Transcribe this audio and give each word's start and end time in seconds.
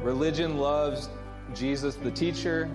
Religion 0.00 0.58
loves 0.58 1.08
Jesus 1.54 1.94
the 1.96 2.10
teacher, 2.10 2.68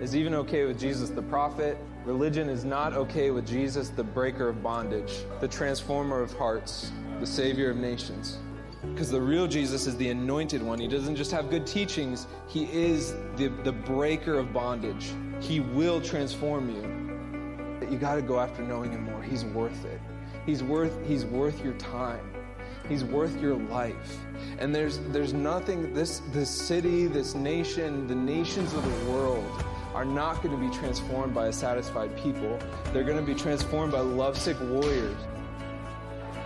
is 0.00 0.14
even 0.14 0.34
okay 0.34 0.64
with 0.64 0.78
Jesus 0.78 1.10
the 1.10 1.22
prophet. 1.22 1.76
Religion 2.04 2.48
is 2.48 2.64
not 2.64 2.92
okay 2.92 3.30
with 3.30 3.46
Jesus 3.46 3.88
the 3.88 4.04
breaker 4.04 4.48
of 4.48 4.62
bondage, 4.62 5.24
the 5.40 5.48
transformer 5.48 6.22
of 6.22 6.32
hearts, 6.34 6.92
the 7.18 7.26
savior 7.26 7.70
of 7.70 7.76
nations. 7.76 8.38
Because 8.92 9.10
the 9.10 9.20
real 9.20 9.48
Jesus 9.48 9.86
is 9.88 9.96
the 9.96 10.08
anointed 10.10 10.62
one. 10.62 10.78
He 10.78 10.86
doesn't 10.86 11.16
just 11.16 11.32
have 11.32 11.50
good 11.50 11.66
teachings, 11.66 12.28
he 12.46 12.64
is 12.72 13.14
the, 13.36 13.48
the 13.64 13.72
breaker 13.72 14.38
of 14.38 14.52
bondage. 14.52 15.12
He 15.40 15.60
will 15.60 16.00
transform 16.00 16.70
you. 16.70 17.88
You 17.90 17.98
got 17.98 18.14
to 18.14 18.22
go 18.22 18.38
after 18.38 18.62
knowing 18.62 18.92
him 18.92 19.04
more. 19.04 19.22
He's 19.22 19.44
worth 19.44 19.84
it. 19.84 20.00
He's 20.46 20.62
worth 20.62 20.96
he's 21.06 21.24
worth 21.24 21.62
your 21.64 21.74
time. 21.74 22.37
He's 22.88 23.04
worth 23.04 23.40
your 23.40 23.54
life. 23.54 24.18
And 24.58 24.74
there's 24.74 24.98
there's 25.10 25.32
nothing 25.32 25.92
this 25.94 26.22
this 26.32 26.50
city, 26.50 27.06
this 27.06 27.34
nation, 27.34 28.06
the 28.06 28.14
nations 28.14 28.72
of 28.74 28.84
the 28.84 29.10
world 29.10 29.64
are 29.94 30.04
not 30.04 30.42
going 30.42 30.58
to 30.58 30.68
be 30.68 30.74
transformed 30.76 31.34
by 31.34 31.48
a 31.48 31.52
satisfied 31.52 32.16
people. 32.16 32.58
They're 32.92 33.04
going 33.04 33.18
to 33.18 33.34
be 33.34 33.34
transformed 33.34 33.92
by 33.92 34.00
lovesick 34.00 34.56
warriors. 34.60 35.16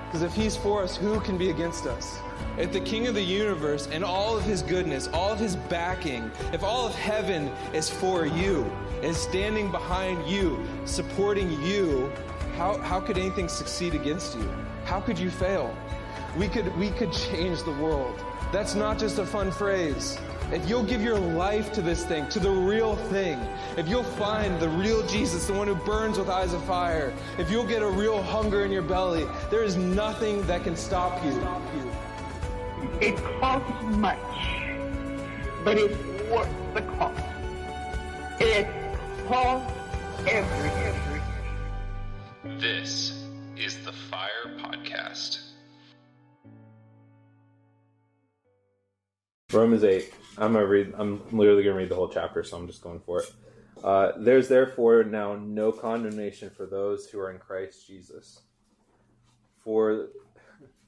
Because 0.06 0.22
if 0.22 0.34
he's 0.34 0.56
for 0.56 0.82
us, 0.82 0.96
who 0.96 1.20
can 1.20 1.38
be 1.38 1.50
against 1.50 1.86
us? 1.86 2.18
If 2.58 2.72
the 2.72 2.80
king 2.80 3.06
of 3.06 3.14
the 3.14 3.22
universe 3.22 3.88
and 3.90 4.04
all 4.04 4.36
of 4.36 4.44
his 4.44 4.60
goodness, 4.60 5.08
all 5.08 5.32
of 5.32 5.38
his 5.38 5.56
backing, 5.56 6.30
if 6.52 6.62
all 6.62 6.86
of 6.86 6.94
heaven 6.94 7.50
is 7.72 7.88
for 7.88 8.26
you, 8.26 8.70
is 9.02 9.16
standing 9.16 9.70
behind 9.70 10.26
you, 10.30 10.62
supporting 10.84 11.50
you, 11.62 12.12
how, 12.56 12.76
how 12.78 13.00
could 13.00 13.16
anything 13.16 13.48
succeed 13.48 13.94
against 13.94 14.36
you? 14.36 14.48
How 14.84 15.00
could 15.00 15.18
you 15.18 15.30
fail? 15.30 15.74
We 16.36 16.48
could, 16.48 16.74
we 16.78 16.90
could 16.90 17.12
change 17.12 17.62
the 17.62 17.72
world. 17.72 18.14
That's 18.52 18.74
not 18.74 18.98
just 18.98 19.18
a 19.18 19.26
fun 19.26 19.50
phrase. 19.50 20.18
If 20.50 20.68
you'll 20.68 20.82
give 20.82 21.02
your 21.02 21.18
life 21.18 21.72
to 21.72 21.82
this 21.82 22.04
thing, 22.04 22.28
to 22.28 22.38
the 22.38 22.50
real 22.50 22.96
thing, 22.96 23.38
if 23.76 23.88
you'll 23.88 24.02
find 24.02 24.60
the 24.60 24.68
real 24.68 25.06
Jesus, 25.06 25.46
the 25.46 25.54
one 25.54 25.66
who 25.66 25.74
burns 25.74 26.18
with 26.18 26.28
eyes 26.28 26.52
of 26.52 26.62
fire, 26.64 27.12
if 27.38 27.50
you'll 27.50 27.66
get 27.66 27.82
a 27.82 27.88
real 27.88 28.22
hunger 28.22 28.64
in 28.64 28.70
your 28.70 28.82
belly, 28.82 29.26
there 29.50 29.62
is 29.62 29.76
nothing 29.76 30.46
that 30.46 30.64
can 30.64 30.76
stop 30.76 31.22
you. 31.24 31.38
It 33.00 33.16
costs 33.40 33.82
much, 33.96 34.18
but 35.64 35.78
it's 35.78 35.96
worth 36.30 36.48
the 36.74 36.82
cost. 36.82 37.22
It 38.40 38.68
costs 39.26 39.72
everything. 40.26 41.22
This 42.58 43.21
Romans 49.52 49.84
8. 49.84 50.12
I'm 50.38 50.54
gonna 50.54 50.66
read. 50.66 50.94
I'm 50.96 51.22
literally 51.30 51.62
gonna 51.62 51.76
read 51.76 51.90
the 51.90 51.94
whole 51.94 52.08
chapter, 52.08 52.42
so 52.42 52.56
I'm 52.56 52.66
just 52.66 52.82
going 52.82 53.00
for 53.00 53.20
it. 53.20 53.32
Uh, 53.84 54.12
There's 54.18 54.48
therefore 54.48 55.04
now 55.04 55.36
no 55.36 55.72
condemnation 55.72 56.50
for 56.50 56.66
those 56.66 57.06
who 57.08 57.20
are 57.20 57.30
in 57.30 57.38
Christ 57.38 57.86
Jesus. 57.86 58.40
For 59.62 60.08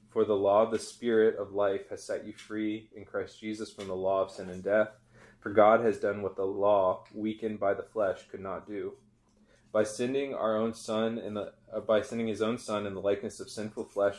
for 0.09 0.25
the 0.25 0.35
law 0.35 0.63
of 0.63 0.71
the 0.71 0.79
Spirit 0.79 1.37
of 1.37 1.53
life 1.53 1.89
has 1.89 2.03
set 2.03 2.25
you 2.25 2.33
free 2.33 2.89
in 2.95 3.05
Christ 3.05 3.39
Jesus 3.39 3.71
from 3.71 3.87
the 3.87 3.95
law 3.95 4.21
of 4.23 4.31
sin 4.31 4.49
and 4.49 4.63
death. 4.63 4.89
For 5.41 5.51
God 5.51 5.81
has 5.81 5.99
done 5.99 6.21
what 6.21 6.35
the 6.35 6.45
law, 6.45 7.03
weakened 7.13 7.59
by 7.59 7.73
the 7.73 7.83
flesh, 7.83 8.27
could 8.31 8.39
not 8.39 8.67
do. 8.67 8.93
By 9.71 9.83
sending 9.83 10.33
our 10.33 10.57
own 10.57 10.73
Son 10.73 11.17
in 11.19 11.33
the 11.35 11.53
uh, 11.73 11.81
by 11.81 12.01
sending 12.01 12.27
His 12.27 12.41
own 12.41 12.57
Son 12.57 12.87
in 12.87 12.93
the 12.93 13.01
likeness 13.01 13.39
of 13.39 13.49
sinful 13.49 13.85
flesh, 13.85 14.15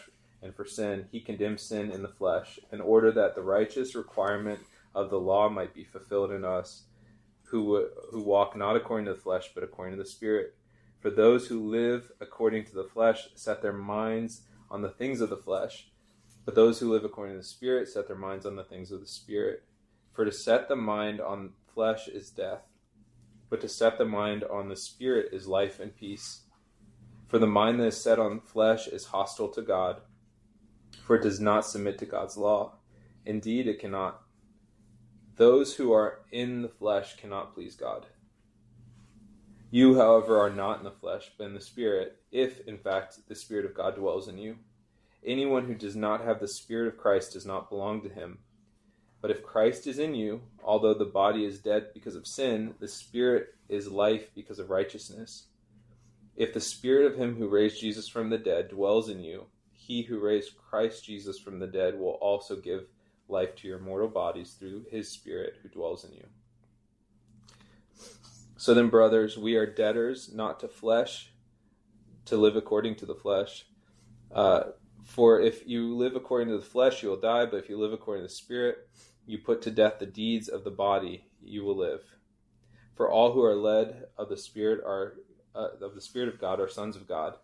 and 0.47 0.55
for 0.55 0.65
sin, 0.65 1.07
He 1.11 1.21
condemned 1.21 1.59
sin 1.59 1.91
in 1.91 2.03
the 2.03 2.09
flesh, 2.09 2.61
in 2.71 2.81
order 2.81 3.11
that 3.11 3.35
the 3.35 3.43
righteous 3.43 3.97
requirement 3.97 4.61
of 4.95 5.11
the 5.11 5.19
law 5.19 5.49
might 5.49 5.75
be 5.75 5.83
fulfilled 5.83 6.31
in 6.31 6.45
us, 6.45 6.85
who 7.43 7.89
who 8.11 8.23
walk 8.23 8.57
not 8.57 8.77
according 8.77 9.07
to 9.07 9.15
the 9.15 9.21
flesh, 9.21 9.51
but 9.55 9.65
according 9.65 9.97
to 9.97 10.03
the 10.03 10.09
Spirit. 10.09 10.55
For 11.01 11.11
those 11.11 11.49
who 11.49 11.69
live 11.69 12.13
according 12.21 12.65
to 12.67 12.75
the 12.75 12.85
flesh 12.85 13.29
set 13.35 13.61
their 13.61 13.73
minds 13.73 14.43
on 14.71 14.83
the 14.83 14.91
things 14.91 15.21
of 15.21 15.31
the 15.31 15.37
flesh, 15.37 15.89
but 16.45 16.55
those 16.55 16.79
who 16.79 16.93
live 16.93 17.05
according 17.05 17.35
to 17.35 17.41
the 17.41 17.45
Spirit 17.45 17.89
set 17.89 18.07
their 18.07 18.17
minds 18.17 18.47
on 18.47 18.55
the 18.55 18.65
things 18.65 18.93
of 18.93 19.01
the 19.01 19.07
Spirit. 19.07 19.65
For 20.13 20.25
to 20.25 20.33
set 20.33 20.69
the 20.69 20.77
mind 20.77 21.21
on 21.21 21.55
flesh 21.75 22.09
is 22.09 22.31
death, 22.31 22.63
but 23.51 23.61
to 23.63 23.69
set 23.69 23.99
the 23.99 24.05
mind 24.05 24.45
on 24.45 24.69
the 24.69 24.77
Spirit 24.77 25.31
is 25.33 25.47
life 25.47 25.81
and 25.81 25.95
peace. 25.95 26.43
For 27.29 27.39
the 27.39 27.47
mind 27.47 27.81
that 27.81 27.87
is 27.87 28.01
set 28.01 28.19
on 28.21 28.41
flesh 28.41 28.87
is 28.87 29.07
hostile 29.07 29.49
to 29.49 29.63
God, 29.63 30.01
for 31.05 31.17
it 31.17 31.23
does 31.23 31.41
not 31.41 31.67
submit 31.67 31.99
to 31.99 32.07
God's 32.07 32.37
law. 32.37 32.75
Indeed, 33.25 33.67
it 33.67 33.81
cannot. 33.81 34.23
Those 35.37 35.75
who 35.75 35.93
are 35.93 36.21
in 36.33 36.63
the 36.63 36.69
flesh 36.69 37.17
cannot 37.17 37.55
please 37.55 37.77
God. 37.77 38.07
You, 39.71 39.97
however, 39.97 40.39
are 40.39 40.51
not 40.51 40.79
in 40.79 40.85
the 40.85 40.91
flesh, 40.91 41.31
but 41.37 41.45
in 41.45 41.55
the 41.55 41.61
Spirit, 41.61 42.19
if, 42.31 42.67
in 42.67 42.79
fact, 42.79 43.19
the 43.29 43.35
Spirit 43.35 43.67
of 43.67 43.75
God 43.75 43.97
dwells 43.97 44.29
in 44.29 44.39
you. 44.39 44.57
Anyone 45.25 45.67
who 45.67 45.75
does 45.75 45.97
not 45.97 46.25
have 46.25 46.41
the 46.41 46.49
Spirit 46.49 46.89
of 46.89 46.97
Christ 46.99 47.33
does 47.33 47.45
not 47.45 47.69
belong 47.69 48.01
to 48.03 48.09
him. 48.09 48.39
But 49.21 49.31
if 49.31 49.43
Christ 49.43 49.87
is 49.87 49.99
in 49.99 50.15
you, 50.15 50.41
although 50.63 50.95
the 50.95 51.05
body 51.05 51.45
is 51.45 51.59
dead 51.59 51.89
because 51.93 52.15
of 52.15 52.27
sin, 52.27 52.75
the 52.79 52.89
Spirit 52.89 53.55
is 53.69 53.91
life 53.91 54.31
because 54.35 54.59
of 54.61 54.71
righteousness. 54.71 55.47
If 56.37 56.55
the 56.55 56.61
Spirit 56.61 57.13
of 57.13 57.19
him 57.19 57.35
who 57.35 57.49
raised 57.49 57.81
Jesus 57.81 58.09
from 58.09 58.31
the 58.31 58.39
dead 58.39 58.69
dwells 58.69 59.09
in 59.09 59.25
you, 59.25 59.47
he 59.87 60.03
who 60.03 60.19
raised 60.19 60.57
Christ 60.57 61.05
Jesus 61.05 61.39
from 61.39 61.59
the 61.59 61.67
dead 61.67 61.99
will 61.99 62.19
also 62.21 62.57
give 62.57 62.87
life 63.29 63.55
to 63.57 63.69
your 63.69 63.79
mortal 63.79 64.09
bodies 64.09 64.57
through 64.59 64.87
his 64.91 65.09
Spirit 65.09 65.55
who 65.63 65.69
dwells 65.69 66.05
in 66.05 66.13
you. 66.13 66.27
So 68.57 68.75
then, 68.75 68.89
brothers, 68.89 69.37
we 69.37 69.55
are 69.57 69.67
debtors 69.67 70.33
not 70.35 70.61
to 70.61 70.69
flesh, 70.69 71.33
to 72.25 72.37
live 72.37 72.57
according 72.57 72.97
to 72.97 73.07
the 73.07 73.15
flesh. 73.15 73.67
Uh, 74.35 74.65
for 75.05 75.41
if 75.41 75.67
you 75.69 75.95
live 75.95 76.17
according 76.17 76.49
to 76.49 76.57
the 76.57 76.65
flesh, 76.65 77.03
you 77.03 77.11
will 77.11 77.21
die, 77.21 77.47
but 77.47 77.59
if 77.59 77.69
you 77.69 77.79
live 77.79 77.93
according 77.93 78.25
to 78.25 78.29
the 78.29 78.35
Spirit, 78.35 78.89
you 79.27 79.39
put 79.39 79.63
to 79.63 79.71
death 79.71 79.99
the 79.99 80.07
deeds 80.07 80.49
of 80.49 80.65
the 80.65 80.71
body, 80.71 81.29
you 81.43 81.65
will 81.65 81.77
live. 81.77 82.03
For 82.97 83.11
all 83.11 83.33
who 83.33 83.45
are 83.45 83.55
led 83.55 84.07
of 84.17 84.29
the 84.29 84.37
Spirit 84.37 84.81
are 84.85 85.15
uh, 85.55 85.69
of 85.81 85.95
the 85.95 86.01
Spirit 86.01 86.29
of 86.29 86.41
God 86.41 86.61
are 86.61 86.69
sons 86.69 86.97
of 86.97 87.09
God. 87.09 87.37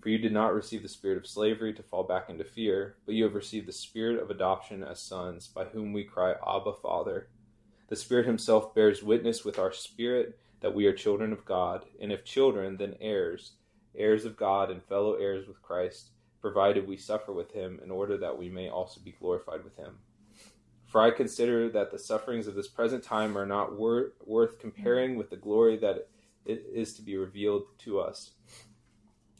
For 0.00 0.10
you 0.10 0.18
did 0.18 0.32
not 0.32 0.54
receive 0.54 0.82
the 0.82 0.88
spirit 0.88 1.18
of 1.18 1.26
slavery 1.26 1.74
to 1.74 1.82
fall 1.82 2.04
back 2.04 2.28
into 2.28 2.44
fear, 2.44 2.96
but 3.04 3.14
you 3.14 3.24
have 3.24 3.34
received 3.34 3.66
the 3.66 3.72
spirit 3.72 4.22
of 4.22 4.30
adoption 4.30 4.84
as 4.84 5.00
sons, 5.00 5.48
by 5.48 5.64
whom 5.64 5.92
we 5.92 6.04
cry, 6.04 6.34
Abba, 6.46 6.74
Father. 6.74 7.28
The 7.88 7.96
Spirit 7.96 8.26
Himself 8.26 8.74
bears 8.74 9.02
witness 9.02 9.44
with 9.44 9.58
our 9.58 9.72
spirit 9.72 10.38
that 10.60 10.74
we 10.74 10.86
are 10.86 10.92
children 10.92 11.32
of 11.32 11.44
God, 11.44 11.84
and 12.00 12.12
if 12.12 12.24
children, 12.24 12.76
then 12.76 12.96
heirs, 13.00 13.52
heirs 13.96 14.24
of 14.24 14.36
God 14.36 14.70
and 14.70 14.82
fellow 14.84 15.14
heirs 15.14 15.48
with 15.48 15.62
Christ, 15.62 16.10
provided 16.40 16.86
we 16.86 16.96
suffer 16.96 17.32
with 17.32 17.52
Him, 17.52 17.80
in 17.82 17.90
order 17.90 18.16
that 18.18 18.38
we 18.38 18.48
may 18.48 18.68
also 18.68 19.00
be 19.00 19.12
glorified 19.12 19.64
with 19.64 19.76
Him. 19.76 19.98
For 20.86 21.00
I 21.00 21.10
consider 21.10 21.68
that 21.70 21.90
the 21.90 21.98
sufferings 21.98 22.46
of 22.46 22.54
this 22.54 22.68
present 22.68 23.02
time 23.02 23.36
are 23.36 23.46
not 23.46 23.76
wor- 23.76 24.12
worth 24.24 24.58
comparing 24.58 25.16
with 25.16 25.30
the 25.30 25.36
glory 25.36 25.76
that 25.78 26.08
is 26.46 26.94
to 26.94 27.02
be 27.02 27.16
revealed 27.16 27.64
to 27.80 28.00
us. 28.00 28.30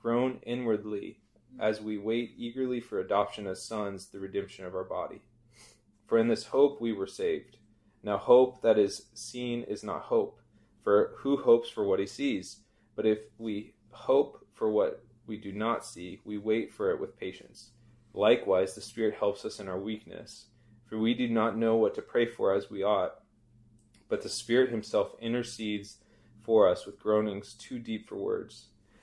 groan 0.00 0.38
inwardly 0.44 1.20
as 1.58 1.80
we 1.80 1.98
wait 1.98 2.34
eagerly 2.36 2.80
for 2.80 3.00
adoption 3.00 3.46
as 3.46 3.62
sons, 3.62 4.06
the 4.06 4.18
redemption 4.18 4.64
of 4.64 4.74
our 4.74 4.84
body. 4.84 5.22
For 6.06 6.18
in 6.18 6.28
this 6.28 6.44
hope 6.44 6.80
we 6.80 6.92
were 6.92 7.06
saved. 7.06 7.56
Now, 8.02 8.16
hope 8.16 8.62
that 8.62 8.78
is 8.78 9.06
seen 9.14 9.62
is 9.64 9.84
not 9.84 10.02
hope, 10.02 10.40
for 10.82 11.12
who 11.18 11.36
hopes 11.36 11.68
for 11.68 11.84
what 11.84 12.00
he 12.00 12.06
sees? 12.06 12.60
But 12.96 13.06
if 13.06 13.18
we 13.38 13.74
hope 13.90 14.46
for 14.54 14.70
what 14.70 15.04
we 15.26 15.36
do 15.36 15.52
not 15.52 15.84
see, 15.84 16.20
we 16.24 16.38
wait 16.38 16.72
for 16.72 16.90
it 16.90 17.00
with 17.00 17.18
patience. 17.18 17.70
Likewise, 18.14 18.74
the 18.74 18.80
Spirit 18.80 19.14
helps 19.14 19.44
us 19.44 19.60
in 19.60 19.68
our 19.68 19.78
weakness, 19.78 20.46
for 20.86 20.98
we 20.98 21.14
do 21.14 21.28
not 21.28 21.56
know 21.56 21.76
what 21.76 21.94
to 21.94 22.02
pray 22.02 22.26
for 22.26 22.54
as 22.54 22.70
we 22.70 22.82
ought, 22.82 23.16
but 24.08 24.22
the 24.22 24.28
Spirit 24.28 24.70
Himself 24.70 25.12
intercedes 25.20 25.98
for 26.42 26.68
us 26.68 26.86
with 26.86 26.98
groanings 26.98 27.54
too 27.54 27.78
deep 27.78 28.08
for 28.08 28.16
words. 28.16 28.66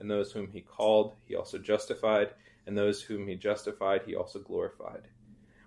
and 0.00 0.10
those 0.10 0.32
whom 0.32 0.48
he 0.50 0.60
called, 0.60 1.14
he 1.26 1.36
also 1.36 1.58
justified, 1.58 2.30
and 2.66 2.76
those 2.76 3.02
whom 3.02 3.28
he 3.28 3.36
justified, 3.36 4.02
he 4.04 4.16
also 4.16 4.40
glorified. 4.40 5.02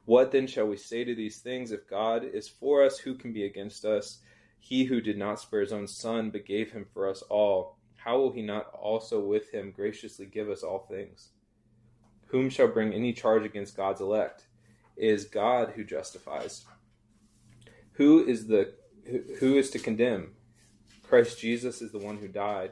What 0.06 0.32
then 0.32 0.48
shall 0.48 0.68
we 0.68 0.76
say 0.76 1.04
to 1.06 1.16
these 1.16 1.38
things? 1.38 1.72
If 1.72 1.88
God 1.88 2.26
is 2.26 2.50
for 2.50 2.84
us, 2.84 2.98
who 2.98 3.16
can 3.16 3.32
be 3.32 3.46
against 3.46 3.86
us? 3.86 4.20
He 4.60 4.84
who 4.86 5.00
did 5.00 5.18
not 5.18 5.40
spare 5.40 5.62
his 5.62 5.72
own 5.72 5.88
son, 5.88 6.30
but 6.30 6.46
gave 6.46 6.72
him 6.72 6.86
for 6.94 7.08
us 7.08 7.22
all, 7.30 7.78
how 7.96 8.18
will 8.18 8.32
he 8.32 8.42
not 8.42 8.70
also 8.74 9.22
with 9.22 9.50
him 9.52 9.72
graciously 9.72 10.26
give 10.26 10.50
us 10.50 10.62
all 10.62 10.88
things? 10.90 11.30
Whom 12.28 12.50
shall 12.50 12.68
bring 12.68 12.94
any 12.94 13.14
charge 13.14 13.46
against 13.46 13.78
God's 13.78 14.02
elect? 14.02 14.48
It 14.98 15.10
is 15.10 15.26
God 15.26 15.74
who 15.76 15.84
justifies. 15.84 16.66
Who 17.94 18.26
is 18.26 18.48
the 18.48 18.74
who 19.40 19.58
is 19.58 19.70
to 19.72 19.80
condemn? 19.80 20.34
Christ 21.04 21.40
Jesus 21.40 21.82
is 21.82 21.92
the 21.92 22.00
one 22.00 22.18
who 22.18 22.28
died. 22.28 22.72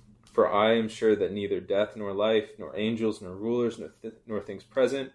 For 0.31 0.51
I 0.51 0.75
am 0.75 0.87
sure 0.87 1.15
that 1.15 1.33
neither 1.33 1.59
death 1.59 1.95
nor 1.95 2.13
life, 2.13 2.51
nor 2.57 2.77
angels, 2.77 3.21
nor 3.21 3.35
rulers, 3.35 3.77
nor, 3.79 3.89
th- 4.01 4.13
nor 4.25 4.39
things 4.39 4.63
present, 4.63 5.11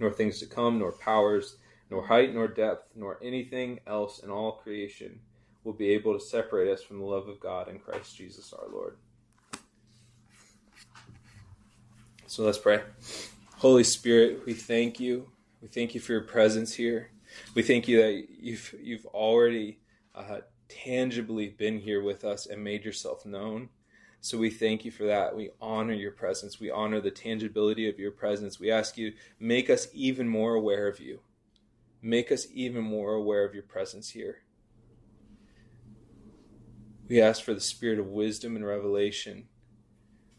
nor 0.00 0.10
things 0.10 0.40
to 0.40 0.46
come, 0.46 0.78
nor 0.78 0.92
powers, 0.92 1.56
nor 1.90 2.06
height 2.06 2.34
nor 2.34 2.48
depth, 2.48 2.88
nor 2.96 3.18
anything 3.22 3.78
else 3.86 4.18
in 4.18 4.30
all 4.30 4.52
creation 4.52 5.20
will 5.62 5.72
be 5.72 5.90
able 5.90 6.12
to 6.12 6.24
separate 6.24 6.68
us 6.68 6.82
from 6.82 6.98
the 6.98 7.04
love 7.04 7.28
of 7.28 7.40
God 7.40 7.68
in 7.68 7.78
Christ 7.78 8.16
Jesus 8.16 8.52
our 8.52 8.68
Lord. 8.70 8.96
So 12.26 12.42
let's 12.42 12.58
pray. 12.58 12.80
Holy 13.58 13.84
Spirit, 13.84 14.44
we 14.44 14.54
thank 14.54 14.98
you. 14.98 15.28
We 15.62 15.68
thank 15.68 15.94
you 15.94 16.00
for 16.00 16.12
your 16.12 16.22
presence 16.22 16.74
here. 16.74 17.10
We 17.54 17.62
thank 17.62 17.88
you 17.88 18.02
that 18.02 18.26
you've 18.40 18.74
you've 18.82 19.06
already 19.06 19.78
uh, 20.14 20.40
tangibly 20.68 21.48
been 21.48 21.78
here 21.78 22.02
with 22.02 22.24
us 22.24 22.46
and 22.46 22.62
made 22.62 22.84
yourself 22.84 23.24
known. 23.24 23.68
So 24.24 24.38
we 24.38 24.48
thank 24.48 24.84
you 24.84 24.90
for 24.90 25.04
that. 25.04 25.36
We 25.36 25.50
honor 25.60 25.92
your 25.92 26.12
presence. 26.12 26.58
We 26.58 26.70
honor 26.70 27.00
the 27.00 27.10
tangibility 27.10 27.88
of 27.88 27.98
your 27.98 28.10
presence. 28.10 28.58
We 28.58 28.70
ask 28.70 28.96
you 28.96 29.12
make 29.38 29.68
us 29.68 29.88
even 29.92 30.28
more 30.28 30.54
aware 30.54 30.88
of 30.88 30.98
you 31.00 31.20
make 32.04 32.30
us 32.30 32.46
even 32.52 32.84
more 32.84 33.14
aware 33.14 33.44
of 33.44 33.54
your 33.54 33.62
presence 33.62 34.10
here. 34.10 34.42
We 37.08 37.20
ask 37.20 37.42
for 37.42 37.54
the 37.54 37.60
spirit 37.60 37.98
of 37.98 38.08
wisdom 38.08 38.56
and 38.56 38.64
revelation 38.64 39.48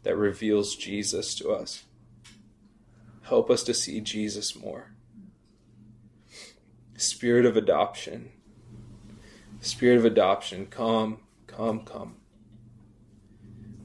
that 0.04 0.16
reveals 0.16 0.76
Jesus 0.76 1.34
to 1.36 1.50
us. 1.50 1.82
Help 3.22 3.50
us 3.50 3.64
to 3.64 3.74
see 3.74 4.00
Jesus 4.00 4.54
more. 4.54 4.92
Spirit 6.96 7.44
of 7.44 7.56
adoption. 7.56 8.30
Spirit 9.60 9.98
of 9.98 10.04
adoption, 10.04 10.66
come, 10.66 11.18
come, 11.48 11.80
come. 11.80 12.14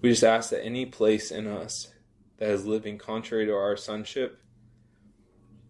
We 0.01 0.09
just 0.09 0.24
ask 0.24 0.50
that 0.50 0.65
any 0.65 0.88
place 0.88 1.30
in 1.30 1.45
us 1.48 1.94
that 2.38 2.50
is 2.50 2.65
living 2.65 2.98
contrary 2.98 3.45
to 3.45 3.53
our 3.53 3.77
sonship, 3.77 4.42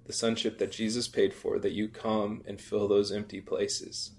the 0.06 0.14
sonship 0.14 0.58
that 0.60 0.72
Jesus 0.72 1.10
paid 1.10 1.34
for, 1.34 1.60
that 1.60 1.74
you 1.74 1.90
come 1.90 2.42
and 2.48 2.60
fill 2.60 2.88
those 2.88 3.12
empty 3.12 3.42
places, 3.42 4.12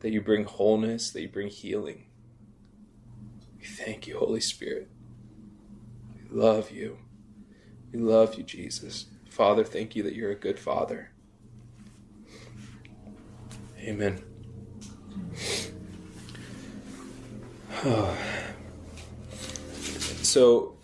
that 0.00 0.12
you 0.12 0.22
bring 0.22 0.44
wholeness, 0.44 1.10
that 1.10 1.20
you 1.20 1.28
bring 1.28 1.48
healing. 1.48 2.06
We 3.58 3.66
thank 3.66 4.06
you, 4.06 4.18
Holy 4.18 4.40
Spirit. 4.40 4.88
We 6.14 6.34
love 6.34 6.70
you. 6.70 6.96
We 7.92 7.98
love 7.98 8.36
you, 8.36 8.44
Jesus. 8.44 9.06
Father, 9.28 9.62
thank 9.62 9.94
you 9.94 10.02
that 10.04 10.14
you're 10.14 10.30
a 10.30 10.34
good 10.34 10.58
Father. 10.58 11.10
Amen. 13.78 14.24
so 20.30 20.76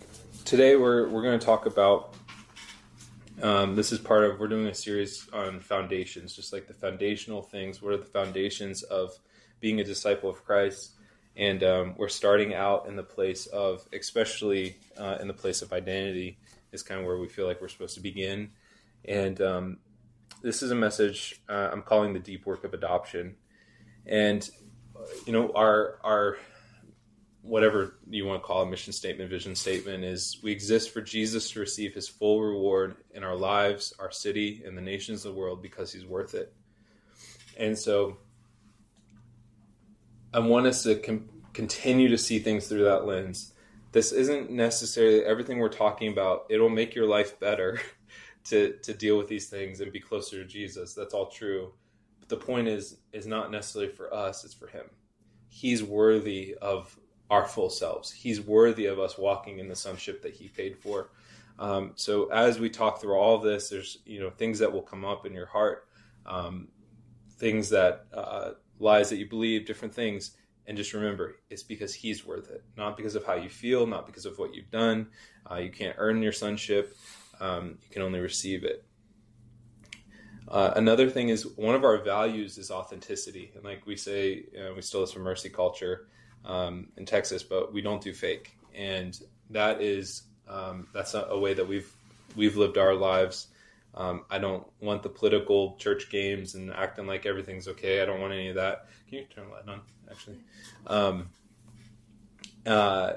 today 0.43 0.75
we're 0.75 1.07
we're 1.07 1.21
going 1.21 1.39
to 1.39 1.45
talk 1.45 1.67
about 1.67 2.13
um, 3.41 3.77
this 3.77 3.93
is 3.93 3.99
part 3.99 4.25
of 4.25 4.41
we're 4.41 4.49
doing 4.49 4.67
a 4.67 4.73
series 4.73 5.25
on 5.31 5.61
foundations, 5.61 6.35
just 6.35 6.51
like 6.51 6.67
the 6.67 6.73
foundational 6.73 7.41
things. 7.41 7.81
What 7.81 7.93
are 7.93 7.97
the 7.97 8.03
foundations 8.03 8.83
of 8.83 9.17
being 9.61 9.79
a 9.79 9.85
disciple 9.85 10.29
of 10.29 10.43
Christ? 10.43 10.91
And 11.37 11.63
um, 11.63 11.93
we're 11.95 12.09
starting 12.09 12.55
out 12.55 12.87
in 12.89 12.97
the 12.97 13.03
place 13.03 13.45
of, 13.45 13.87
especially 13.93 14.75
uh, 14.97 15.19
in 15.21 15.29
the 15.29 15.33
place 15.33 15.61
of 15.61 15.71
identity, 15.71 16.39
is 16.73 16.83
kind 16.83 16.99
of 16.99 17.05
where 17.05 17.17
we 17.17 17.29
feel 17.29 17.47
like 17.47 17.61
we're 17.61 17.69
supposed 17.69 17.95
to 17.95 18.01
begin. 18.01 18.51
And 19.05 19.39
um, 19.39 19.77
this 20.41 20.61
is 20.61 20.71
a 20.71 20.75
message 20.75 21.39
uh, 21.47 21.69
I'm 21.71 21.83
calling 21.83 22.11
the 22.11 22.19
deep 22.19 22.45
work 22.45 22.65
of 22.65 22.73
adoption. 22.73 23.37
And 24.05 24.49
you 25.25 25.31
know, 25.31 25.53
our 25.55 25.99
our 26.03 26.37
whatever 27.41 27.95
you 28.09 28.25
want 28.25 28.41
to 28.41 28.45
call 28.45 28.63
a 28.63 28.65
mission 28.65 28.91
statement, 28.93 29.29
vision 29.29 29.55
statement, 29.55 30.03
is 30.03 30.37
we 30.43 30.51
exist 30.51 30.91
for 30.91 31.01
Jesus 31.01 31.51
to 31.51 31.59
receive 31.59 31.93
his 31.93 32.07
full 32.07 32.41
reward 32.41 32.97
in 33.13 33.23
our 33.23 33.35
lives, 33.35 33.93
our 33.99 34.11
city, 34.11 34.63
and 34.65 34.77
the 34.77 34.81
nations 34.81 35.25
of 35.25 35.33
the 35.33 35.39
world 35.39 35.61
because 35.61 35.91
he's 35.91 36.05
worth 36.05 36.33
it. 36.33 36.53
And 37.57 37.77
so 37.77 38.17
I 40.33 40.39
want 40.39 40.67
us 40.67 40.83
to 40.83 40.95
com- 40.95 41.29
continue 41.53 42.09
to 42.09 42.17
see 42.17 42.39
things 42.39 42.67
through 42.67 42.83
that 42.83 43.05
lens. 43.05 43.53
This 43.91 44.11
isn't 44.11 44.51
necessarily 44.51 45.23
everything 45.23 45.59
we're 45.59 45.69
talking 45.69 46.11
about. 46.11 46.45
It'll 46.49 46.69
make 46.69 46.93
your 46.93 47.07
life 47.07 47.39
better 47.39 47.79
to, 48.45 48.73
to 48.83 48.93
deal 48.93 49.17
with 49.17 49.27
these 49.27 49.47
things 49.47 49.79
and 49.79 49.91
be 49.91 49.99
closer 49.99 50.41
to 50.41 50.45
Jesus. 50.45 50.93
That's 50.93 51.13
all 51.13 51.27
true. 51.27 51.73
But 52.19 52.29
the 52.29 52.37
point 52.37 52.67
is 52.67 52.97
is 53.13 53.25
not 53.25 53.51
necessarily 53.51 53.91
for 53.91 54.13
us, 54.13 54.43
it's 54.43 54.53
for 54.53 54.67
him. 54.67 54.85
He's 55.49 55.81
worthy 55.81 56.55
of 56.61 56.97
our 57.29 57.45
full 57.45 57.69
selves. 57.69 58.11
He's 58.11 58.41
worthy 58.41 58.85
of 58.85 58.99
us 58.99 59.17
walking 59.17 59.59
in 59.59 59.67
the 59.67 59.75
sonship 59.75 60.21
that 60.23 60.33
He 60.33 60.47
paid 60.47 60.77
for. 60.77 61.09
Um, 61.59 61.93
so 61.95 62.27
as 62.27 62.59
we 62.59 62.69
talk 62.69 63.01
through 63.01 63.15
all 63.15 63.37
this, 63.39 63.69
there's 63.69 63.99
you 64.05 64.19
know 64.19 64.29
things 64.29 64.59
that 64.59 64.71
will 64.71 64.81
come 64.81 65.03
up 65.03 65.25
in 65.25 65.33
your 65.33 65.47
heart, 65.47 65.87
um, 66.25 66.67
things 67.37 67.69
that 67.69 68.05
uh, 68.13 68.51
lies 68.79 69.09
that 69.09 69.17
you 69.17 69.27
believe, 69.27 69.65
different 69.65 69.93
things, 69.93 70.37
and 70.67 70.77
just 70.77 70.93
remember, 70.93 71.37
it's 71.49 71.63
because 71.63 71.93
He's 71.93 72.25
worth 72.25 72.49
it, 72.49 72.63
not 72.77 72.95
because 72.95 73.15
of 73.15 73.25
how 73.25 73.35
you 73.35 73.49
feel, 73.49 73.87
not 73.87 74.05
because 74.05 74.25
of 74.25 74.37
what 74.37 74.53
you've 74.53 74.71
done. 74.71 75.07
Uh, 75.49 75.55
you 75.55 75.71
can't 75.71 75.95
earn 75.97 76.21
your 76.21 76.33
sonship; 76.33 76.95
um, 77.39 77.77
you 77.81 77.89
can 77.89 78.01
only 78.01 78.19
receive 78.19 78.63
it. 78.63 78.85
Uh, 80.47 80.71
another 80.77 81.09
thing 81.09 81.27
is 81.27 81.45
one 81.57 81.75
of 81.75 81.83
our 81.83 81.97
values 81.97 82.57
is 82.57 82.71
authenticity, 82.71 83.51
and 83.55 83.65
like 83.65 83.85
we 83.85 83.97
say, 83.97 84.45
you 84.53 84.59
know, 84.59 84.73
we 84.75 84.81
stole 84.81 85.01
this 85.01 85.11
from 85.11 85.23
Mercy 85.23 85.49
Culture 85.49 86.07
um, 86.47 86.87
in 86.97 87.05
Texas, 87.05 87.43
but 87.43 87.71
we 87.73 87.81
don't 87.81 88.01
do 88.01 88.13
fake, 88.13 88.57
and 88.73 89.19
that 89.51 89.81
is 89.81 90.23
um, 90.47 90.87
that's 90.93 91.13
a, 91.13 91.23
a, 91.23 91.37
way 91.37 91.53
that 91.53 91.67
we've 91.67 91.91
we've 92.35 92.55
lived 92.55 92.77
our 92.77 92.95
lives. 92.95 93.47
Um, 93.93 94.23
I 94.29 94.39
don't 94.39 94.65
want 94.79 95.03
the 95.03 95.09
political 95.09 95.75
church 95.77 96.09
games 96.09 96.55
and 96.55 96.71
acting 96.71 97.05
like 97.05 97.25
everything's 97.25 97.67
okay. 97.67 98.01
I 98.01 98.05
don't 98.05 98.21
want 98.21 98.33
any 98.33 98.47
of 98.47 98.55
that. 98.55 98.87
Can 99.09 99.19
you 99.19 99.25
turn 99.25 99.45
the 99.45 99.51
light 99.51 99.67
on? 99.67 99.81
Actually, 100.09 100.37
um, 100.87 101.29
uh, 102.65 103.13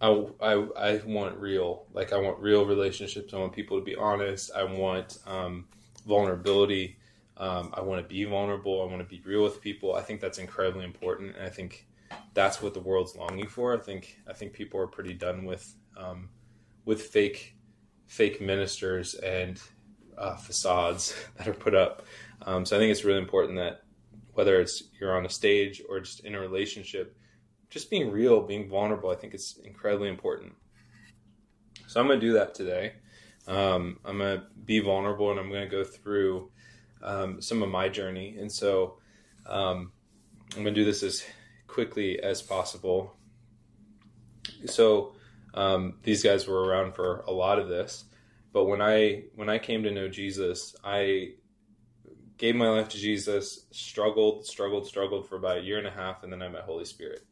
I, 0.00 0.08
I, 0.40 0.52
I 0.76 1.00
want 1.06 1.38
real. 1.38 1.86
Like 1.94 2.12
I 2.12 2.16
want 2.16 2.40
real 2.40 2.66
relationships. 2.66 3.32
I 3.32 3.38
want 3.38 3.52
people 3.52 3.78
to 3.78 3.84
be 3.84 3.94
honest. 3.94 4.50
I 4.54 4.64
want 4.64 5.18
um, 5.26 5.66
vulnerability. 6.04 6.96
Um, 7.36 7.70
I 7.74 7.80
want 7.80 8.02
to 8.02 8.08
be 8.08 8.24
vulnerable. 8.24 8.82
I 8.82 8.86
want 8.86 8.98
to 8.98 9.08
be 9.08 9.22
real 9.24 9.44
with 9.44 9.60
people. 9.60 9.94
I 9.94 10.02
think 10.02 10.20
that's 10.20 10.38
incredibly 10.38 10.84
important. 10.84 11.36
And 11.36 11.46
I 11.46 11.48
think 11.48 11.86
that's 12.34 12.62
what 12.62 12.74
the 12.74 12.80
world's 12.80 13.16
longing 13.16 13.48
for. 13.48 13.74
I 13.74 13.78
think 13.78 14.18
I 14.28 14.32
think 14.32 14.52
people 14.52 14.80
are 14.80 14.86
pretty 14.86 15.14
done 15.14 15.44
with 15.44 15.74
um, 15.96 16.30
with 16.84 17.02
fake 17.02 17.56
fake 18.06 18.40
ministers 18.40 19.14
and 19.14 19.60
uh, 20.18 20.36
facades 20.36 21.14
that 21.36 21.48
are 21.48 21.54
put 21.54 21.74
up. 21.74 22.04
Um, 22.42 22.66
so 22.66 22.76
I 22.76 22.78
think 22.78 22.90
it's 22.90 23.04
really 23.04 23.20
important 23.20 23.58
that 23.58 23.82
whether 24.34 24.60
it's 24.60 24.84
you're 24.98 25.16
on 25.16 25.26
a 25.26 25.30
stage 25.30 25.82
or 25.88 26.00
just 26.00 26.24
in 26.24 26.34
a 26.34 26.40
relationship, 26.40 27.16
just 27.70 27.90
being 27.90 28.10
real, 28.10 28.42
being 28.42 28.68
vulnerable, 28.68 29.10
I 29.10 29.14
think 29.14 29.34
is 29.34 29.58
incredibly 29.64 30.08
important. 30.08 30.54
So 31.86 32.00
I'm 32.00 32.06
going 32.06 32.20
to 32.20 32.26
do 32.26 32.32
that 32.34 32.54
today. 32.54 32.94
Um, 33.46 33.98
I'm 34.04 34.18
going 34.18 34.38
to 34.40 34.46
be 34.64 34.80
vulnerable 34.80 35.30
and 35.30 35.38
I'm 35.38 35.50
going 35.50 35.68
to 35.68 35.76
go 35.76 35.84
through 35.84 36.50
um, 37.02 37.42
some 37.42 37.62
of 37.62 37.68
my 37.68 37.88
journey. 37.88 38.36
And 38.38 38.50
so 38.50 38.98
um, 39.46 39.92
I'm 40.56 40.62
going 40.62 40.74
to 40.74 40.80
do 40.80 40.84
this 40.84 41.02
as 41.02 41.24
quickly 41.72 42.20
as 42.20 42.42
possible. 42.42 43.16
So 44.66 45.14
um, 45.54 45.94
these 46.02 46.22
guys 46.22 46.46
were 46.46 46.64
around 46.64 46.94
for 46.94 47.20
a 47.26 47.32
lot 47.32 47.58
of 47.58 47.68
this, 47.68 48.04
but 48.52 48.64
when 48.64 48.82
I 48.82 49.24
when 49.34 49.48
I 49.48 49.58
came 49.58 49.82
to 49.84 49.90
know 49.90 50.08
Jesus, 50.08 50.76
I 50.84 51.32
gave 52.36 52.54
my 52.54 52.68
life 52.68 52.88
to 52.90 52.98
Jesus, 52.98 53.66
struggled, 53.70 54.46
struggled, 54.46 54.86
struggled 54.86 55.28
for 55.28 55.36
about 55.36 55.58
a 55.58 55.62
year 55.62 55.78
and 55.78 55.86
a 55.86 55.90
half, 55.90 56.22
and 56.22 56.32
then 56.32 56.42
I 56.42 56.48
met 56.48 56.62
Holy 56.62 56.84
Spirit, 56.84 57.24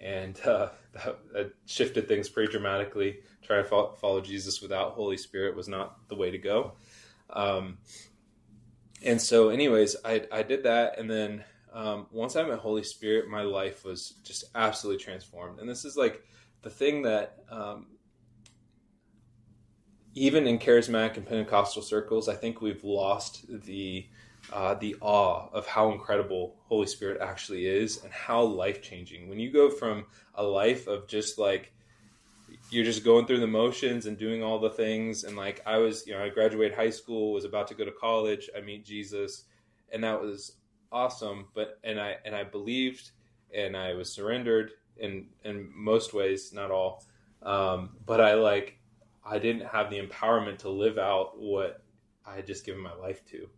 and 0.00 0.38
uh, 0.44 0.70
that, 0.92 1.18
that, 1.32 1.52
shifted 1.66 2.08
things 2.08 2.28
pretty 2.28 2.50
dramatically. 2.50 3.20
Trying 3.42 3.62
to 3.62 3.68
follow, 3.68 3.92
follow, 3.94 4.20
Jesus 4.20 4.60
without 4.60 4.92
Holy 4.92 5.16
Spirit 5.16 5.56
was 5.56 5.68
not 5.68 6.08
the 6.08 6.16
way 6.16 6.30
to 6.30 6.38
go. 6.38 6.72
Um, 7.30 7.78
and 9.02 9.20
so, 9.20 9.50
anyways, 9.50 9.96
I 10.04 10.26
I 10.32 10.42
did 10.42 10.64
that, 10.64 10.98
and 10.98 11.08
then 11.08 11.44
um, 11.76 12.06
once 12.10 12.36
I 12.36 12.42
met 12.42 12.58
Holy 12.58 12.82
Spirit, 12.82 13.28
my 13.28 13.42
life 13.42 13.84
was 13.84 14.14
just 14.24 14.44
absolutely 14.54 15.04
transformed. 15.04 15.60
And 15.60 15.68
this 15.68 15.84
is 15.84 15.94
like 15.94 16.24
the 16.62 16.70
thing 16.70 17.02
that 17.02 17.40
um, 17.50 17.88
even 20.14 20.46
in 20.46 20.58
charismatic 20.58 21.18
and 21.18 21.26
Pentecostal 21.26 21.82
circles, 21.82 22.30
I 22.30 22.34
think 22.34 22.62
we've 22.62 22.82
lost 22.82 23.44
the 23.66 24.06
uh, 24.52 24.74
the 24.74 24.96
awe 25.00 25.48
of 25.52 25.66
how 25.66 25.92
incredible 25.92 26.54
Holy 26.66 26.86
Spirit 26.86 27.20
actually 27.20 27.66
is 27.66 28.02
and 28.04 28.12
how 28.12 28.42
life 28.42 28.80
changing. 28.80 29.28
When 29.28 29.38
you 29.38 29.50
go 29.52 29.68
from 29.68 30.06
a 30.36 30.42
life 30.42 30.86
of 30.86 31.06
just 31.08 31.36
like 31.36 31.72
you're 32.70 32.84
just 32.84 33.04
going 33.04 33.26
through 33.26 33.40
the 33.40 33.46
motions 33.46 34.06
and 34.06 34.16
doing 34.16 34.42
all 34.42 34.58
the 34.58 34.70
things, 34.70 35.24
and 35.24 35.36
like 35.36 35.60
I 35.66 35.76
was, 35.76 36.06
you 36.06 36.14
know, 36.14 36.24
I 36.24 36.30
graduated 36.30 36.74
high 36.74 36.90
school, 36.90 37.34
was 37.34 37.44
about 37.44 37.68
to 37.68 37.74
go 37.74 37.84
to 37.84 37.92
college, 37.92 38.48
I 38.56 38.62
meet 38.62 38.86
Jesus, 38.86 39.44
and 39.92 40.02
that 40.04 40.22
was 40.22 40.52
awesome. 40.92 41.46
But 41.54 41.78
and 41.84 42.00
I 42.00 42.16
and 42.24 42.34
I 42.34 42.44
believed, 42.44 43.10
and 43.54 43.76
I 43.76 43.94
was 43.94 44.12
surrendered 44.12 44.72
in 44.96 45.26
in 45.44 45.70
most 45.74 46.14
ways, 46.14 46.52
not 46.52 46.70
all. 46.70 47.04
Um, 47.42 47.96
but 48.04 48.20
I 48.20 48.34
like 48.34 48.78
I 49.24 49.38
didn't 49.38 49.66
have 49.66 49.90
the 49.90 50.00
empowerment 50.00 50.58
to 50.58 50.68
live 50.68 50.98
out 50.98 51.38
what 51.38 51.82
I 52.24 52.36
had 52.36 52.46
just 52.46 52.64
given 52.64 52.80
my 52.80 52.94
life 52.94 53.24
to. 53.26 53.48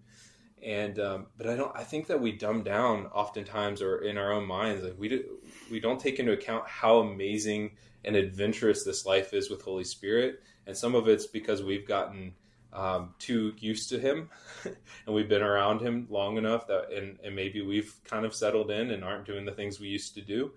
And 0.63 0.99
um, 0.99 1.27
but 1.37 1.47
I 1.47 1.55
don't. 1.55 1.75
I 1.77 1.85
think 1.85 2.09
that 2.09 2.21
we 2.21 2.33
dumb 2.33 2.65
down 2.65 3.07
oftentimes, 3.07 3.81
or 3.81 3.99
in 3.99 4.19
our 4.19 4.33
own 4.33 4.47
minds, 4.47 4.83
like 4.83 4.99
we 4.99 5.09
do, 5.09 5.39
we 5.71 5.79
don't 5.79 6.01
take 6.01 6.19
into 6.19 6.33
account 6.33 6.67
how 6.67 6.99
amazing 6.99 7.73
and 8.05 8.17
adventurous 8.17 8.85
this 8.85 9.07
life 9.07 9.35
is 9.35 9.51
with 9.51 9.63
Holy 9.63 9.85
Spirit. 9.85 10.43
And 10.67 10.77
some 10.77 10.95
of 10.95 11.09
it's 11.09 11.27
because 11.27 11.63
we've 11.63 11.87
gotten 11.87 12.35
um, 12.73 13.15
too 13.19 13.55
used 13.59 13.89
to 13.91 13.99
Him, 13.99 14.31
and 14.65 15.15
we've 15.15 15.29
been 15.29 15.43
around 15.43 15.81
Him 15.81 16.07
long 16.11 16.37
enough 16.37 16.67
that, 16.67 16.93
and, 16.93 17.19
and 17.25 17.35
maybe 17.35 17.63
we've 17.63 17.95
kind 18.05 18.25
of 18.25 18.35
settled 18.35 18.71
in 18.71 18.91
and 18.91 19.05
aren't 19.05 19.27
doing 19.27 19.45
the 19.45 19.53
things 19.53 19.81
we 19.81 19.89
used 19.89 20.15
to 20.15 20.21
do. 20.21 20.53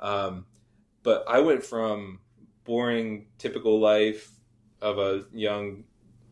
Um, 0.00 0.46
but 1.02 1.24
I 1.28 1.40
went 1.40 1.64
from 1.64 2.20
boring, 2.64 3.26
typical 3.38 3.80
life 3.80 4.30
of 4.80 4.98
a 4.98 5.24
young, 5.32 5.84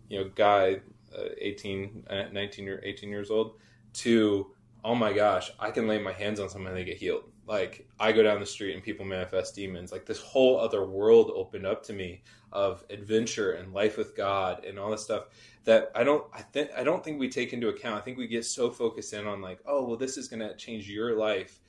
you 0.09 0.21
know, 0.21 0.31
guy, 0.35 0.81
uh, 1.17 1.29
18, 1.39 2.07
uh, 2.09 2.25
19 2.33 2.69
or 2.69 2.81
18 2.85 3.11
years 3.11 3.31
old, 3.31 3.55
to 3.95 4.53
oh 4.85 4.95
my 4.95 5.13
gosh, 5.13 5.51
I 5.59 5.71
can 5.71 5.87
lay 5.87 5.99
my 5.99 6.13
hands 6.13 6.41
on 6.41 6.49
someone 6.49 6.73
and 6.73 6.81
they 6.81 6.85
get 6.85 6.97
healed. 6.97 7.25
Like 7.47 7.89
I 7.99 8.13
go 8.13 8.23
down 8.23 8.41
the 8.41 8.47
street 8.47 8.75
and 8.75 8.83
people 8.83 9.05
manifest 9.05 9.55
demons. 9.55 9.91
Like 9.91 10.07
this 10.07 10.21
whole 10.21 10.61
other 10.61 10.85
world 10.85 11.33
opened 11.35 11.67
up 11.67 11.83
to 11.85 11.93
me 11.93 12.23
of 12.53 12.85
adventure 12.91 13.53
and 13.53 13.73
life 13.73 13.97
with 13.97 14.17
God 14.17 14.65
and 14.65 14.79
all 14.79 14.91
this 14.91 15.03
stuff 15.03 15.25
that 15.65 15.91
I 15.95 16.05
don't 16.05 16.25
I 16.33 16.43
think 16.43 16.71
I 16.77 16.85
don't 16.85 17.03
think 17.03 17.19
we 17.19 17.29
take 17.29 17.53
into 17.53 17.69
account. 17.69 17.97
I 17.97 18.01
think 18.01 18.19
we 18.19 18.27
get 18.29 18.45
so 18.45 18.71
focused 18.71 19.13
in 19.13 19.27
on 19.27 19.41
like, 19.41 19.59
oh 19.67 19.85
well 19.85 19.97
this 19.97 20.17
is 20.17 20.29
gonna 20.29 20.55
change 20.57 20.89
your 20.89 21.17
life 21.17 21.61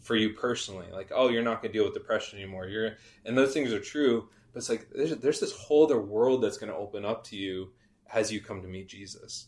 for 0.00 0.16
you 0.16 0.30
personally. 0.30 0.86
Like, 0.92 1.10
oh 1.14 1.28
you're 1.28 1.42
not 1.42 1.62
gonna 1.62 1.72
deal 1.72 1.84
with 1.84 1.94
depression 1.94 2.38
anymore. 2.38 2.66
You're 2.66 2.96
and 3.24 3.36
those 3.36 3.54
things 3.54 3.72
are 3.72 3.80
true, 3.80 4.28
but 4.52 4.58
it's 4.58 4.68
like 4.68 4.88
there's, 4.90 5.16
there's 5.16 5.40
this 5.40 5.56
whole 5.56 5.84
other 5.84 6.00
world 6.00 6.42
that's 6.42 6.58
to 6.58 6.74
open 6.74 7.04
up 7.04 7.24
to 7.24 7.36
you 7.36 7.72
as 8.12 8.30
you 8.30 8.40
come 8.40 8.60
to 8.60 8.68
meet 8.68 8.88
Jesus, 8.88 9.46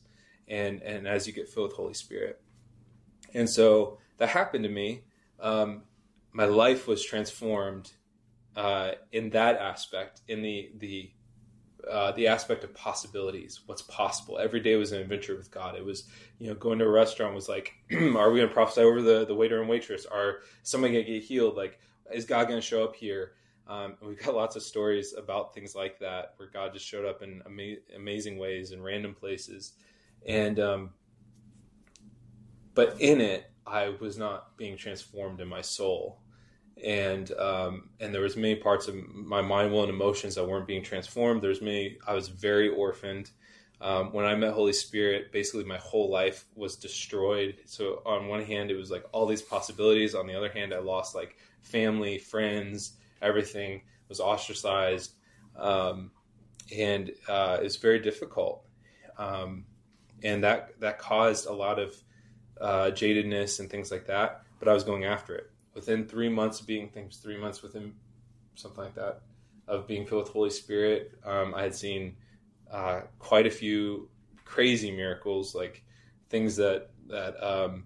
and 0.49 0.81
and 0.83 1.07
as 1.07 1.27
you 1.27 1.33
get 1.33 1.49
filled 1.49 1.69
with 1.69 1.77
Holy 1.77 1.95
Spirit. 1.95 2.41
And 3.35 3.49
so 3.51 3.99
that 4.19 4.29
happened 4.29 4.65
to 4.65 4.71
me. 4.71 5.03
Um, 5.41 5.83
my 6.33 6.47
life 6.47 6.87
was 6.87 7.05
transformed 7.05 7.93
uh, 8.57 8.93
in 9.13 9.31
that 9.31 9.57
aspect, 9.57 10.21
in 10.29 10.43
the 10.43 10.71
the 10.79 11.11
uh, 11.91 12.13
the 12.13 12.29
aspect 12.29 12.65
of 12.65 12.75
possibilities, 12.75 13.61
what's 13.67 13.83
possible. 13.83 14.39
Every 14.39 14.61
day 14.61 14.77
was 14.77 14.93
an 14.93 15.01
adventure 15.01 15.37
with 15.37 15.51
God. 15.51 15.77
It 15.77 15.85
was, 15.85 16.05
you 16.39 16.49
know, 16.49 16.55
going 16.55 16.79
to 16.79 16.87
a 16.87 16.91
restaurant 16.91 17.35
was 17.35 17.49
like, 17.49 17.75
are 17.93 18.31
we 18.31 18.39
going 18.39 18.49
to 18.49 18.55
prophesy 18.55 18.81
over 18.81 19.03
the, 19.03 19.27
the 19.27 19.35
waiter 19.35 19.61
and 19.61 19.69
waitress? 19.69 20.07
Are 20.07 20.39
somebody 20.63 20.95
going 20.95 21.05
to 21.05 21.13
get 21.13 21.23
healed? 21.23 21.57
Like, 21.57 21.79
is 22.13 22.25
God 22.25 22.49
going 22.49 22.61
to 22.61 22.67
show 22.67 22.85
up 22.85 22.97
here? 22.97 23.33
Um, 23.67 23.97
we've 24.01 24.19
got 24.19 24.35
lots 24.35 24.57
of 24.57 24.63
stories 24.63 25.15
about 25.17 25.55
things 25.55 25.75
like 25.75 25.99
that 25.99 26.35
where 26.37 26.49
God 26.49 26.73
just 26.73 26.87
showed 26.87 27.05
up 27.05 27.23
in 27.23 27.43
ama- 27.47 27.81
amazing 27.95 28.39
ways 28.39 28.73
in 28.73 28.83
random 28.83 29.15
places. 29.15 29.75
And, 30.27 30.59
um, 30.59 30.91
but 32.75 33.01
in 33.01 33.21
it, 33.21 33.51
I 33.67 33.91
was 34.01 34.19
not 34.19 34.57
being 34.57 34.77
transformed 34.77 35.41
in 35.41 35.49
my 35.49 35.61
soul. 35.61 36.21
And, 36.85 37.31
um, 37.33 37.91
and 38.01 38.13
there 38.13 38.21
was 38.21 38.37
many 38.37 38.57
parts 38.57 38.89
of 38.89 38.95
my 39.15 39.41
mind, 39.41 39.73
will, 39.73 39.83
and 39.83 39.91
emotions 39.91 40.35
that 40.35 40.47
weren't 40.47 40.67
being 40.67 40.83
transformed. 40.83 41.41
There's 41.41 41.63
many, 41.63 41.99
I 42.07 42.15
was 42.15 42.29
very 42.29 42.69
orphaned. 42.69 43.31
Um, 43.81 44.13
when 44.13 44.25
I 44.25 44.35
met 44.35 44.55
Holy 44.55 44.73
Spirit, 44.73 45.31
basically 45.33 45.65
my 45.65 45.77
whole 45.77 46.11
life 46.11 46.47
was 46.55 46.77
destroyed. 46.77 47.57
So 47.67 48.03
on 48.07 48.29
one 48.29 48.43
hand, 48.43 48.71
it 48.71 48.77
was 48.77 48.91
like 48.91 49.05
all 49.13 49.27
these 49.27 49.43
possibilities. 49.43 50.15
On 50.15 50.27
the 50.27 50.35
other 50.35 50.49
hand, 50.49 50.73
I 50.73 50.79
lost 50.79 51.15
like 51.15 51.37
family, 51.61 52.19
friends, 52.19 52.93
everything 53.21 53.83
was 54.09 54.21
ostracized, 54.21 55.15
um, 55.57 56.11
and 56.75 57.11
uh, 57.29 57.59
it 57.61 57.65
was 57.65 57.77
very 57.77 57.99
difficult. 57.99 58.65
Um, 59.19 59.65
and 60.23 60.43
that 60.45 60.81
that 60.81 60.99
caused 60.99 61.47
a 61.47 61.53
lot 61.53 61.79
of 61.79 61.95
uh, 62.61 62.91
jadedness 62.91 63.61
and 63.61 63.71
things 63.71 63.91
like 63.91 64.07
that. 64.07 64.43
But 64.59 64.69
I 64.69 64.73
was 64.75 64.85
going 64.85 65.05
after 65.05 65.35
it. 65.35 65.51
Within 65.75 66.07
three 66.07 66.29
months 66.29 66.61
of 66.61 66.67
being, 66.67 66.89
things 66.89 67.17
three 67.17 67.37
months 67.37 67.63
within 67.63 67.95
something 68.55 68.85
like 68.85 68.95
that 68.95 69.23
of 69.67 69.87
being 69.87 70.07
filled 70.07 70.25
with 70.25 70.33
Holy 70.33 70.51
Spirit, 70.51 71.19
um, 71.25 71.55
I 71.55 71.63
had 71.63 71.75
seen 71.75 72.17
uh, 72.71 73.03
quite 73.19 73.47
a 73.47 73.51
few 73.51 74.09
crazy 74.45 74.91
miracles, 74.91 75.55
like 75.55 75.83
things 76.29 76.57
that 76.57 76.91
that 77.09 77.43
um, 77.43 77.85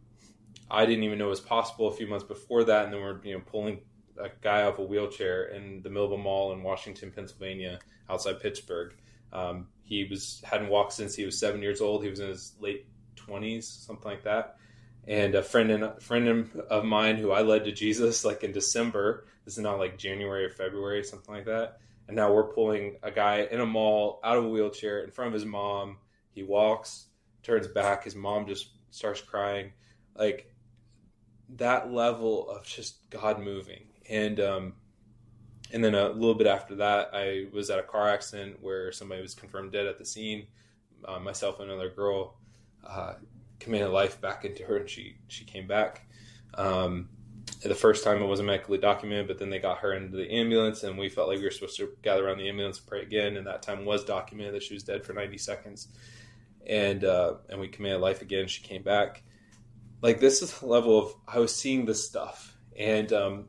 I 0.71 0.87
didn't 0.87 1.05
even 1.05 1.19
know 1.19 1.29
was 1.29 1.41
possible 1.41 1.89
a 1.89 1.95
few 1.95 2.07
months 2.07 2.25
before 2.25 2.65
that, 2.65 2.85
and 2.85 2.93
then 2.93 3.01
we're 3.01 3.21
you 3.25 3.35
know 3.35 3.41
pulling 3.41 3.81
a 4.21 4.29
guy 4.41 4.63
off 4.63 4.79
a 4.79 4.83
wheelchair 4.83 5.45
in 5.45 5.83
the 5.83 5.91
middle 5.91 6.17
mall 6.19 6.53
in 6.53 6.63
Washington, 6.63 7.13
Pennsylvania, 7.15 7.79
outside 8.11 8.41
Pittsburgh. 8.41 8.95
Um, 9.33 9.69
he 9.83 10.05
was 10.05 10.43
hadn't 10.45 10.69
walked 10.69 10.93
since 10.93 11.15
he 11.15 11.25
was 11.25 11.39
seven 11.39 11.63
years 11.63 11.81
old. 11.81 12.03
He 12.03 12.11
was 12.11 12.21
in 12.21 12.29
his 12.29 12.55
late 12.61 12.87
twenties, 13.29 13.69
something 13.69 14.11
like 14.11 14.25
that. 14.25 14.57
And 15.07 15.35
a 15.35 15.43
friend 15.43 15.71
a 15.71 16.01
friend 16.01 16.51
of 16.69 16.85
mine 16.85 17.17
who 17.17 17.31
I 17.31 17.43
led 17.43 17.65
to 17.65 17.73
Jesus 17.73 18.25
like 18.25 18.43
in 18.45 18.53
December. 18.53 19.27
This 19.45 19.57
is 19.57 19.63
not 19.63 19.79
like 19.79 19.97
January 19.97 20.45
or 20.45 20.51
February, 20.51 21.05
something 21.05 21.35
like 21.35 21.47
that. 21.47 21.79
And 22.07 22.17
now 22.17 22.33
we're 22.33 22.53
pulling 22.53 22.97
a 23.03 23.11
guy 23.11 23.49
in 23.51 23.61
a 23.61 23.67
mall 23.67 24.21
out 24.25 24.37
of 24.37 24.45
a 24.45 24.49
wheelchair 24.49 25.01
in 25.01 25.11
front 25.11 25.29
of 25.29 25.35
his 25.35 25.45
mom. 25.45 25.99
He 26.33 26.43
walks, 26.43 27.07
turns 27.43 27.67
back. 27.67 28.05
His 28.05 28.17
mom 28.17 28.47
just 28.47 28.71
starts 28.91 29.21
crying. 29.21 29.73
Like 30.17 30.53
that 31.57 31.93
level 31.93 32.51
of 32.51 32.65
just 32.65 33.09
God 33.11 33.41
moving 33.41 33.85
and 34.09 34.41
um, 34.41 34.75
and 35.73 35.85
then 35.85 35.95
a 35.95 36.09
little 36.09 36.35
bit 36.35 36.47
after 36.47 36.77
that, 36.77 37.11
I 37.13 37.47
was 37.53 37.69
at 37.71 37.79
a 37.79 37.83
car 37.83 38.09
accident 38.09 38.57
where 38.63 38.91
somebody 38.93 39.21
was 39.21 39.35
confirmed 39.35 39.73
dead 39.73 39.87
at 39.87 39.99
the 39.99 40.05
scene. 40.05 40.47
Uh, 41.05 41.21
myself 41.21 41.61
and 41.61 41.71
another 41.71 41.91
girl 41.91 42.39
uh, 42.87 43.15
committed 43.61 43.91
life 43.91 44.21
back 44.21 44.45
into 44.45 44.65
her, 44.65 44.77
and 44.79 44.89
she 44.89 45.17
she 45.29 45.45
came 45.45 45.67
back. 45.67 46.09
Um, 46.55 47.09
the 47.63 47.75
first 47.75 48.05
time 48.05 48.23
it 48.23 48.27
wasn't 48.27 48.47
medically 48.47 48.79
documented, 48.79 49.27
but 49.27 49.39
then 49.39 49.51
they 49.51 49.59
got 49.59 49.79
her 49.79 49.93
into 49.93 50.17
the 50.17 50.31
ambulance, 50.31 50.85
and 50.85 50.97
we 50.97 51.09
felt 51.09 51.29
like 51.29 51.39
we 51.39 51.45
were 51.45 51.51
supposed 51.51 51.77
to 51.79 51.91
gather 52.03 52.27
around 52.27 52.39
the 52.39 52.49
ambulance 52.49 52.79
and 52.79 52.87
pray 52.87 53.03
again. 53.03 53.37
And 53.37 53.47
that 53.47 53.63
time 53.63 53.85
was 53.85 54.05
documented 54.05 54.55
that 54.55 54.63
she 54.63 54.75
was 54.75 54.85
dead 54.85 55.05
for 55.05 55.13
90 55.13 55.39
seconds, 55.39 55.89
and 56.67 57.05
uh, 57.05 57.35
and 57.49 57.61
we 57.61 57.69
committed 57.69 58.01
life 58.01 58.23
again. 58.23 58.47
She 58.47 58.63
came 58.63 58.83
back. 58.83 59.23
Like 60.03 60.21
this 60.21 60.43
is 60.43 60.59
the 60.61 60.67
level 60.67 60.99
of 60.99 61.15
I 61.27 61.39
was 61.41 61.55
seeing 61.55 61.85
this 61.85 62.07
stuff, 62.07 62.57
and 62.77 63.13
um, 63.13 63.45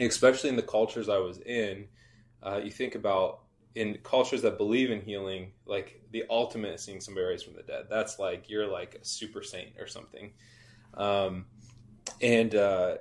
especially 0.00 0.50
in 0.50 0.56
the 0.56 0.62
cultures 0.62 1.08
I 1.08 1.18
was 1.18 1.38
in, 1.38 1.88
uh, 2.42 2.60
you 2.64 2.70
think 2.70 2.94
about 2.94 3.43
in 3.74 3.98
cultures 4.02 4.42
that 4.42 4.56
believe 4.56 4.90
in 4.90 5.00
healing, 5.00 5.52
like 5.66 6.00
the 6.12 6.24
ultimate 6.30 6.74
is 6.74 6.82
seeing 6.82 7.00
somebody 7.00 7.26
raised 7.26 7.44
from 7.44 7.54
the 7.54 7.62
dead. 7.62 7.86
That's 7.90 8.18
like 8.18 8.48
you're 8.48 8.66
like 8.66 8.94
a 8.94 9.04
super 9.04 9.42
saint 9.42 9.78
or 9.78 9.86
something. 9.86 10.32
Um, 10.94 11.46
and 12.20 12.54
uh, 12.54 12.98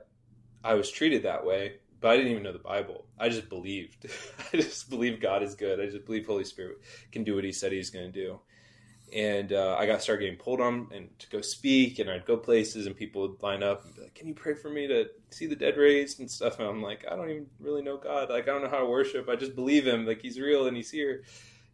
I 0.63 0.74
was 0.74 0.89
treated 0.89 1.24
that 1.24 1.46
way, 1.46 1.75
but 2.01 2.12
I 2.12 2.18
didn't 2.18 2.32
even 2.32 2.44
know 2.44 2.53
the 2.53 2.60
Bible. 2.60 3.06
I 3.20 3.30
just 3.30 3.50
believed. 3.50 4.08
I 4.53 4.58
just 4.58 4.89
believe 4.89 5.22
God 5.22 5.44
is 5.44 5.56
good. 5.56 5.80
I 5.80 5.86
just 5.86 6.06
believe 6.06 6.25
Holy 6.25 6.44
Spirit 6.44 6.77
can 7.12 7.24
do 7.24 7.36
what 7.36 7.44
He 7.44 7.51
said 7.51 7.72
He's 7.72 7.92
going 7.92 8.12
to 8.12 8.12
do. 8.12 8.39
And 9.13 9.53
uh, 9.53 9.75
I 9.77 9.86
got 9.86 10.01
started 10.01 10.24
getting 10.24 10.39
pulled 10.39 10.60
on 10.60 10.88
and 10.91 11.08
to 11.20 11.29
go 11.29 11.41
speak, 11.41 12.00
and 12.00 12.10
I'd 12.10 12.25
go 12.25 12.36
places, 12.36 12.88
and 12.88 12.96
people 12.96 13.22
would 13.22 13.43
line 13.43 13.62
up 13.62 13.86
and 13.86 13.93
be 13.93 14.01
like, 14.01 14.15
"Can 14.15 14.27
you 14.27 14.34
pray 14.34 14.55
for 14.55 14.70
me 14.70 14.88
to 14.88 15.05
see 15.29 15.46
the 15.46 15.55
dead 15.55 15.77
raised 15.77 16.20
and 16.20 16.29
stuff?" 16.29 16.58
And 16.60 16.67
I'm 16.67 16.82
like, 16.82 17.05
"I 17.10 17.15
don't 17.15 17.29
even 17.29 17.48
really 17.60 17.84
know 17.84 17.98
God. 17.98 18.29
Like, 18.29 18.43
I 18.43 18.51
don't 18.51 18.63
know 18.63 18.70
how 18.70 18.79
to 18.79 18.88
worship. 18.88 19.29
I 19.29 19.36
just 19.36 19.55
believe 19.55 19.86
Him. 19.86 20.08
Like, 20.08 20.22
He's 20.22 20.39
real 20.39 20.65
and 20.67 20.75
He's 20.75 20.89
here." 20.89 21.24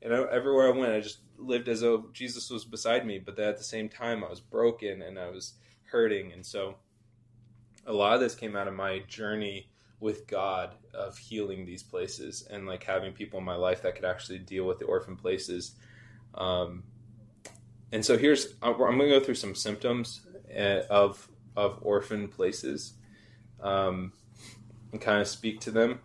And 0.02 0.14
I, 0.14 0.24
everywhere 0.32 0.68
I 0.68 0.78
went, 0.78 0.94
I 0.94 1.00
just 1.00 1.20
lived 1.38 1.70
as 1.70 1.82
though 1.82 2.10
Jesus 2.12 2.50
was 2.50 2.66
beside 2.66 3.06
me. 3.06 3.20
But 3.20 3.40
at 3.40 3.58
the 3.58 3.64
same 3.64 3.88
time, 3.88 4.24
I 4.24 4.30
was 4.30 4.42
broken 4.42 5.02
and 5.02 5.18
I 5.18 5.30
was 5.30 5.54
hurting, 5.84 6.34
and 6.34 6.46
so 6.46 6.76
a 7.86 7.94
lot 7.94 8.14
of 8.14 8.20
this 8.20 8.36
came 8.36 8.56
out 8.56 8.68
of 8.68 8.74
my 8.74 9.00
journey 9.08 9.70
with 10.00 10.28
God 10.28 10.76
of 10.94 11.18
healing 11.18 11.66
these 11.66 11.84
places 11.84 12.48
and 12.50 12.66
like 12.66 12.84
having 12.84 13.14
people 13.14 13.40
in 13.40 13.46
my 13.46 13.56
life 13.56 13.82
that 13.82 13.96
could 13.96 14.06
actually 14.06 14.40
deal 14.40 14.66
with 14.66 14.80
the 14.80 14.86
orphan 14.86 15.16
places. 15.16 15.76
Um, 16.36 16.84
and 17.92 18.06
so 18.06 18.18
here's 18.18 18.54
I'm 18.62 18.78
going 18.78 19.00
to 19.00 19.10
go 19.10 19.20
through 19.20 19.36
some 19.36 19.56
symptoms 19.56 20.22
eh, 20.52 20.82
of 20.90 21.30
of 21.56 21.80
orphan 21.82 22.28
places 22.28 22.94
um, 23.62 24.14
and 24.92 25.02
kind 25.02 25.22
of 25.22 25.28
speak 25.28 25.60
to 25.62 25.72
them 25.72 26.00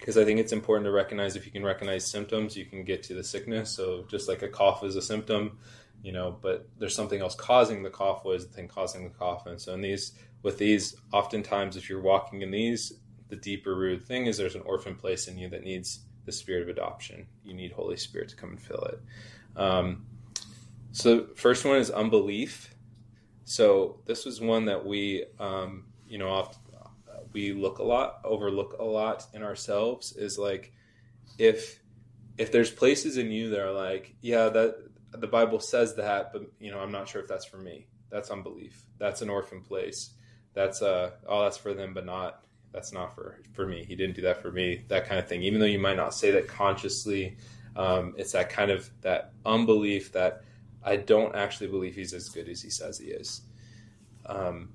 because 0.00 0.16
I 0.16 0.24
think 0.24 0.40
it's 0.40 0.52
important 0.52 0.86
to 0.86 0.90
recognize 0.90 1.36
if 1.36 1.44
you 1.44 1.52
can 1.52 1.62
recognize 1.62 2.06
symptoms, 2.06 2.56
you 2.56 2.64
can 2.64 2.84
get 2.84 3.02
to 3.04 3.14
the 3.14 3.22
sickness. 3.22 3.70
So 3.70 4.06
just 4.08 4.28
like 4.28 4.42
a 4.42 4.48
cough 4.48 4.82
is 4.82 4.96
a 4.96 5.02
symptom, 5.02 5.58
you 6.02 6.10
know, 6.12 6.38
but 6.40 6.68
there's 6.78 6.94
something 6.94 7.20
else 7.20 7.34
causing 7.34 7.82
the 7.82 7.90
cough 7.90 8.24
was 8.24 8.46
the 8.46 8.52
thing 8.52 8.66
causing 8.66 9.04
the 9.04 9.10
cough. 9.10 9.46
And 9.46 9.60
so 9.60 9.74
in 9.74 9.82
these 9.82 10.12
with 10.42 10.56
these, 10.56 10.96
oftentimes 11.12 11.76
if 11.76 11.90
you're 11.90 12.00
walking 12.00 12.40
in 12.40 12.50
these, 12.50 12.94
the 13.28 13.36
deeper 13.36 13.76
root 13.76 14.02
thing 14.02 14.26
is 14.26 14.38
there's 14.38 14.54
an 14.54 14.62
orphan 14.62 14.96
place 14.96 15.28
in 15.28 15.36
you 15.36 15.50
that 15.50 15.64
needs 15.64 16.00
the 16.24 16.32
spirit 16.32 16.62
of 16.62 16.68
adoption. 16.70 17.26
You 17.44 17.52
need 17.52 17.72
Holy 17.72 17.96
Spirit 17.96 18.30
to 18.30 18.36
come 18.36 18.50
and 18.50 18.60
fill 18.60 18.82
it. 18.84 19.00
Um, 19.54 20.06
so 20.92 21.28
first 21.36 21.64
one 21.64 21.76
is 21.76 21.90
unbelief. 21.90 22.74
So 23.44 24.00
this 24.06 24.24
was 24.24 24.40
one 24.40 24.66
that 24.66 24.84
we, 24.84 25.24
um, 25.38 25.86
you 26.06 26.18
know, 26.18 26.50
we 27.32 27.52
look 27.52 27.78
a 27.78 27.82
lot, 27.82 28.20
overlook 28.24 28.76
a 28.78 28.84
lot 28.84 29.26
in 29.34 29.42
ourselves. 29.42 30.12
Is 30.16 30.38
like 30.38 30.72
if 31.38 31.80
if 32.38 32.52
there's 32.52 32.70
places 32.70 33.16
in 33.16 33.30
you 33.30 33.50
that 33.50 33.60
are 33.60 33.72
like, 33.72 34.14
yeah, 34.20 34.48
that 34.48 34.76
the 35.12 35.26
Bible 35.26 35.60
says 35.60 35.96
that, 35.96 36.32
but 36.32 36.42
you 36.58 36.70
know, 36.70 36.78
I'm 36.78 36.92
not 36.92 37.08
sure 37.08 37.20
if 37.20 37.28
that's 37.28 37.44
for 37.44 37.58
me. 37.58 37.86
That's 38.10 38.30
unbelief. 38.30 38.84
That's 38.98 39.22
an 39.22 39.30
orphan 39.30 39.60
place 39.62 40.10
that's 40.54 40.82
uh 40.82 41.10
oh 41.26 41.42
that's 41.42 41.56
for 41.56 41.74
them 41.74 41.94
but 41.94 42.04
not 42.04 42.44
that's 42.72 42.92
not 42.92 43.14
for 43.14 43.40
for 43.52 43.66
me 43.66 43.84
he 43.84 43.94
didn't 43.94 44.16
do 44.16 44.22
that 44.22 44.40
for 44.40 44.50
me 44.50 44.84
that 44.88 45.06
kind 45.06 45.18
of 45.18 45.28
thing 45.28 45.42
even 45.42 45.60
though 45.60 45.66
you 45.66 45.78
might 45.78 45.96
not 45.96 46.14
say 46.14 46.30
that 46.30 46.48
consciously 46.48 47.36
um, 47.76 48.14
it's 48.18 48.32
that 48.32 48.50
kind 48.50 48.70
of 48.70 48.90
that 49.00 49.32
unbelief 49.46 50.12
that 50.12 50.42
i 50.84 50.96
don't 50.96 51.34
actually 51.34 51.68
believe 51.68 51.94
he's 51.94 52.12
as 52.12 52.28
good 52.28 52.48
as 52.48 52.62
he 52.62 52.70
says 52.70 52.98
he 52.98 53.08
is. 53.08 53.42
Um, 54.26 54.70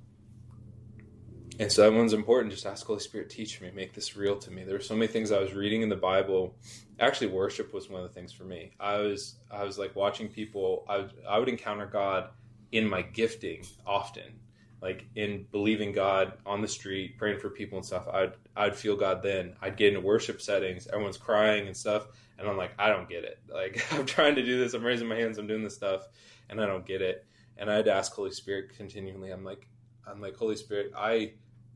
and 1.58 1.72
so 1.72 1.84
that 1.84 1.96
one's 1.96 2.12
important. 2.14 2.52
Just 2.52 2.66
ask 2.66 2.86
holy 2.86 3.00
spirit 3.00 3.30
teach 3.30 3.62
me 3.62 3.72
make 3.74 3.94
this 3.94 4.16
real 4.18 4.38
to 4.40 4.52
me. 4.52 4.64
There 4.64 4.76
were 4.76 4.82
so 4.82 4.96
many 4.96 5.08
things 5.08 5.32
i 5.32 5.40
was 5.40 5.54
reading 5.54 5.82
in 5.82 5.90
the 5.90 5.96
bible. 5.96 6.56
Actually 7.00 7.28
worship 7.28 7.74
was 7.74 7.90
one 7.90 8.04
of 8.04 8.08
the 8.08 8.14
things 8.14 8.32
for 8.32 8.44
me. 8.44 8.72
I 8.80 8.98
was 8.98 9.36
i 9.52 9.64
was 9.64 9.78
like 9.78 9.96
watching 9.96 10.28
people. 10.28 10.86
I, 10.90 11.08
I 11.30 11.40
would 11.40 11.50
encounter 11.50 11.86
god 11.86 12.30
in 12.72 12.88
my 12.88 13.02
gifting 13.02 13.66
often. 13.86 14.40
Like 14.82 15.06
in 15.16 15.48
believing 15.52 15.94
God 15.94 16.34
on 16.46 16.62
the 16.62 16.68
street, 16.68 17.18
praying 17.18 17.40
for 17.40 17.50
people 17.50 17.78
and 17.78 17.86
stuff, 17.86 18.08
I'd 18.08 18.34
I'd 18.56 18.76
feel 18.76 18.96
God 18.96 19.24
then. 19.24 19.56
I'd 19.62 19.78
get 19.78 19.90
into 19.90 20.02
worship 20.02 20.42
settings, 20.42 20.88
everyone's 20.88 21.18
crying 21.18 21.68
and 21.68 21.76
stuff, 21.76 22.08
and 22.38 22.48
I'm 22.48 22.54
uh-huh. 22.54 22.58
like, 22.58 22.72
I 22.78 22.90
don't 22.90 23.10
get 23.10 23.24
it. 23.24 23.40
Like 23.52 23.86
I'm 23.94 24.06
trying 24.06 24.36
to 24.36 24.44
do 24.44 24.60
this, 24.60 24.74
I'm 24.74 24.84
raising 24.84 25.08
my 25.08 25.16
hands, 25.16 25.38
I'm 25.38 25.48
doing 25.48 25.64
this 25.64 25.76
stuff, 25.76 26.08
and 26.50 26.62
I 26.62 26.66
don't 26.66 26.86
get 26.86 27.02
it. 27.02 27.26
And 27.58 27.72
I'd 27.72 27.88
ask 27.88 28.14
Holy 28.14 28.32
Spirit 28.32 28.76
continually. 28.76 29.32
I'm 29.32 29.46
like, 29.46 29.68
I'm 30.08 30.22
like, 30.22 30.36
Holy 30.36 30.56
Spirit, 30.56 30.92
I 30.96 31.34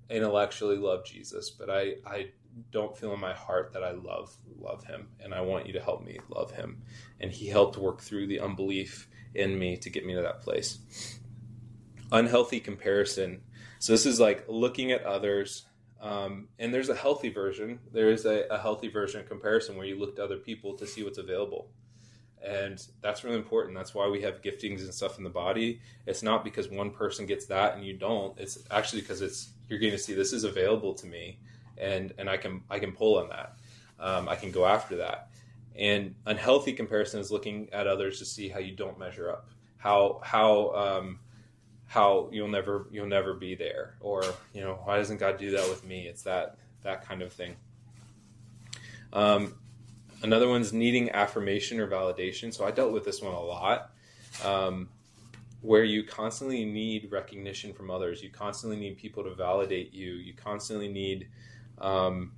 intellectually 0.09 0.77
love 0.77 1.05
Jesus, 1.05 1.49
but 1.49 1.69
I 1.69 1.95
I 2.05 2.31
don't 2.71 2.97
feel 2.97 3.13
in 3.13 3.19
my 3.19 3.33
heart 3.33 3.71
that 3.73 3.83
I 3.83 3.91
love 3.91 4.35
love 4.57 4.83
him, 4.83 5.07
and 5.19 5.33
I 5.33 5.41
want 5.41 5.67
you 5.67 5.73
to 5.73 5.81
help 5.81 6.03
me 6.03 6.19
love 6.29 6.51
him. 6.51 6.81
And 7.21 7.31
He 7.31 7.47
helped 7.47 7.77
work 7.77 8.01
through 8.01 8.27
the 8.27 8.39
unbelief 8.39 9.07
in 9.35 9.57
me 9.57 9.77
to 9.77 9.89
get 9.89 10.05
me 10.05 10.15
to 10.15 10.21
that 10.21 10.41
place 10.41 11.19
unhealthy 12.11 12.59
comparison. 12.59 13.41
So 13.79 13.93
this 13.93 14.05
is 14.05 14.19
like 14.19 14.45
looking 14.47 14.91
at 14.91 15.03
others, 15.03 15.65
um, 16.01 16.47
and 16.57 16.73
there's 16.73 16.89
a 16.89 16.95
healthy 16.95 17.29
version. 17.29 17.79
There 17.91 18.09
is 18.09 18.25
a, 18.25 18.45
a, 18.49 18.57
healthy 18.57 18.87
version 18.87 19.19
of 19.19 19.27
comparison 19.27 19.75
where 19.75 19.85
you 19.85 19.99
look 19.99 20.15
to 20.15 20.23
other 20.23 20.37
people 20.37 20.73
to 20.75 20.87
see 20.87 21.03
what's 21.03 21.17
available, 21.17 21.69
and 22.41 22.81
that's 23.01 23.25
really 23.25 23.35
important. 23.35 23.75
That's 23.75 23.93
why 23.93 24.07
we 24.07 24.21
have 24.21 24.41
giftings 24.41 24.79
and 24.79 24.93
stuff 24.93 25.17
in 25.17 25.25
the 25.25 25.29
body. 25.29 25.81
It's 26.05 26.23
not 26.23 26.45
because 26.45 26.69
one 26.69 26.91
person 26.91 27.25
gets 27.25 27.47
that 27.47 27.75
and 27.75 27.85
you 27.85 27.93
don't. 27.93 28.37
It's 28.39 28.59
actually 28.71 29.01
because 29.01 29.21
it's 29.21 29.49
you're 29.67 29.79
going 29.79 29.91
to 29.91 29.97
see 29.97 30.13
this 30.13 30.31
is 30.31 30.45
available 30.45 30.93
to 30.95 31.05
me, 31.05 31.39
and 31.77 32.13
and 32.17 32.29
I 32.29 32.37
can 32.37 32.61
I 32.69 32.79
can 32.79 32.93
pull 32.93 33.19
on 33.19 33.29
that. 33.29 33.57
Um, 33.99 34.29
I 34.29 34.35
can 34.35 34.51
go 34.51 34.65
after 34.65 34.97
that. 34.97 35.29
And 35.75 36.15
unhealthy 36.25 36.73
comparison 36.73 37.19
is 37.19 37.31
looking 37.31 37.69
at 37.71 37.87
others 37.87 38.19
to 38.19 38.25
see 38.25 38.49
how 38.49 38.59
you 38.59 38.75
don't 38.75 38.97
measure 38.97 39.29
up, 39.29 39.49
how 39.77 40.21
how 40.23 40.73
um, 40.75 41.19
how 41.89 42.29
you'll 42.31 42.47
never 42.47 42.87
you'll 42.91 43.07
never 43.07 43.33
be 43.33 43.55
there. 43.55 43.95
Or 43.99 44.23
you 44.53 44.61
know 44.61 44.79
why 44.83 44.97
doesn't 44.97 45.17
god 45.17 45.37
do 45.37 45.51
that 45.51 45.67
with 45.67 45.83
me? 45.83 46.07
It's 46.07 46.21
that 46.23 46.57
that 46.83 47.05
kind 47.05 47.21
of 47.21 47.33
thing. 47.33 47.55
Um, 49.11 49.55
another 50.21 50.47
one's 50.47 50.71
needing 50.71 51.09
affirmation 51.09 51.79
or 51.79 51.87
validation. 51.87 52.53
So 52.53 52.63
i 52.63 52.71
dealt 52.71 52.93
with 52.93 53.05
this 53.05 53.21
one 53.21 53.33
a 53.33 53.41
lot. 53.41 53.91
Um, 54.45 54.89
where 55.61 55.83
you 55.83 56.03
constantly 56.03 56.63
need 56.63 57.11
recognition 57.11 57.73
from 57.73 57.91
others. 57.91 58.23
You 58.23 58.29
constantly 58.29 58.79
need 58.79 58.97
people 58.97 59.25
to 59.25 59.33
validate 59.33 59.93
you. 59.93 60.11
You 60.11 60.33
constantly 60.33 60.87
need 60.87 61.27
um, 61.79 62.31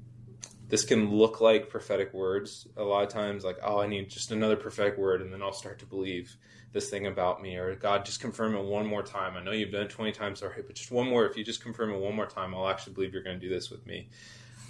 this 0.71 0.85
can 0.85 1.11
look 1.11 1.41
like 1.41 1.69
prophetic 1.69 2.13
words 2.13 2.69
a 2.77 2.83
lot 2.83 3.03
of 3.03 3.09
times 3.09 3.43
like 3.43 3.57
oh 3.61 3.79
i 3.79 3.85
need 3.85 4.09
just 4.09 4.31
another 4.31 4.55
prophetic 4.55 4.97
word 4.97 5.21
and 5.21 5.31
then 5.31 5.41
i'll 5.41 5.51
start 5.51 5.77
to 5.77 5.85
believe 5.85 6.37
this 6.73 6.89
thing 6.89 7.07
about 7.07 7.41
me 7.41 7.57
or 7.57 7.75
god 7.75 8.05
just 8.05 8.21
confirm 8.21 8.55
it 8.55 8.63
one 8.63 8.85
more 8.85 9.03
time. 9.03 9.35
I 9.35 9.43
know 9.43 9.51
you've 9.51 9.71
done 9.71 9.83
it 9.83 9.89
20 9.89 10.11
times 10.11 10.41
already 10.41 10.63
but 10.63 10.75
just 10.75 10.91
one 10.91 11.07
more. 11.07 11.25
If 11.25 11.35
you 11.37 11.43
just 11.43 11.61
confirm 11.61 11.91
it 11.91 11.99
one 11.99 12.15
more 12.15 12.25
time 12.25 12.53
i'll 12.55 12.69
actually 12.69 12.93
believe 12.93 13.13
you're 13.13 13.23
going 13.23 13.39
to 13.39 13.45
do 13.47 13.53
this 13.53 13.69
with 13.69 13.85
me. 13.85 14.09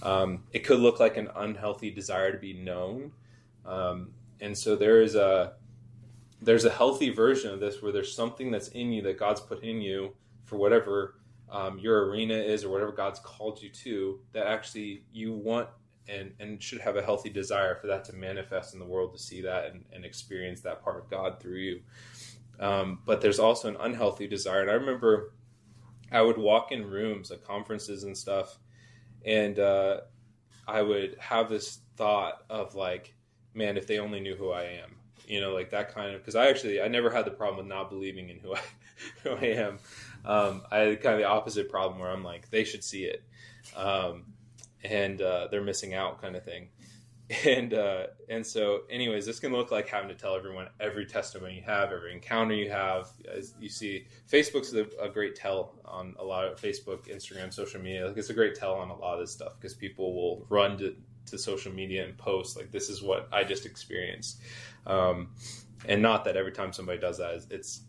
Um, 0.02 0.44
it 0.52 0.60
could 0.60 0.80
look 0.80 1.00
like 1.00 1.18
an 1.18 1.30
unhealthy 1.36 1.92
desire 1.92 2.32
to 2.32 2.38
be 2.38 2.54
known. 2.54 3.12
Um, 3.66 4.12
and 4.40 4.58
so 4.58 4.76
there 4.76 5.02
is 5.02 5.16
a 5.16 5.54
there's 6.42 6.66
a 6.66 6.72
healthy 6.72 7.10
version 7.10 7.54
of 7.54 7.60
this 7.60 7.82
where 7.82 7.92
there's 7.92 8.14
something 8.14 8.50
that's 8.50 8.70
in 8.70 8.92
you 8.92 9.02
that 9.04 9.18
god's 9.18 9.40
put 9.40 9.64
in 9.64 9.80
you 9.80 10.14
for 10.44 10.58
whatever 10.58 11.16
um, 11.52 11.78
your 11.78 12.08
arena 12.08 12.34
is 12.34 12.64
or 12.64 12.70
whatever 12.70 12.92
god's 12.92 13.20
called 13.20 13.62
you 13.62 13.70
to 13.70 14.20
that 14.34 14.48
actually 14.48 15.04
you 15.14 15.34
want 15.34 15.70
and 16.08 16.34
and 16.40 16.62
should 16.62 16.82
have 16.82 16.96
a 16.96 17.02
healthy 17.02 17.30
desire 17.30 17.76
for 17.76 17.88
that 17.88 18.06
to 18.06 18.14
manifest 18.14 18.74
in 18.74 18.80
the 18.80 18.86
world 18.86 19.14
to 19.14 19.20
see 19.20 19.42
that 19.42 19.72
and, 19.72 19.86
and 19.94 20.06
experience 20.06 20.62
that 20.62 20.84
part 20.84 20.98
of 20.98 21.10
God 21.10 21.40
through 21.40 21.58
you. 21.58 21.82
Um, 22.60 23.00
but 23.06 23.22
there's 23.22 23.40
also 23.40 23.70
an 23.70 23.78
unhealthy 23.80 24.28
desire, 24.28 24.62
and 24.62 24.70
I 24.70 24.76
remember 24.76 25.34
I 26.12 26.22
would 26.22 26.38
walk 26.38 26.72
in 26.72 26.86
rooms 26.86 27.32
at 27.32 27.44
conferences 27.44 28.04
and 28.04 28.18
stuff, 28.18 28.60
and 29.26 29.58
uh, 29.58 30.02
I 30.68 30.82
would 30.82 31.16
have 31.20 31.50
this 31.50 31.80
thought 31.96 32.44
of 32.50 32.76
like, 32.76 33.14
man, 33.54 33.78
if 33.78 33.88
they 33.88 34.00
only 34.00 34.20
knew 34.20 34.36
who 34.36 34.52
I 34.52 34.64
am, 34.64 34.96
you 35.26 35.42
know, 35.42 35.54
like 35.54 35.72
that 35.72 35.94
kind 35.94 36.14
of. 36.14 36.22
Because 36.22 36.36
I 36.36 36.48
actually 36.48 36.82
I 36.82 36.88
never 36.88 37.10
had 37.10 37.26
the 37.26 37.32
problem 37.32 37.58
with 37.58 37.68
not 37.68 37.90
believing 37.90 38.30
in 38.30 38.40
who 38.40 38.56
I 38.56 38.60
who 39.24 39.32
I 39.32 39.46
am. 39.56 39.80
Um, 40.24 40.62
I 40.72 40.78
had 40.80 41.02
kind 41.02 41.16
of 41.16 41.22
the 41.22 41.28
opposite 41.28 41.70
problem 41.70 42.00
where 42.00 42.12
I'm 42.12 42.24
like, 42.24 42.50
they 42.50 42.64
should 42.64 42.84
see 42.84 43.06
it. 43.06 43.24
Um, 43.76 44.31
and 44.84 45.22
uh, 45.22 45.48
they're 45.50 45.62
missing 45.62 45.94
out 45.94 46.22
kind 46.22 46.36
of 46.36 46.44
thing. 46.44 46.70
And 47.46 47.74
uh, 47.74 48.08
and 48.28 48.46
so 48.46 48.82
anyways 48.89 49.26
this 49.26 49.39
can 49.39 49.54
look 49.54 49.72
like 49.72 49.88
having 49.88 50.10
to 50.10 50.15
tell 50.15 50.36
everyone 50.36 50.67
every 50.82 51.06
testimony 51.06 51.56
you 51.56 51.62
have 51.62 51.94
every 51.94 52.12
encounter 52.12 52.54
you 52.54 52.70
have. 52.70 53.08
As 53.26 53.54
you 53.58 53.70
see 53.70 54.06
facebook's 54.30 54.74
a, 54.74 54.86
a 55.02 55.08
great 55.08 55.38
tell 55.38 55.80
on 55.86 56.13
a 56.20 56.26
lot 56.26 56.44
of 56.44 56.60
facebook 56.60 57.08
instagram 57.08 57.54
social 57.54 57.80
media. 57.80 58.06
Like 58.06 58.17
it's 58.17 58.32
a 58.32 58.34
great 58.34 58.56
tell 58.56 58.74
on 58.74 58.89
a 58.89 58.98
lot 58.98 59.13
of 59.13 59.22
this 59.22 59.32
stuff 59.32 59.54
because 59.58 59.74
people 59.74 60.13
will 60.13 60.46
run 60.50 60.78
to, 60.80 60.94
to 61.28 61.38
social 61.38 61.72
media 61.72 62.04
and 62.04 62.17
post 62.17 62.58
like 62.58 62.70
this 62.70 62.89
is 62.89 63.02
what 63.02 63.30
i 63.32 63.46
just 63.46 63.65
experienced. 63.65 64.41
Um, 64.86 65.30
and 65.88 66.02
not 66.02 66.26
that 66.26 66.36
every 66.36 66.52
time 66.52 66.74
somebody 66.74 67.00
does 67.00 67.20
that 67.20 67.46
it's 67.50 67.84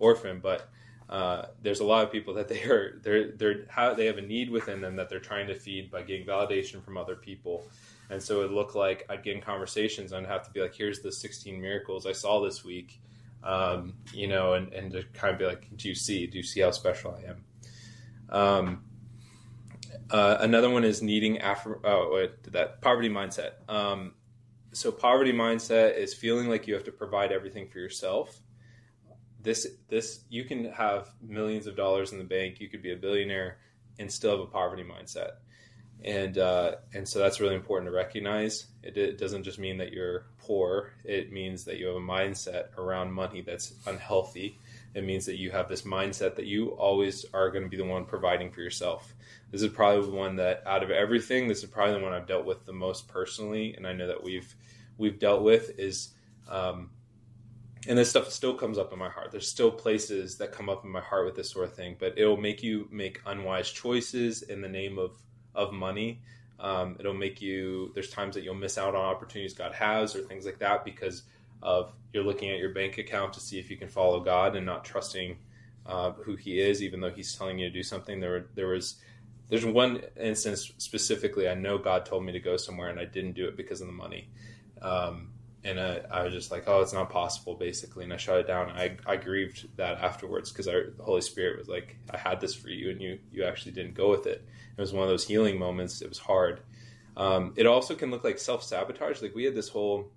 orphan 0.00 0.40
but 0.40 0.70
uh, 1.08 1.46
there's 1.62 1.80
a 1.80 1.84
lot 1.84 2.04
of 2.04 2.12
people 2.12 2.34
that 2.34 2.48
they 2.48 2.62
are 2.64 2.98
they're 3.02 3.32
they're 3.32 3.66
how 3.68 3.94
they 3.94 4.06
have 4.06 4.18
a 4.18 4.22
need 4.22 4.50
within 4.50 4.80
them 4.80 4.96
that 4.96 5.08
they're 5.08 5.20
trying 5.20 5.46
to 5.46 5.54
feed 5.54 5.90
by 5.90 6.02
getting 6.02 6.26
validation 6.26 6.82
from 6.82 6.96
other 6.96 7.16
people 7.16 7.66
and 8.10 8.22
so 8.22 8.42
it 8.42 8.50
looked 8.50 8.74
like 8.74 9.04
I'd 9.08 9.22
get 9.22 9.36
in 9.36 9.42
conversations 9.42 10.12
and 10.12 10.26
I'd 10.26 10.30
have 10.30 10.44
to 10.44 10.50
be 10.50 10.60
like 10.60 10.74
here's 10.74 11.00
the 11.00 11.12
16 11.12 11.60
miracles 11.60 12.06
I 12.06 12.12
saw 12.12 12.42
this 12.42 12.64
week 12.64 13.00
um, 13.42 13.94
you 14.12 14.26
know 14.26 14.54
and, 14.54 14.72
and 14.72 14.92
to 14.92 15.02
kind 15.14 15.32
of 15.32 15.38
be 15.38 15.46
like 15.46 15.68
do 15.76 15.88
you 15.88 15.94
see 15.94 16.26
do 16.26 16.36
you 16.38 16.44
see 16.44 16.60
how 16.60 16.70
special 16.70 17.18
I 17.18 17.30
am 17.30 17.44
Um, 18.30 18.84
uh, 20.10 20.38
another 20.40 20.70
one 20.70 20.84
is 20.84 21.02
needing 21.02 21.40
affirm. 21.42 21.80
Oh, 21.84 22.10
wait, 22.14 22.42
that 22.52 22.80
poverty 22.80 23.10
mindset. 23.10 23.52
Um, 23.68 24.14
so 24.72 24.90
poverty 24.90 25.32
mindset 25.32 25.96
is 25.96 26.14
feeling 26.14 26.48
like 26.48 26.66
you 26.66 26.74
have 26.74 26.84
to 26.84 26.92
provide 26.92 27.32
everything 27.32 27.68
for 27.68 27.78
yourself. 27.78 28.40
This 29.40 29.66
this 29.88 30.20
you 30.28 30.44
can 30.44 30.72
have 30.72 31.08
millions 31.22 31.66
of 31.66 31.76
dollars 31.76 32.12
in 32.12 32.18
the 32.18 32.24
bank. 32.24 32.60
You 32.60 32.68
could 32.68 32.82
be 32.82 32.92
a 32.92 32.96
billionaire 32.96 33.58
and 33.98 34.10
still 34.10 34.32
have 34.32 34.40
a 34.40 34.46
poverty 34.46 34.84
mindset. 34.84 35.32
And 36.04 36.38
uh, 36.38 36.76
and 36.94 37.08
so 37.08 37.18
that's 37.18 37.40
really 37.40 37.54
important 37.54 37.90
to 37.90 37.96
recognize. 37.96 38.66
It, 38.82 38.96
it 38.96 39.18
doesn't 39.18 39.42
just 39.42 39.58
mean 39.58 39.78
that 39.78 39.92
you're 39.92 40.26
poor. 40.38 40.92
It 41.04 41.32
means 41.32 41.64
that 41.64 41.78
you 41.78 41.86
have 41.86 41.96
a 41.96 42.00
mindset 42.00 42.76
around 42.76 43.12
money 43.12 43.40
that's 43.40 43.74
unhealthy. 43.86 44.58
It 44.94 45.04
means 45.04 45.26
that 45.26 45.38
you 45.38 45.50
have 45.50 45.68
this 45.68 45.82
mindset 45.82 46.36
that 46.36 46.46
you 46.46 46.70
always 46.70 47.26
are 47.34 47.50
going 47.50 47.64
to 47.64 47.68
be 47.68 47.76
the 47.76 47.84
one 47.84 48.04
providing 48.04 48.50
for 48.50 48.60
yourself 48.60 49.14
this 49.50 49.62
is 49.62 49.68
probably 49.68 50.04
the 50.04 50.16
one 50.16 50.36
that 50.36 50.62
out 50.66 50.82
of 50.82 50.90
everything, 50.90 51.48
this 51.48 51.62
is 51.62 51.70
probably 51.70 51.94
the 51.94 52.04
one 52.04 52.12
I've 52.12 52.26
dealt 52.26 52.44
with 52.44 52.66
the 52.66 52.72
most 52.72 53.08
personally, 53.08 53.74
and 53.74 53.86
I 53.86 53.92
know 53.92 54.06
that 54.06 54.22
we've 54.22 54.54
we've 54.98 55.18
dealt 55.18 55.42
with 55.42 55.78
is, 55.78 56.10
um, 56.48 56.90
and 57.88 57.96
this 57.96 58.10
stuff 58.10 58.30
still 58.30 58.52
comes 58.52 58.76
up 58.76 58.92
in 58.92 58.98
my 58.98 59.08
heart. 59.08 59.32
There's 59.32 59.48
still 59.48 59.70
places 59.70 60.36
that 60.36 60.52
come 60.52 60.68
up 60.68 60.84
in 60.84 60.90
my 60.90 61.00
heart 61.00 61.24
with 61.24 61.34
this 61.34 61.50
sort 61.50 61.64
of 61.64 61.74
thing, 61.74 61.96
but 61.98 62.18
it'll 62.18 62.36
make 62.36 62.62
you 62.62 62.86
make 62.90 63.20
unwise 63.24 63.70
choices 63.70 64.42
in 64.42 64.60
the 64.60 64.68
name 64.68 64.98
of 64.98 65.12
of 65.54 65.72
money. 65.72 66.20
Um, 66.60 66.96
it'll 67.00 67.14
make 67.14 67.40
you. 67.40 67.90
There's 67.94 68.10
times 68.10 68.34
that 68.34 68.44
you'll 68.44 68.54
miss 68.54 68.76
out 68.76 68.94
on 68.94 69.00
opportunities 69.00 69.54
God 69.54 69.72
has 69.72 70.14
or 70.14 70.20
things 70.20 70.44
like 70.44 70.58
that 70.58 70.84
because 70.84 71.22
of 71.62 71.92
you're 72.12 72.24
looking 72.24 72.50
at 72.50 72.58
your 72.58 72.74
bank 72.74 72.98
account 72.98 73.32
to 73.32 73.40
see 73.40 73.58
if 73.58 73.70
you 73.70 73.78
can 73.78 73.88
follow 73.88 74.20
God 74.20 74.54
and 74.54 74.66
not 74.66 74.84
trusting 74.84 75.38
uh, 75.86 76.12
who 76.12 76.36
He 76.36 76.60
is, 76.60 76.82
even 76.82 77.00
though 77.00 77.10
He's 77.10 77.34
telling 77.34 77.58
you 77.58 77.68
to 77.68 77.72
do 77.72 77.82
something. 77.82 78.20
There, 78.20 78.48
there 78.54 78.68
was 78.68 78.96
there's 79.48 79.64
one 79.64 80.02
instance 80.20 80.70
specifically 80.76 81.48
I 81.48 81.54
know 81.54 81.78
God 81.78 82.04
told 82.04 82.22
me 82.22 82.32
to 82.32 82.40
go 82.40 82.58
somewhere 82.58 82.90
and 82.90 83.00
I 83.00 83.06
didn't 83.06 83.32
do 83.32 83.48
it 83.48 83.56
because 83.56 83.80
of 83.80 83.86
the 83.86 83.94
money. 83.94 84.28
Um, 84.82 85.32
and 85.64 85.80
I, 85.80 86.00
I, 86.10 86.22
was 86.22 86.32
just 86.32 86.50
like, 86.50 86.64
oh, 86.66 86.80
it's 86.80 86.92
not 86.92 87.10
possible, 87.10 87.54
basically. 87.54 88.04
And 88.04 88.12
I 88.12 88.16
shut 88.16 88.38
it 88.38 88.46
down. 88.46 88.70
I, 88.70 88.96
I 89.06 89.16
grieved 89.16 89.68
that 89.76 89.98
afterwards 89.98 90.52
because 90.52 90.66
the 90.66 90.92
Holy 91.00 91.20
Spirit 91.20 91.58
was 91.58 91.68
like, 91.68 91.96
I 92.12 92.16
had 92.16 92.40
this 92.40 92.54
for 92.54 92.68
you, 92.68 92.90
and 92.90 93.00
you 93.00 93.18
you 93.32 93.44
actually 93.44 93.72
didn't 93.72 93.94
go 93.94 94.10
with 94.10 94.26
it. 94.26 94.46
It 94.76 94.80
was 94.80 94.92
one 94.92 95.02
of 95.02 95.08
those 95.08 95.26
healing 95.26 95.58
moments. 95.58 96.00
It 96.00 96.08
was 96.08 96.18
hard. 96.18 96.60
Um, 97.16 97.52
it 97.56 97.66
also 97.66 97.94
can 97.96 98.10
look 98.10 98.22
like 98.22 98.38
self 98.38 98.62
sabotage. 98.62 99.20
Like 99.20 99.34
we 99.34 99.44
had 99.44 99.54
this 99.54 99.68
whole 99.68 100.12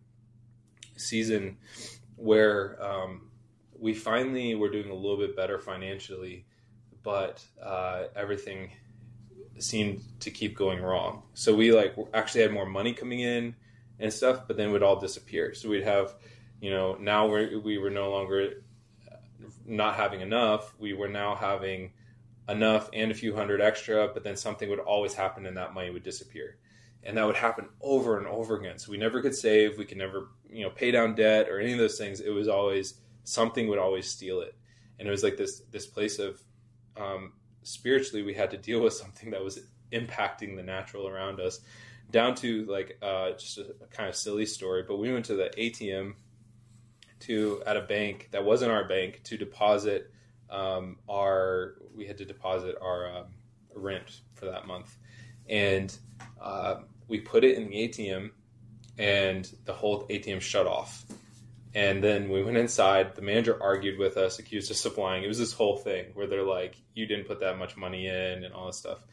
season 0.95 1.57
where 2.15 2.81
um, 2.83 3.31
we 3.79 3.95
finally 3.95 4.53
were 4.53 4.69
doing 4.69 4.91
a 4.91 4.93
little 4.93 5.17
bit 5.17 5.35
better 5.35 5.57
financially, 5.57 6.45
but 7.01 7.43
uh, 7.61 8.03
everything 8.15 8.71
seemed 9.57 10.03
to 10.19 10.29
keep 10.29 10.55
going 10.55 10.81
wrong. 10.81 11.23
So 11.33 11.55
we 11.55 11.71
like 11.71 11.95
actually 12.13 12.41
had 12.41 12.51
more 12.51 12.67
money 12.67 12.93
coming 12.93 13.21
in 13.21 13.55
and 14.01 14.11
stuff, 14.11 14.47
but 14.47 14.57
then 14.57 14.69
it 14.69 14.71
would 14.71 14.83
all 14.83 14.99
disappear. 14.99 15.53
So 15.53 15.69
we'd 15.69 15.83
have, 15.83 16.15
you 16.59 16.71
know, 16.71 16.95
now 16.99 17.27
we 17.27 17.55
we 17.55 17.77
were 17.77 17.91
no 17.91 18.09
longer 18.09 18.63
not 19.65 19.95
having 19.95 20.21
enough. 20.21 20.73
We 20.77 20.93
were 20.93 21.07
now 21.07 21.35
having 21.35 21.91
enough 22.49 22.89
and 22.93 23.11
a 23.11 23.15
few 23.15 23.35
hundred 23.35 23.61
extra, 23.61 24.09
but 24.13 24.23
then 24.23 24.35
something 24.35 24.69
would 24.69 24.79
always 24.79 25.13
happen 25.13 25.45
and 25.45 25.55
that 25.57 25.73
money 25.73 25.91
would 25.91 26.03
disappear. 26.03 26.57
And 27.03 27.17
that 27.17 27.25
would 27.25 27.37
happen 27.37 27.69
over 27.79 28.17
and 28.17 28.27
over 28.27 28.57
again. 28.57 28.77
So 28.77 28.91
we 28.91 28.97
never 28.97 29.21
could 29.21 29.35
save, 29.35 29.77
we 29.77 29.85
could 29.85 29.97
never, 29.97 30.29
you 30.49 30.63
know, 30.63 30.69
pay 30.69 30.91
down 30.91 31.15
debt 31.15 31.49
or 31.49 31.59
any 31.59 31.71
of 31.71 31.79
those 31.79 31.97
things. 31.97 32.19
It 32.19 32.29
was 32.29 32.47
always 32.47 32.95
something 33.23 33.67
would 33.67 33.79
always 33.79 34.09
steal 34.09 34.41
it. 34.41 34.55
And 34.99 35.07
it 35.07 35.11
was 35.11 35.23
like 35.23 35.37
this 35.37 35.61
this 35.71 35.87
place 35.87 36.19
of 36.19 36.41
um, 36.97 37.33
spiritually 37.63 38.23
we 38.23 38.33
had 38.33 38.51
to 38.51 38.57
deal 38.57 38.81
with 38.81 38.93
something 38.93 39.31
that 39.31 39.43
was 39.43 39.59
impacting 39.91 40.55
the 40.55 40.63
natural 40.63 41.07
around 41.07 41.39
us 41.39 41.61
down 42.11 42.35
to 42.35 42.65
like 42.65 42.97
uh, 43.01 43.31
just 43.31 43.57
a, 43.57 43.73
a, 43.81 43.87
kind 43.87 44.09
of 44.09 44.15
silly 44.15 44.45
story 44.45 44.83
but 44.87 44.97
we 44.97 45.11
went 45.11 45.25
to 45.25 45.35
the 45.35 45.49
atm 45.57 46.13
to 47.19 47.61
at 47.65 47.77
a 47.77 47.81
bank 47.81 48.29
that 48.31 48.43
wasn't 48.43 48.71
our 48.71 48.87
bank 48.87 49.21
to 49.23 49.37
deposit 49.37 50.11
um, 50.49 50.97
our 51.09 51.75
we 51.95 52.05
had 52.05 52.17
to 52.17 52.25
deposit 52.25 52.75
our 52.81 53.17
um, 53.17 53.25
rent 53.75 54.21
for 54.35 54.45
that 54.45 54.67
month 54.67 54.97
and 55.49 55.97
uh, 56.41 56.75
we 57.07 57.19
put 57.19 57.43
it 57.43 57.57
in 57.57 57.69
the 57.69 57.87
atm 57.87 58.31
and 58.97 59.53
the 59.65 59.73
whole 59.73 60.07
atm 60.07 60.41
shut 60.41 60.67
off 60.67 61.05
and 61.73 62.03
then 62.03 62.29
we 62.29 62.43
went 62.43 62.57
inside. 62.57 63.15
The 63.15 63.21
manager 63.21 63.61
argued 63.61 63.97
with 63.97 64.17
us, 64.17 64.39
accused 64.39 64.71
us 64.71 64.83
of 64.85 64.97
lying. 64.97 65.23
It 65.23 65.27
was 65.27 65.37
this 65.37 65.53
whole 65.53 65.77
thing 65.77 66.07
where 66.13 66.27
they're 66.27 66.43
like, 66.43 66.75
"You 66.93 67.05
didn't 67.05 67.27
put 67.27 67.39
that 67.39 67.57
much 67.57 67.77
money 67.77 68.07
in," 68.07 68.43
and 68.43 68.53
all 68.53 68.67
this 68.67 68.77
stuff. 68.77 69.05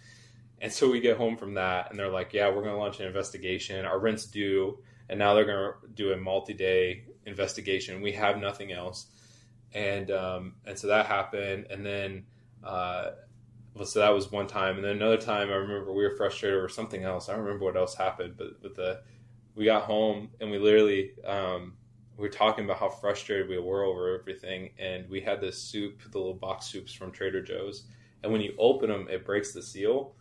And 0.61 0.73
so 0.73 0.91
we 0.91 1.01
get 1.01 1.17
home 1.17 1.37
from 1.37 1.55
that, 1.55 1.91
and 1.91 1.99
they're 1.99 2.11
like, 2.11 2.33
"Yeah, 2.33 2.49
we're 2.49 2.63
going 2.63 2.75
to 2.75 2.79
launch 2.79 3.01
an 3.01 3.07
investigation. 3.07 3.85
Our 3.85 3.99
rent's 3.99 4.27
due, 4.27 4.79
and 5.09 5.19
now 5.19 5.35
they're 5.35 5.45
going 5.45 5.73
to 5.73 5.89
do 5.95 6.13
a 6.13 6.17
multi-day 6.17 7.05
investigation. 7.27 8.03
We 8.03 8.13
have 8.13 8.39
nothing 8.39 8.73
else." 8.73 9.07
And 9.73 10.11
um, 10.11 10.55
and 10.67 10.79
so 10.79 10.89
that 10.89 11.07
happened, 11.07 11.67
and 11.71 11.87
then 11.87 12.25
uh, 12.65 13.11
well, 13.75 13.87
so 13.87 14.01
that 14.01 14.13
was 14.13 14.33
one 14.33 14.49
time, 14.49 14.77
and 14.77 14.85
then 14.85 14.97
another 14.97 15.19
time 15.19 15.49
I 15.51 15.55
remember 15.55 15.93
we 15.93 16.03
were 16.03 16.17
frustrated 16.17 16.59
over 16.59 16.69
something 16.69 17.05
else. 17.05 17.29
I 17.29 17.33
don't 17.33 17.45
remember 17.45 17.65
what 17.65 17.77
else 17.77 17.95
happened, 17.95 18.35
but 18.37 18.61
but 18.61 18.75
the 18.75 19.03
we 19.55 19.65
got 19.65 19.83
home 19.85 20.31
and 20.41 20.51
we 20.51 20.59
literally. 20.59 21.13
Um, 21.25 21.75
we 22.17 22.23
were 22.23 22.33
talking 22.33 22.65
about 22.65 22.79
how 22.79 22.89
frustrated 22.89 23.49
we 23.49 23.59
were 23.59 23.85
over 23.85 24.19
everything, 24.19 24.71
and 24.77 25.09
we 25.09 25.21
had 25.21 25.41
this 25.41 25.57
soup, 25.57 26.03
the 26.11 26.19
little 26.19 26.35
box 26.35 26.67
soups 26.67 26.93
from 26.93 27.13
Trader 27.13 27.41
Joe's, 27.41 27.85
and 28.25 28.33
when 28.33 28.41
you 28.41 28.55
open 28.59 28.91
them, 28.91 29.07
it 29.09 29.25
breaks 29.25 29.53
the 29.53 29.63
seal. 29.63 30.17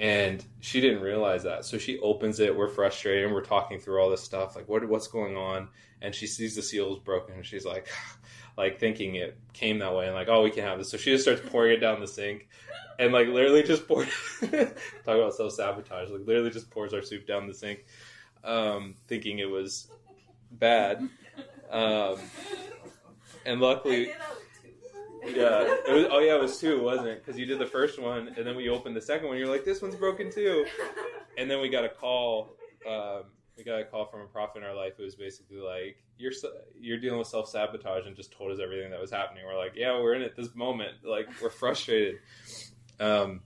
And 0.00 0.44
she 0.60 0.80
didn't 0.80 1.02
realize 1.02 1.44
that, 1.44 1.64
so 1.64 1.78
she 1.78 2.00
opens 2.00 2.40
it. 2.40 2.56
We're 2.56 2.68
frustrated, 2.68 3.26
and 3.26 3.32
we're 3.32 3.44
talking 3.44 3.78
through 3.78 4.00
all 4.00 4.10
this 4.10 4.22
stuff, 4.22 4.56
like 4.56 4.68
what 4.68 4.86
what's 4.88 5.06
going 5.06 5.36
on. 5.36 5.68
And 6.02 6.14
she 6.14 6.26
sees 6.26 6.56
the 6.56 6.62
seal 6.62 6.92
is 6.92 6.98
broken, 6.98 7.36
and 7.36 7.46
she's 7.46 7.64
like, 7.64 7.88
like 8.58 8.80
thinking 8.80 9.14
it 9.14 9.38
came 9.52 9.78
that 9.78 9.94
way, 9.94 10.06
and 10.06 10.14
like, 10.14 10.28
oh, 10.28 10.42
we 10.42 10.50
can 10.50 10.64
have 10.64 10.78
this. 10.78 10.90
So 10.90 10.96
she 10.96 11.12
just 11.12 11.24
starts 11.24 11.42
pouring 11.48 11.74
it 11.74 11.80
down 11.80 12.00
the 12.00 12.08
sink, 12.08 12.48
and 12.98 13.12
like 13.12 13.28
literally 13.28 13.62
just 13.62 13.86
poured. 13.86 14.08
talk 14.40 14.74
about 15.06 15.34
self 15.34 15.52
sabotage. 15.52 16.10
Like 16.10 16.26
literally 16.26 16.50
just 16.50 16.70
pours 16.70 16.92
our 16.92 17.02
soup 17.02 17.26
down 17.26 17.46
the 17.46 17.54
sink, 17.54 17.84
um, 18.42 18.96
thinking 19.06 19.38
it 19.38 19.50
was 19.50 19.88
bad. 20.50 21.08
Um, 21.70 22.18
and 23.44 23.60
luckily, 23.60 24.12
yeah, 25.26 25.76
it 25.88 25.92
was. 25.92 26.06
Oh 26.10 26.18
yeah, 26.20 26.36
it 26.36 26.40
was 26.40 26.58
two, 26.58 26.82
wasn't 26.82 27.08
it? 27.08 27.24
Because 27.24 27.38
you 27.38 27.46
did 27.46 27.58
the 27.58 27.66
first 27.66 28.00
one, 28.00 28.28
and 28.36 28.46
then 28.46 28.56
we 28.56 28.68
opened 28.68 28.96
the 28.96 29.02
second 29.02 29.28
one. 29.28 29.38
You're 29.38 29.48
like, 29.48 29.64
this 29.64 29.82
one's 29.82 29.96
broken 29.96 30.30
too. 30.30 30.66
And 31.36 31.50
then 31.50 31.60
we 31.60 31.68
got 31.68 31.84
a 31.84 31.88
call. 31.88 32.54
Um, 32.88 33.24
we 33.56 33.64
got 33.64 33.80
a 33.80 33.84
call 33.84 34.06
from 34.06 34.20
a 34.20 34.26
prophet 34.26 34.58
in 34.58 34.64
our 34.64 34.72
life. 34.72 34.92
who 34.96 35.02
was 35.02 35.16
basically 35.16 35.56
like, 35.56 35.96
you're 36.16 36.30
you're 36.78 37.00
dealing 37.00 37.18
with 37.18 37.26
self 37.26 37.48
sabotage, 37.48 38.06
and 38.06 38.14
just 38.14 38.30
told 38.30 38.52
us 38.52 38.60
everything 38.62 38.92
that 38.92 39.00
was 39.00 39.10
happening. 39.10 39.42
We're 39.44 39.58
like, 39.58 39.72
yeah, 39.74 40.00
we're 40.00 40.14
in 40.14 40.22
it 40.22 40.36
this 40.36 40.54
moment. 40.54 40.92
Like 41.02 41.26
we're 41.42 41.50
frustrated. 41.50 42.20
Um, 43.00 43.40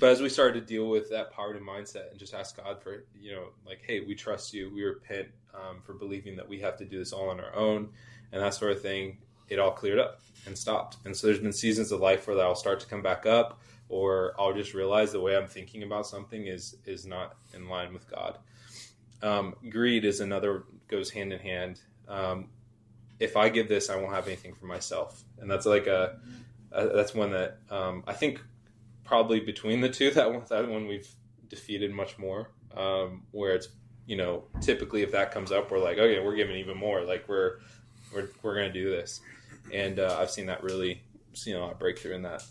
but 0.00 0.10
as 0.10 0.20
we 0.20 0.28
started 0.28 0.60
to 0.60 0.66
deal 0.66 0.88
with 0.88 1.10
that 1.10 1.30
poverty 1.30 1.60
mindset 1.60 2.10
and 2.10 2.18
just 2.18 2.34
ask 2.34 2.56
God 2.56 2.82
for, 2.82 3.04
you 3.20 3.32
know, 3.32 3.50
like, 3.64 3.80
hey, 3.86 4.00
we 4.00 4.14
trust 4.14 4.52
you. 4.52 4.72
We 4.74 4.82
repent 4.82 5.28
um, 5.54 5.82
for 5.84 5.92
believing 5.92 6.36
that 6.36 6.48
we 6.48 6.60
have 6.60 6.76
to 6.78 6.84
do 6.84 6.98
this 6.98 7.12
all 7.12 7.28
on 7.28 7.38
our 7.38 7.54
own 7.54 7.90
and 8.32 8.42
that 8.42 8.54
sort 8.54 8.72
of 8.72 8.82
thing, 8.82 9.18
it 9.54 9.60
all 9.60 9.70
cleared 9.70 9.98
up 9.98 10.20
and 10.46 10.56
stopped. 10.56 10.98
And 11.04 11.16
so 11.16 11.26
there's 11.26 11.40
been 11.40 11.52
seasons 11.52 11.92
of 11.92 12.00
life 12.00 12.26
where 12.26 12.38
I'll 12.40 12.54
start 12.54 12.80
to 12.80 12.86
come 12.86 13.02
back 13.02 13.24
up 13.24 13.60
or 13.88 14.34
I'll 14.38 14.52
just 14.52 14.74
realize 14.74 15.12
the 15.12 15.20
way 15.20 15.36
I'm 15.36 15.46
thinking 15.46 15.82
about 15.82 16.06
something 16.06 16.46
is 16.46 16.76
is 16.84 17.06
not 17.06 17.36
in 17.54 17.68
line 17.68 17.92
with 17.92 18.10
God. 18.10 18.38
Um, 19.22 19.54
greed 19.70 20.04
is 20.04 20.20
another 20.20 20.64
goes 20.88 21.10
hand 21.10 21.32
in 21.32 21.38
hand. 21.38 21.80
Um, 22.08 22.50
if 23.20 23.36
I 23.36 23.48
give 23.48 23.68
this, 23.68 23.90
I 23.90 23.96
won't 23.96 24.12
have 24.12 24.26
anything 24.26 24.54
for 24.54 24.66
myself, 24.66 25.22
and 25.38 25.50
that's 25.50 25.66
like 25.66 25.86
a, 25.86 26.18
a 26.72 26.88
that's 26.88 27.14
one 27.14 27.30
that 27.30 27.58
um, 27.70 28.04
I 28.06 28.12
think 28.12 28.42
probably 29.04 29.40
between 29.40 29.80
the 29.80 29.88
two 29.88 30.10
that 30.12 30.32
one 30.32 30.42
that 30.48 30.68
one 30.68 30.86
we've 30.86 31.08
defeated 31.48 31.92
much 31.92 32.18
more. 32.18 32.50
Um, 32.76 33.22
where 33.30 33.54
it's 33.54 33.68
you 34.06 34.16
know 34.16 34.44
typically 34.60 35.02
if 35.02 35.12
that 35.12 35.30
comes 35.30 35.52
up, 35.52 35.70
we're 35.70 35.78
like 35.78 35.98
okay, 35.98 36.18
we're 36.20 36.36
giving 36.36 36.56
even 36.56 36.76
more. 36.76 37.02
Like 37.02 37.28
we're 37.28 37.58
we're 38.12 38.28
we're 38.42 38.54
gonna 38.54 38.72
do 38.72 38.90
this, 38.90 39.20
and 39.74 39.98
uh, 39.98 40.16
I've 40.20 40.30
seen 40.30 40.46
that 40.46 40.62
really 40.62 41.02
seen 41.32 41.56
a 41.56 41.74
breakthrough 41.74 42.14
in 42.14 42.22
that 42.22 42.44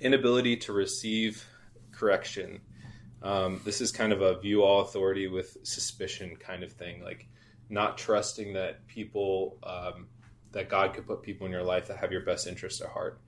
inability 0.00 0.56
to 0.56 0.72
receive 0.72 1.44
correction. 1.90 2.60
Um, 3.22 3.60
this 3.64 3.80
is 3.80 3.90
kind 3.90 4.12
of 4.12 4.20
a 4.20 4.38
view 4.38 4.62
all 4.62 4.82
authority 4.82 5.26
with 5.26 5.56
suspicion 5.62 6.36
kind 6.36 6.62
of 6.62 6.72
thing, 6.72 7.02
like 7.02 7.26
not 7.68 7.98
trusting 7.98 8.52
that 8.52 8.86
people 8.86 9.58
um, 9.62 10.06
that 10.52 10.68
God 10.68 10.94
could 10.94 11.06
put 11.06 11.22
people 11.22 11.46
in 11.46 11.52
your 11.52 11.64
life 11.64 11.88
that 11.88 11.96
have 11.98 12.12
your 12.12 12.22
best 12.22 12.46
interest 12.46 12.80
at 12.80 12.88
heart. 12.88 13.20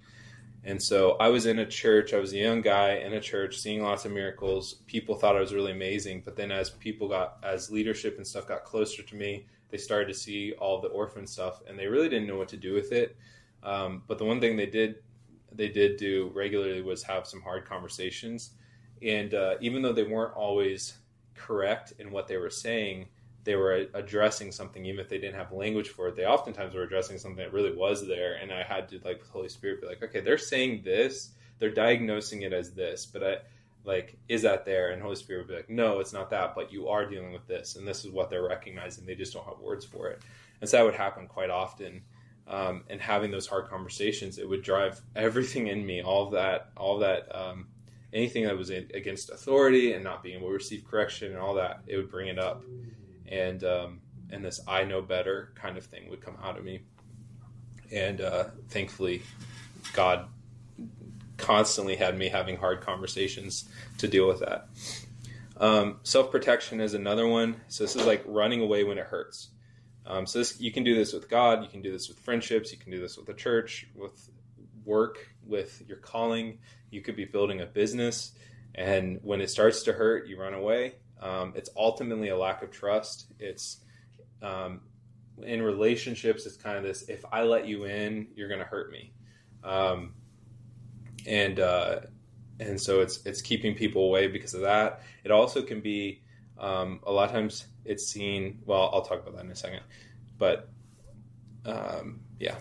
And 0.62 0.82
so 0.82 1.12
I 1.12 1.28
was 1.28 1.46
in 1.46 1.58
a 1.58 1.66
church, 1.66 2.12
I 2.12 2.18
was 2.18 2.32
a 2.34 2.38
young 2.38 2.60
guy 2.60 2.96
in 2.96 3.14
a 3.14 3.20
church 3.20 3.58
seeing 3.58 3.82
lots 3.82 4.04
of 4.04 4.12
miracles. 4.12 4.74
People 4.86 5.14
thought 5.14 5.36
I 5.36 5.40
was 5.40 5.54
really 5.54 5.72
amazing. 5.72 6.22
But 6.24 6.36
then 6.36 6.52
as 6.52 6.68
people 6.68 7.08
got, 7.08 7.38
as 7.42 7.70
leadership 7.70 8.18
and 8.18 8.26
stuff 8.26 8.46
got 8.46 8.64
closer 8.64 9.02
to 9.02 9.16
me, 9.16 9.46
they 9.70 9.78
started 9.78 10.08
to 10.08 10.14
see 10.14 10.52
all 10.52 10.80
the 10.80 10.88
orphan 10.88 11.26
stuff 11.26 11.62
and 11.66 11.78
they 11.78 11.86
really 11.86 12.08
didn't 12.08 12.26
know 12.26 12.36
what 12.36 12.48
to 12.48 12.56
do 12.56 12.74
with 12.74 12.92
it. 12.92 13.16
Um, 13.62 14.02
but 14.06 14.18
the 14.18 14.24
one 14.24 14.40
thing 14.40 14.56
they 14.56 14.66
did 14.66 14.96
they 15.52 15.68
did 15.68 15.96
do 15.96 16.30
regularly 16.34 16.82
was 16.82 17.02
have 17.02 17.26
some 17.26 17.42
hard 17.42 17.64
conversations, 17.64 18.50
and 19.02 19.34
uh, 19.34 19.54
even 19.60 19.82
though 19.82 19.92
they 19.92 20.04
weren't 20.04 20.34
always 20.34 20.94
correct 21.34 21.92
in 21.98 22.10
what 22.10 22.28
they 22.28 22.36
were 22.36 22.50
saying, 22.50 23.06
they 23.44 23.56
were 23.56 23.86
addressing 23.94 24.52
something 24.52 24.84
even 24.84 25.00
if 25.00 25.08
they 25.08 25.18
didn't 25.18 25.36
have 25.36 25.52
language 25.52 25.88
for 25.88 26.08
it. 26.08 26.16
They 26.16 26.26
oftentimes 26.26 26.74
were 26.74 26.82
addressing 26.82 27.18
something 27.18 27.42
that 27.44 27.52
really 27.52 27.74
was 27.74 28.06
there, 28.06 28.34
and 28.34 28.52
I 28.52 28.62
had 28.62 28.88
to 28.90 29.00
like 29.04 29.24
the 29.24 29.30
Holy 29.30 29.48
Spirit 29.48 29.80
be 29.80 29.86
like, 29.86 30.02
okay, 30.02 30.20
they're 30.20 30.38
saying 30.38 30.82
this, 30.84 31.30
they're 31.58 31.70
diagnosing 31.70 32.42
it 32.42 32.52
as 32.52 32.72
this, 32.72 33.06
but 33.06 33.24
I 33.24 33.36
like 33.84 34.16
is 34.28 34.42
that 34.42 34.64
there? 34.64 34.90
And 34.90 35.00
holy 35.00 35.16
spirit 35.16 35.40
would 35.40 35.48
be 35.48 35.54
like 35.56 35.70
no 35.70 36.00
it's 36.00 36.12
not 36.12 36.30
that 36.30 36.54
but 36.54 36.72
you 36.72 36.88
are 36.88 37.06
dealing 37.06 37.32
with 37.32 37.46
this 37.46 37.76
and 37.76 37.86
this 37.86 38.04
is 38.04 38.10
what 38.10 38.30
they're 38.30 38.46
recognizing. 38.46 39.06
They 39.06 39.14
just 39.14 39.32
don't 39.32 39.46
have 39.46 39.58
words 39.58 39.84
for 39.84 40.08
it. 40.08 40.22
And 40.60 40.68
so 40.68 40.76
that 40.76 40.84
would 40.84 40.94
happen 40.94 41.26
quite 41.26 41.50
often. 41.50 42.02
Um, 42.46 42.84
and 42.88 43.00
having 43.00 43.30
those 43.30 43.46
hard 43.46 43.68
conversations 43.68 44.38
it 44.38 44.48
would 44.48 44.62
drive 44.62 45.00
everything 45.14 45.68
in 45.68 45.86
me 45.86 46.02
all 46.02 46.30
that 46.30 46.70
all 46.76 46.98
that 46.98 47.32
um, 47.34 47.68
anything 48.12 48.44
that 48.44 48.56
was 48.56 48.70
against 48.70 49.30
authority 49.30 49.92
and 49.92 50.02
not 50.02 50.22
being 50.22 50.38
able 50.38 50.48
to 50.48 50.54
receive 50.54 50.84
correction 50.84 51.30
and 51.30 51.38
all 51.38 51.54
that 51.54 51.82
it 51.86 51.96
would 51.96 52.10
bring 52.10 52.28
it 52.28 52.38
up. 52.38 52.64
And 53.28 53.62
um, 53.64 54.00
and 54.32 54.44
this 54.44 54.60
i 54.66 54.84
know 54.84 55.00
better 55.02 55.52
kind 55.54 55.76
of 55.76 55.84
thing 55.84 56.08
would 56.10 56.20
come 56.20 56.36
out 56.42 56.58
of 56.58 56.64
me. 56.64 56.80
And 57.92 58.20
uh, 58.20 58.44
thankfully 58.68 59.22
god 59.92 60.28
constantly 61.40 61.96
had 61.96 62.16
me 62.16 62.28
having 62.28 62.56
hard 62.56 62.80
conversations 62.80 63.68
to 63.98 64.08
deal 64.08 64.28
with 64.28 64.40
that. 64.40 64.68
Um, 65.58 66.00
Self 66.02 66.30
protection 66.30 66.80
is 66.80 66.94
another 66.94 67.26
one. 67.26 67.60
So 67.68 67.84
this 67.84 67.96
is 67.96 68.06
like 68.06 68.22
running 68.26 68.62
away 68.62 68.84
when 68.84 68.98
it 68.98 69.06
hurts. 69.06 69.50
Um, 70.06 70.26
so 70.26 70.38
this, 70.38 70.60
you 70.60 70.72
can 70.72 70.82
do 70.82 70.94
this 70.94 71.12
with 71.12 71.28
God. 71.28 71.62
You 71.62 71.68
can 71.68 71.82
do 71.82 71.92
this 71.92 72.08
with 72.08 72.18
friendships. 72.18 72.72
You 72.72 72.78
can 72.78 72.90
do 72.90 73.00
this 73.00 73.16
with 73.16 73.26
the 73.26 73.34
church, 73.34 73.86
with 73.94 74.30
work, 74.84 75.28
with 75.46 75.82
your 75.86 75.98
calling. 75.98 76.58
You 76.90 77.02
could 77.02 77.16
be 77.16 77.26
building 77.26 77.60
a 77.60 77.66
business, 77.66 78.32
and 78.74 79.20
when 79.22 79.40
it 79.40 79.50
starts 79.50 79.82
to 79.84 79.92
hurt, 79.92 80.26
you 80.26 80.40
run 80.40 80.54
away. 80.54 80.94
Um, 81.20 81.52
it's 81.54 81.70
ultimately 81.76 82.30
a 82.30 82.36
lack 82.36 82.62
of 82.62 82.70
trust. 82.70 83.26
It's 83.38 83.82
um, 84.42 84.80
in 85.42 85.62
relationships. 85.62 86.46
It's 86.46 86.56
kind 86.56 86.76
of 86.76 86.82
this: 86.82 87.08
if 87.08 87.24
I 87.30 87.42
let 87.42 87.66
you 87.66 87.84
in, 87.84 88.28
you're 88.34 88.48
going 88.48 88.60
to 88.60 88.66
hurt 88.66 88.90
me. 88.90 89.12
Um, 89.62 90.14
and 91.26 91.60
uh, 91.60 92.00
and 92.58 92.80
so 92.80 93.00
it's 93.00 93.24
it's 93.24 93.42
keeping 93.42 93.74
people 93.74 94.04
away 94.04 94.26
because 94.26 94.54
of 94.54 94.62
that. 94.62 95.02
It 95.24 95.30
also 95.30 95.62
can 95.62 95.80
be 95.80 96.20
um, 96.58 97.00
a 97.04 97.12
lot 97.12 97.28
of 97.28 97.32
times 97.32 97.64
it's 97.84 98.06
seen. 98.06 98.60
Well, 98.66 98.90
I'll 98.92 99.02
talk 99.02 99.20
about 99.20 99.36
that 99.36 99.44
in 99.44 99.50
a 99.50 99.56
second, 99.56 99.80
but 100.38 100.68
um, 101.64 102.20
yeah. 102.38 102.56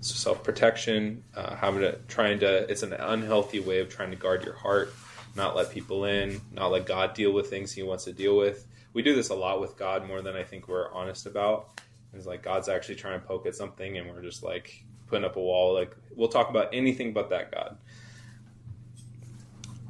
So 0.00 0.14
self 0.14 0.44
protection, 0.44 1.24
uh, 1.34 1.56
having 1.56 1.80
to 1.80 1.98
trying 2.08 2.40
to 2.40 2.70
it's 2.70 2.82
an 2.82 2.92
unhealthy 2.92 3.60
way 3.60 3.80
of 3.80 3.88
trying 3.88 4.10
to 4.10 4.16
guard 4.16 4.44
your 4.44 4.54
heart, 4.54 4.94
not 5.34 5.56
let 5.56 5.70
people 5.70 6.04
in, 6.04 6.40
not 6.52 6.70
let 6.70 6.86
God 6.86 7.14
deal 7.14 7.32
with 7.32 7.50
things 7.50 7.72
He 7.72 7.82
wants 7.82 8.04
to 8.04 8.12
deal 8.12 8.36
with. 8.36 8.66
We 8.92 9.02
do 9.02 9.14
this 9.14 9.28
a 9.28 9.34
lot 9.34 9.60
with 9.60 9.76
God 9.76 10.06
more 10.06 10.22
than 10.22 10.34
I 10.34 10.44
think 10.44 10.68
we're 10.68 10.92
honest 10.92 11.26
about. 11.26 11.80
It's 12.14 12.26
like 12.26 12.42
God's 12.42 12.68
actually 12.68 12.96
trying 12.96 13.20
to 13.20 13.26
poke 13.26 13.46
at 13.46 13.54
something, 13.54 13.98
and 13.98 14.08
we're 14.08 14.22
just 14.22 14.42
like, 14.42 14.84
putting 15.08 15.24
up 15.24 15.36
a 15.36 15.40
wall. 15.40 15.74
Like 15.74 15.96
we'll 16.14 16.28
talk 16.28 16.50
about 16.50 16.68
anything 16.72 17.12
but 17.12 17.30
that 17.30 17.52
God. 17.52 17.78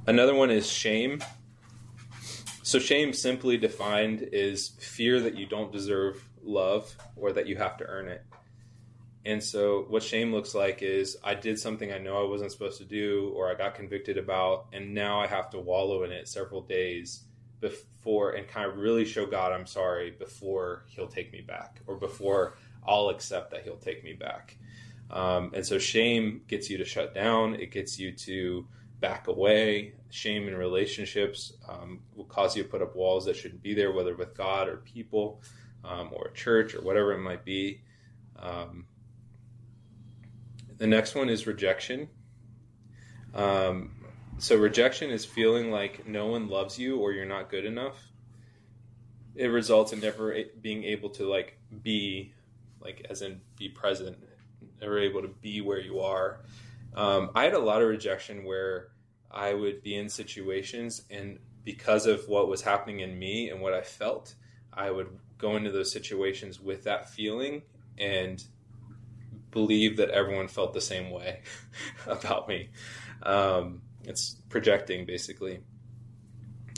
Another 0.06 0.34
one 0.34 0.50
is 0.50 0.70
shame. 0.70 1.22
So 2.62 2.78
shame 2.78 3.12
simply 3.12 3.56
defined 3.56 4.28
is 4.32 4.68
fear 4.78 5.20
that 5.20 5.36
you 5.36 5.46
don't 5.46 5.72
deserve 5.72 6.22
love 6.42 6.94
or 7.16 7.32
that 7.32 7.46
you 7.46 7.56
have 7.56 7.76
to 7.78 7.84
earn 7.84 8.08
it. 8.08 8.24
And 9.24 9.42
so 9.42 9.84
what 9.88 10.02
shame 10.02 10.32
looks 10.32 10.54
like 10.54 10.82
is 10.82 11.18
I 11.22 11.34
did 11.34 11.58
something 11.58 11.92
I 11.92 11.98
know 11.98 12.24
I 12.24 12.28
wasn't 12.28 12.52
supposed 12.52 12.78
to 12.78 12.84
do 12.84 13.32
or 13.36 13.50
I 13.50 13.54
got 13.54 13.74
convicted 13.74 14.16
about 14.16 14.66
and 14.72 14.94
now 14.94 15.20
I 15.20 15.26
have 15.26 15.50
to 15.50 15.58
wallow 15.58 16.04
in 16.04 16.12
it 16.12 16.28
several 16.28 16.62
days 16.62 17.24
before 17.60 18.32
and 18.32 18.48
kind 18.48 18.70
of 18.70 18.78
really 18.78 19.04
show 19.04 19.26
God 19.26 19.52
I'm 19.52 19.66
sorry 19.66 20.12
before 20.12 20.84
he'll 20.88 21.08
take 21.08 21.32
me 21.32 21.42
back 21.42 21.80
or 21.86 21.96
before 21.96 22.56
I'll 22.86 23.10
accept 23.10 23.50
that 23.50 23.64
he'll 23.64 23.76
take 23.76 24.02
me 24.02 24.14
back. 24.14 24.56
Um, 25.10 25.52
and 25.54 25.66
so 25.66 25.78
shame 25.78 26.42
gets 26.48 26.68
you 26.68 26.78
to 26.78 26.84
shut 26.84 27.14
down, 27.14 27.54
it 27.54 27.70
gets 27.70 27.98
you 27.98 28.12
to 28.12 28.66
back 29.00 29.28
away. 29.28 29.94
Shame 30.10 30.48
in 30.48 30.54
relationships 30.54 31.54
um, 31.68 32.00
will 32.14 32.24
cause 32.24 32.56
you 32.56 32.62
to 32.62 32.68
put 32.68 32.82
up 32.82 32.96
walls 32.96 33.24
that 33.26 33.36
shouldn't 33.36 33.62
be 33.62 33.74
there, 33.74 33.92
whether 33.92 34.16
with 34.16 34.36
God 34.36 34.68
or 34.68 34.78
people 34.78 35.42
um, 35.84 36.10
or 36.12 36.28
a 36.28 36.32
church 36.32 36.74
or 36.74 36.80
whatever 36.82 37.12
it 37.12 37.20
might 37.20 37.44
be. 37.44 37.82
Um, 38.38 38.86
the 40.76 40.86
next 40.86 41.14
one 41.14 41.28
is 41.28 41.46
rejection. 41.46 42.08
Um, 43.34 43.92
so, 44.38 44.56
rejection 44.56 45.10
is 45.10 45.24
feeling 45.24 45.70
like 45.70 46.06
no 46.06 46.26
one 46.26 46.48
loves 46.48 46.78
you 46.78 46.98
or 46.98 47.12
you're 47.12 47.26
not 47.26 47.50
good 47.50 47.64
enough. 47.64 47.96
It 49.34 49.46
results 49.46 49.92
in 49.92 50.00
never 50.00 50.36
being 50.60 50.84
able 50.84 51.10
to 51.10 51.28
like 51.28 51.58
be, 51.82 52.32
like 52.80 53.06
as 53.10 53.22
in 53.22 53.40
be 53.56 53.68
present 53.68 54.16
never 54.80 54.98
able 54.98 55.22
to 55.22 55.28
be 55.28 55.60
where 55.60 55.80
you 55.80 56.00
are. 56.00 56.40
Um, 56.94 57.30
I 57.34 57.44
had 57.44 57.54
a 57.54 57.58
lot 57.58 57.82
of 57.82 57.88
rejection 57.88 58.44
where 58.44 58.88
I 59.30 59.54
would 59.54 59.82
be 59.82 59.94
in 59.94 60.08
situations 60.08 61.02
and 61.10 61.38
because 61.64 62.06
of 62.06 62.26
what 62.28 62.48
was 62.48 62.62
happening 62.62 63.00
in 63.00 63.18
me 63.18 63.50
and 63.50 63.60
what 63.60 63.74
I 63.74 63.82
felt, 63.82 64.34
I 64.72 64.90
would 64.90 65.08
go 65.36 65.56
into 65.56 65.70
those 65.70 65.92
situations 65.92 66.58
with 66.60 66.84
that 66.84 67.10
feeling 67.10 67.62
and 67.98 68.42
believe 69.50 69.98
that 69.98 70.10
everyone 70.10 70.48
felt 70.48 70.72
the 70.72 70.80
same 70.80 71.10
way 71.10 71.42
about 72.06 72.48
me. 72.48 72.70
Um, 73.22 73.82
it's 74.04 74.36
projecting 74.48 75.04
basically. 75.04 75.60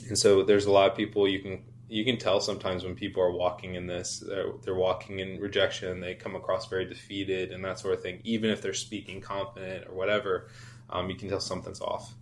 And 0.08 0.18
so 0.18 0.42
there's 0.42 0.66
a 0.66 0.72
lot 0.72 0.90
of 0.90 0.96
people 0.96 1.28
you 1.28 1.38
can 1.38 1.62
you 1.90 2.04
can 2.04 2.16
tell 2.16 2.40
sometimes 2.40 2.84
when 2.84 2.94
people 2.94 3.20
are 3.20 3.32
walking 3.32 3.74
in 3.74 3.88
this, 3.88 4.20
they're, 4.20 4.52
they're, 4.62 4.76
walking 4.76 5.18
in 5.18 5.40
rejection, 5.40 5.98
they 5.98 6.14
come 6.14 6.36
across 6.36 6.68
very 6.68 6.84
defeated 6.84 7.50
and 7.50 7.64
that 7.64 7.80
sort 7.80 7.94
of 7.94 8.00
thing. 8.00 8.20
Even 8.22 8.48
if 8.48 8.62
they're 8.62 8.72
speaking 8.72 9.20
confident 9.20 9.88
or 9.88 9.94
whatever, 9.96 10.46
um, 10.88 11.10
you 11.10 11.16
can 11.16 11.28
tell 11.28 11.40
something's 11.40 11.80
off. 11.80 12.14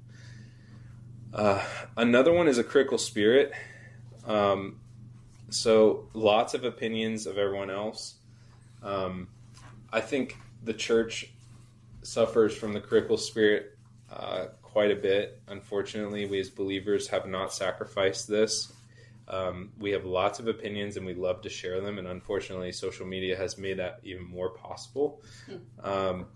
Uh, 1.34 1.62
another 1.98 2.32
one 2.32 2.48
is 2.48 2.56
a 2.56 2.64
critical 2.64 2.96
spirit. 2.96 3.52
Um, 4.26 4.80
so 5.50 6.08
lots 6.14 6.54
of 6.54 6.64
opinions 6.64 7.26
of 7.26 7.36
everyone 7.36 7.70
else. 7.70 8.14
Um, 8.82 9.28
I 9.92 10.00
think 10.00 10.38
the 10.64 10.72
church 10.72 11.28
suffers 12.00 12.56
from 12.56 12.72
the 12.72 12.80
critical 12.80 13.18
spirit 13.18 13.76
uh, 14.10 14.46
quite 14.62 14.90
a 14.90 14.96
bit. 14.96 15.42
Unfortunately, 15.46 16.24
we 16.24 16.40
as 16.40 16.48
believers 16.48 17.06
have 17.08 17.26
not 17.26 17.52
sacrificed 17.52 18.28
this 18.28 18.72
um, 19.28 19.70
we 19.78 19.90
have 19.90 20.04
lots 20.04 20.38
of 20.38 20.48
opinions 20.48 20.96
and 20.96 21.04
we 21.04 21.14
love 21.14 21.42
to 21.42 21.48
share 21.48 21.80
them. 21.80 21.98
And 21.98 22.08
unfortunately, 22.08 22.72
social 22.72 23.06
media 23.06 23.36
has 23.36 23.58
made 23.58 23.78
that 23.78 24.00
even 24.02 24.24
more 24.24 24.50
possible. 24.50 25.22
Um, 25.82 26.26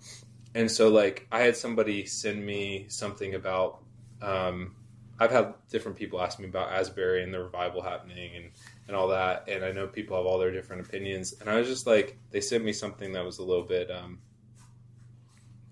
and 0.54 0.70
so, 0.70 0.88
like, 0.88 1.26
I 1.32 1.40
had 1.40 1.56
somebody 1.56 2.04
send 2.06 2.44
me 2.44 2.86
something 2.88 3.34
about. 3.34 3.82
Um, 4.20 4.76
I've 5.18 5.30
had 5.30 5.54
different 5.70 5.96
people 5.96 6.20
ask 6.20 6.40
me 6.40 6.46
about 6.46 6.72
Asbury 6.72 7.22
and 7.22 7.32
the 7.32 7.38
revival 7.38 7.80
happening 7.80 8.34
and, 8.34 8.50
and 8.88 8.96
all 8.96 9.08
that. 9.08 9.48
And 9.48 9.64
I 9.64 9.70
know 9.70 9.86
people 9.86 10.16
have 10.16 10.26
all 10.26 10.38
their 10.38 10.50
different 10.50 10.86
opinions. 10.86 11.34
And 11.40 11.48
I 11.48 11.56
was 11.58 11.68
just 11.68 11.86
like, 11.86 12.18
they 12.30 12.40
sent 12.40 12.64
me 12.64 12.72
something 12.72 13.12
that 13.12 13.24
was 13.24 13.38
a 13.38 13.44
little 13.44 13.64
bit 13.64 13.90
um, 13.90 14.18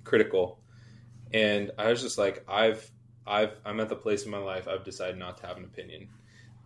critical. 0.04 0.60
And 1.32 1.72
I 1.78 1.90
was 1.90 2.00
just 2.00 2.16
like, 2.16 2.44
I've, 2.48 2.88
I've, 3.26 3.56
I'm 3.64 3.80
at 3.80 3.88
the 3.88 3.96
place 3.96 4.24
in 4.24 4.30
my 4.30 4.38
life 4.38 4.68
I've 4.68 4.84
decided 4.84 5.18
not 5.18 5.38
to 5.38 5.46
have 5.46 5.56
an 5.56 5.64
opinion. 5.64 6.08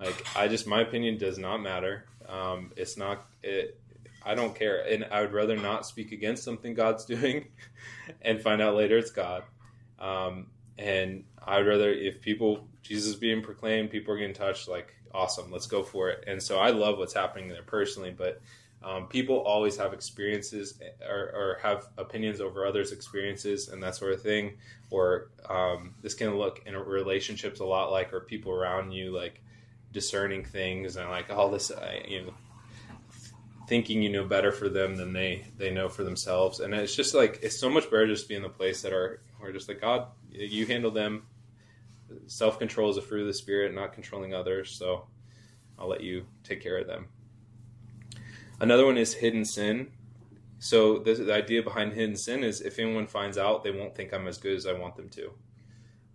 Like 0.00 0.26
I 0.37 0.48
just 0.48 0.66
my 0.66 0.80
opinion 0.80 1.18
does 1.18 1.38
not 1.38 1.59
matter. 1.59 2.07
Um, 2.28 2.72
it's 2.76 2.96
not 2.96 3.26
it. 3.42 3.78
I 4.26 4.35
don't 4.35 4.54
care, 4.54 4.83
and 4.87 5.07
I 5.11 5.20
would 5.20 5.33
rather 5.33 5.57
not 5.57 5.87
speak 5.87 6.12
against 6.12 6.42
something 6.42 6.74
God's 6.74 7.04
doing, 7.14 7.46
and 8.22 8.40
find 8.40 8.62
out 8.62 8.74
later 8.74 8.98
it's 8.98 9.11
God. 9.11 9.44
Um, 9.98 10.46
and 10.78 11.24
I'd 11.46 11.66
rather 11.66 11.92
if 11.92 12.20
people 12.20 12.66
Jesus 12.83 13.11
is 13.11 13.16
being 13.16 13.42
proclaimed, 13.42 13.90
people 13.90 14.14
are 14.14 14.18
getting 14.18 14.35
touched, 14.35 14.68
like 14.68 14.94
awesome, 15.12 15.50
let's 15.50 15.66
go 15.66 15.83
for 15.83 16.11
it. 16.11 16.24
And 16.26 16.42
so 16.42 16.59
I 16.59 16.70
love 16.70 16.98
what's 16.98 17.14
happening 17.14 17.48
there 17.48 17.62
personally, 17.62 18.14
but 18.16 18.40
um, 18.83 19.07
people 19.07 19.38
always 19.38 19.76
have 19.78 19.94
experiences 19.94 20.78
or, 21.09 21.16
or, 21.16 21.59
have 21.62 21.87
opinions 21.96 22.42
over 22.42 22.66
others' 22.66 22.92
experiences 22.92 23.68
and 23.68 23.83
that 23.83 23.96
sort 23.96 24.12
of 24.12 24.20
thing. 24.20 24.59
Or 24.90 25.30
um, 25.48 25.94
this 26.02 26.12
can 26.12 26.37
look 26.37 26.62
in 26.66 26.76
relationships 26.76 27.61
a 27.61 27.64
lot 27.64 27.90
like, 27.90 28.12
or 28.12 28.20
people 28.20 28.52
around 28.52 28.92
you, 28.92 29.16
like 29.16 29.40
discerning 29.94 30.44
things 30.44 30.96
and 30.96 31.09
like 31.09 31.30
all 31.30 31.50
this, 31.50 31.70
uh, 31.70 31.92
you 32.07 32.26
know, 32.26 32.35
thinking 33.66 34.02
you 34.02 34.11
know 34.11 34.24
better 34.24 34.52
for 34.52 34.68
them 34.68 34.96
than 34.96 35.14
they 35.14 35.46
they 35.57 35.70
know 35.70 35.88
for 35.88 36.04
themselves. 36.04 36.61
And 36.61 36.74
it's 36.74 36.94
just 36.94 37.14
like 37.14 37.38
it's 37.42 37.59
so 37.59 37.70
much 37.70 37.85
better 37.85 38.07
just 38.07 38.24
to 38.24 38.28
be 38.28 38.35
in 38.35 38.42
the 38.42 38.50
place 38.50 38.83
that 38.83 38.92
are 38.92 39.22
where 39.38 39.52
just 39.52 39.68
like 39.68 39.80
God, 39.80 40.09
you 40.30 40.66
handle 40.66 40.90
them. 40.90 41.22
Self 42.26 42.59
control 42.59 42.90
is 42.90 42.98
a 42.98 43.02
fruit 43.02 43.22
of 43.22 43.26
the 43.28 43.35
spirit, 43.35 43.74
not 43.74 43.94
controlling 43.94 44.35
others. 44.35 44.70
So 44.70 45.07
I'll 45.78 45.88
let 45.88 46.02
you 46.02 46.26
take 46.42 46.62
care 46.62 46.76
of 46.76 46.87
them. 46.87 47.07
Another 48.61 48.85
one 48.85 48.98
is 48.98 49.14
hidden 49.14 49.44
sin. 49.44 49.88
so 50.59 50.98
the, 50.98 51.14
the 51.14 51.35
idea 51.35 51.62
behind 51.62 51.92
hidden 51.92 52.16
sin 52.16 52.44
is 52.44 52.61
if 52.61 52.78
anyone 52.78 53.07
finds 53.07 53.38
out, 53.38 53.64
they 53.64 53.70
won't 53.70 53.94
think 53.94 54.12
I'm 54.12 54.28
as 54.28 54.38
good 54.38 54.57
as 54.57 54.66
I 54.66 54.72
want 54.72 54.96
them 54.96 55.09
to. 55.11 55.33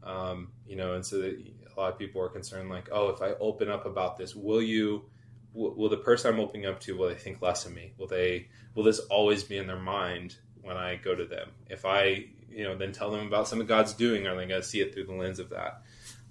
Um, 0.04 0.52
you 0.66 0.76
know, 0.76 0.94
and 0.94 1.06
so 1.06 1.32
a 1.80 1.82
lot 1.82 1.94
of 1.94 1.98
people 2.00 2.22
are 2.22 2.30
concerned, 2.30 2.70
like, 2.70 2.90
oh, 2.92 3.10
if 3.10 3.22
I 3.22 3.32
open 3.40 3.70
up 3.70 3.86
about 3.86 4.18
this, 4.18 4.36
will 4.36 4.62
you? 4.62 5.06
Will, 5.54 5.74
will 5.76 5.90
the 5.90 5.98
person 5.98 6.34
I'm 6.34 6.40
opening 6.40 6.66
up 6.66 6.80
to 6.82 6.98
will 6.98 7.08
they 7.08 7.16
think 7.16 7.42
less 7.42 7.66
of 7.66 7.74
me? 7.74 7.94
Will 7.98 8.08
they? 8.08 8.50
Will 8.76 8.84
this 8.84 9.00
always 9.00 9.44
be 9.44 9.58
in 9.58 9.66
their 9.66 9.80
mind 9.80 10.36
when 10.62 10.76
I 10.76 10.98
go 10.98 11.16
to 11.16 11.26
them? 11.26 11.50
If 11.70 11.86
I, 11.86 12.26
you 12.50 12.66
know, 12.66 12.78
then 12.78 12.92
tell 12.92 13.12
them 13.12 13.26
about 13.26 13.48
something 13.48 13.66
God's 13.66 13.94
doing, 13.94 14.28
are 14.28 14.36
they 14.36 14.46
going 14.46 14.62
to 14.62 14.68
see 14.68 14.82
it 14.82 14.94
through 14.94 15.06
the 15.06 15.14
lens 15.14 15.40
of 15.40 15.50
that? 15.52 15.82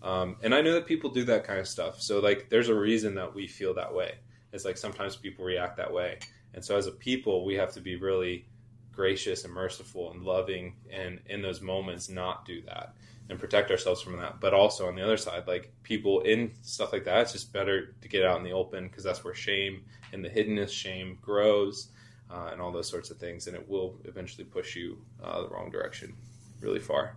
Um, 0.02 0.36
and 0.42 0.54
I 0.54 0.60
know 0.60 0.74
that 0.74 0.86
people 0.86 1.10
do 1.10 1.24
that 1.24 1.44
kind 1.44 1.58
of 1.58 1.66
stuff. 1.66 2.00
So 2.00 2.20
like, 2.20 2.48
there's 2.50 2.68
a 2.68 2.74
reason 2.74 3.14
that 3.16 3.34
we 3.34 3.48
feel 3.48 3.74
that 3.74 3.94
way. 3.94 4.14
It's 4.52 4.64
like 4.64 4.76
sometimes 4.76 5.16
people 5.16 5.44
react 5.44 5.78
that 5.78 5.92
way, 5.92 6.18
and 6.54 6.64
so 6.64 6.76
as 6.76 6.86
a 6.86 6.92
people, 6.92 7.44
we 7.44 7.54
have 7.54 7.72
to 7.72 7.80
be 7.80 7.96
really 7.96 8.46
gracious 8.92 9.44
and 9.44 9.52
merciful 9.52 10.10
and 10.12 10.22
loving, 10.22 10.76
and 10.90 11.20
in 11.26 11.42
those 11.42 11.60
moments, 11.60 12.08
not 12.08 12.44
do 12.44 12.62
that 12.62 12.94
and 13.28 13.38
protect 13.38 13.70
ourselves 13.70 14.00
from 14.00 14.16
that. 14.18 14.40
But 14.40 14.54
also 14.54 14.88
on 14.88 14.94
the 14.94 15.02
other 15.02 15.16
side, 15.16 15.46
like 15.46 15.72
people 15.82 16.20
in 16.20 16.52
stuff 16.62 16.92
like 16.92 17.04
that, 17.04 17.22
it's 17.22 17.32
just 17.32 17.52
better 17.52 17.94
to 18.00 18.08
get 18.08 18.24
out 18.24 18.38
in 18.38 18.44
the 18.44 18.52
open 18.52 18.88
because 18.88 19.04
that's 19.04 19.24
where 19.24 19.34
shame 19.34 19.84
and 20.12 20.24
the 20.24 20.30
hiddenness 20.30 20.70
shame 20.70 21.18
grows. 21.20 21.88
Uh, 22.30 22.50
and 22.52 22.60
all 22.60 22.70
those 22.70 22.86
sorts 22.86 23.10
of 23.10 23.16
things, 23.16 23.46
and 23.46 23.56
it 23.56 23.68
will 23.70 23.96
eventually 24.04 24.44
push 24.44 24.76
you 24.76 24.98
uh, 25.24 25.40
the 25.40 25.48
wrong 25.48 25.70
direction 25.70 26.14
really 26.60 26.78
far. 26.78 27.16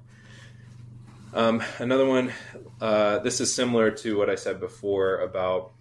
Um, 1.34 1.62
another 1.80 2.06
one, 2.06 2.32
uh, 2.80 3.19
this 3.19 3.41
is 3.41 3.54
similar 3.54 3.91
to 3.91 4.17
what 4.17 4.30
I 4.30 4.36
said 4.36 4.62
before 4.62 5.17
about 5.19 5.71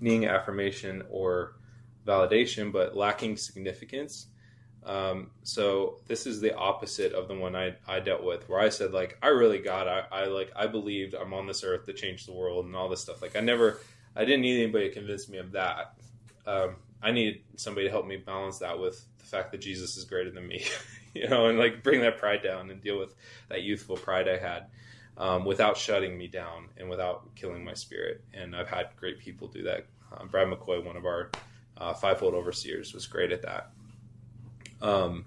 needing 0.00 0.26
affirmation 0.26 1.04
or 1.10 1.56
validation, 2.06 2.72
but 2.72 2.96
lacking 2.96 3.36
significance. 3.38 4.26
Um, 4.84 5.30
so 5.42 5.96
this 6.06 6.26
is 6.26 6.40
the 6.40 6.54
opposite 6.54 7.12
of 7.14 7.28
the 7.28 7.34
one 7.34 7.56
I, 7.56 7.74
I 7.88 8.00
dealt 8.00 8.22
with, 8.22 8.48
where 8.48 8.60
I 8.60 8.68
said 8.68 8.92
like 8.92 9.16
I 9.22 9.28
really 9.28 9.58
got 9.58 9.88
I, 9.88 10.04
I 10.12 10.24
like 10.26 10.52
I 10.54 10.66
believed 10.66 11.14
I'm 11.14 11.32
on 11.32 11.46
this 11.46 11.64
earth 11.64 11.86
to 11.86 11.92
change 11.92 12.26
the 12.26 12.32
world 12.32 12.66
and 12.66 12.76
all 12.76 12.88
this 12.88 13.00
stuff. 13.00 13.22
Like 13.22 13.36
I 13.36 13.40
never 13.40 13.80
I 14.14 14.24
didn't 14.24 14.42
need 14.42 14.62
anybody 14.62 14.88
to 14.88 14.94
convince 14.94 15.28
me 15.28 15.38
of 15.38 15.52
that. 15.52 15.94
Um, 16.46 16.76
I 17.02 17.12
needed 17.12 17.40
somebody 17.56 17.86
to 17.86 17.90
help 17.90 18.06
me 18.06 18.16
balance 18.16 18.58
that 18.58 18.78
with 18.78 19.04
the 19.18 19.24
fact 19.24 19.52
that 19.52 19.60
Jesus 19.60 19.96
is 19.96 20.04
greater 20.04 20.30
than 20.30 20.46
me, 20.46 20.64
you 21.14 21.28
know, 21.28 21.46
and 21.46 21.58
like 21.58 21.82
bring 21.82 22.00
that 22.00 22.18
pride 22.18 22.42
down 22.42 22.70
and 22.70 22.80
deal 22.80 22.98
with 22.98 23.14
that 23.48 23.62
youthful 23.62 23.96
pride 23.96 24.28
I 24.28 24.38
had 24.38 24.66
um, 25.16 25.44
without 25.44 25.76
shutting 25.76 26.16
me 26.16 26.26
down 26.26 26.68
and 26.76 26.88
without 26.88 27.34
killing 27.34 27.64
my 27.64 27.74
spirit. 27.74 28.22
And 28.32 28.54
I've 28.54 28.68
had 28.68 28.88
great 28.96 29.18
people 29.18 29.48
do 29.48 29.62
that. 29.64 29.86
Uh, 30.12 30.24
Brad 30.26 30.48
McCoy, 30.48 30.84
one 30.84 30.96
of 30.96 31.04
our 31.04 31.30
uh, 31.76 31.94
fivefold 31.94 32.34
overseers, 32.34 32.92
was 32.94 33.06
great 33.06 33.32
at 33.32 33.42
that. 33.42 33.70
Um, 34.84 35.24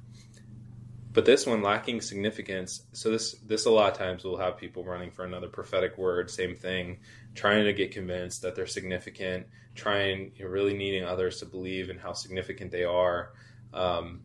but 1.11 1.25
this 1.25 1.47
one 1.47 1.63
lacking 1.63 2.01
significance. 2.01 2.83
So 2.91 3.09
this 3.09 3.33
this 3.43 3.65
a 3.65 3.71
lot 3.71 3.91
of 3.91 3.97
times 3.97 4.23
we'll 4.23 4.37
have 4.37 4.55
people 4.55 4.83
running 4.83 5.09
for 5.09 5.25
another 5.25 5.47
prophetic 5.47 5.97
word, 5.97 6.29
same 6.29 6.55
thing, 6.55 6.99
trying 7.33 7.65
to 7.65 7.73
get 7.73 7.91
convinced 7.91 8.43
that 8.43 8.55
they're 8.55 8.67
significant, 8.67 9.47
trying 9.73 10.31
you 10.35 10.45
know, 10.45 10.51
really 10.51 10.75
needing 10.75 11.03
others 11.03 11.39
to 11.39 11.47
believe 11.47 11.89
in 11.89 11.97
how 11.97 12.13
significant 12.13 12.71
they 12.71 12.83
are, 12.83 13.33
um, 13.73 14.21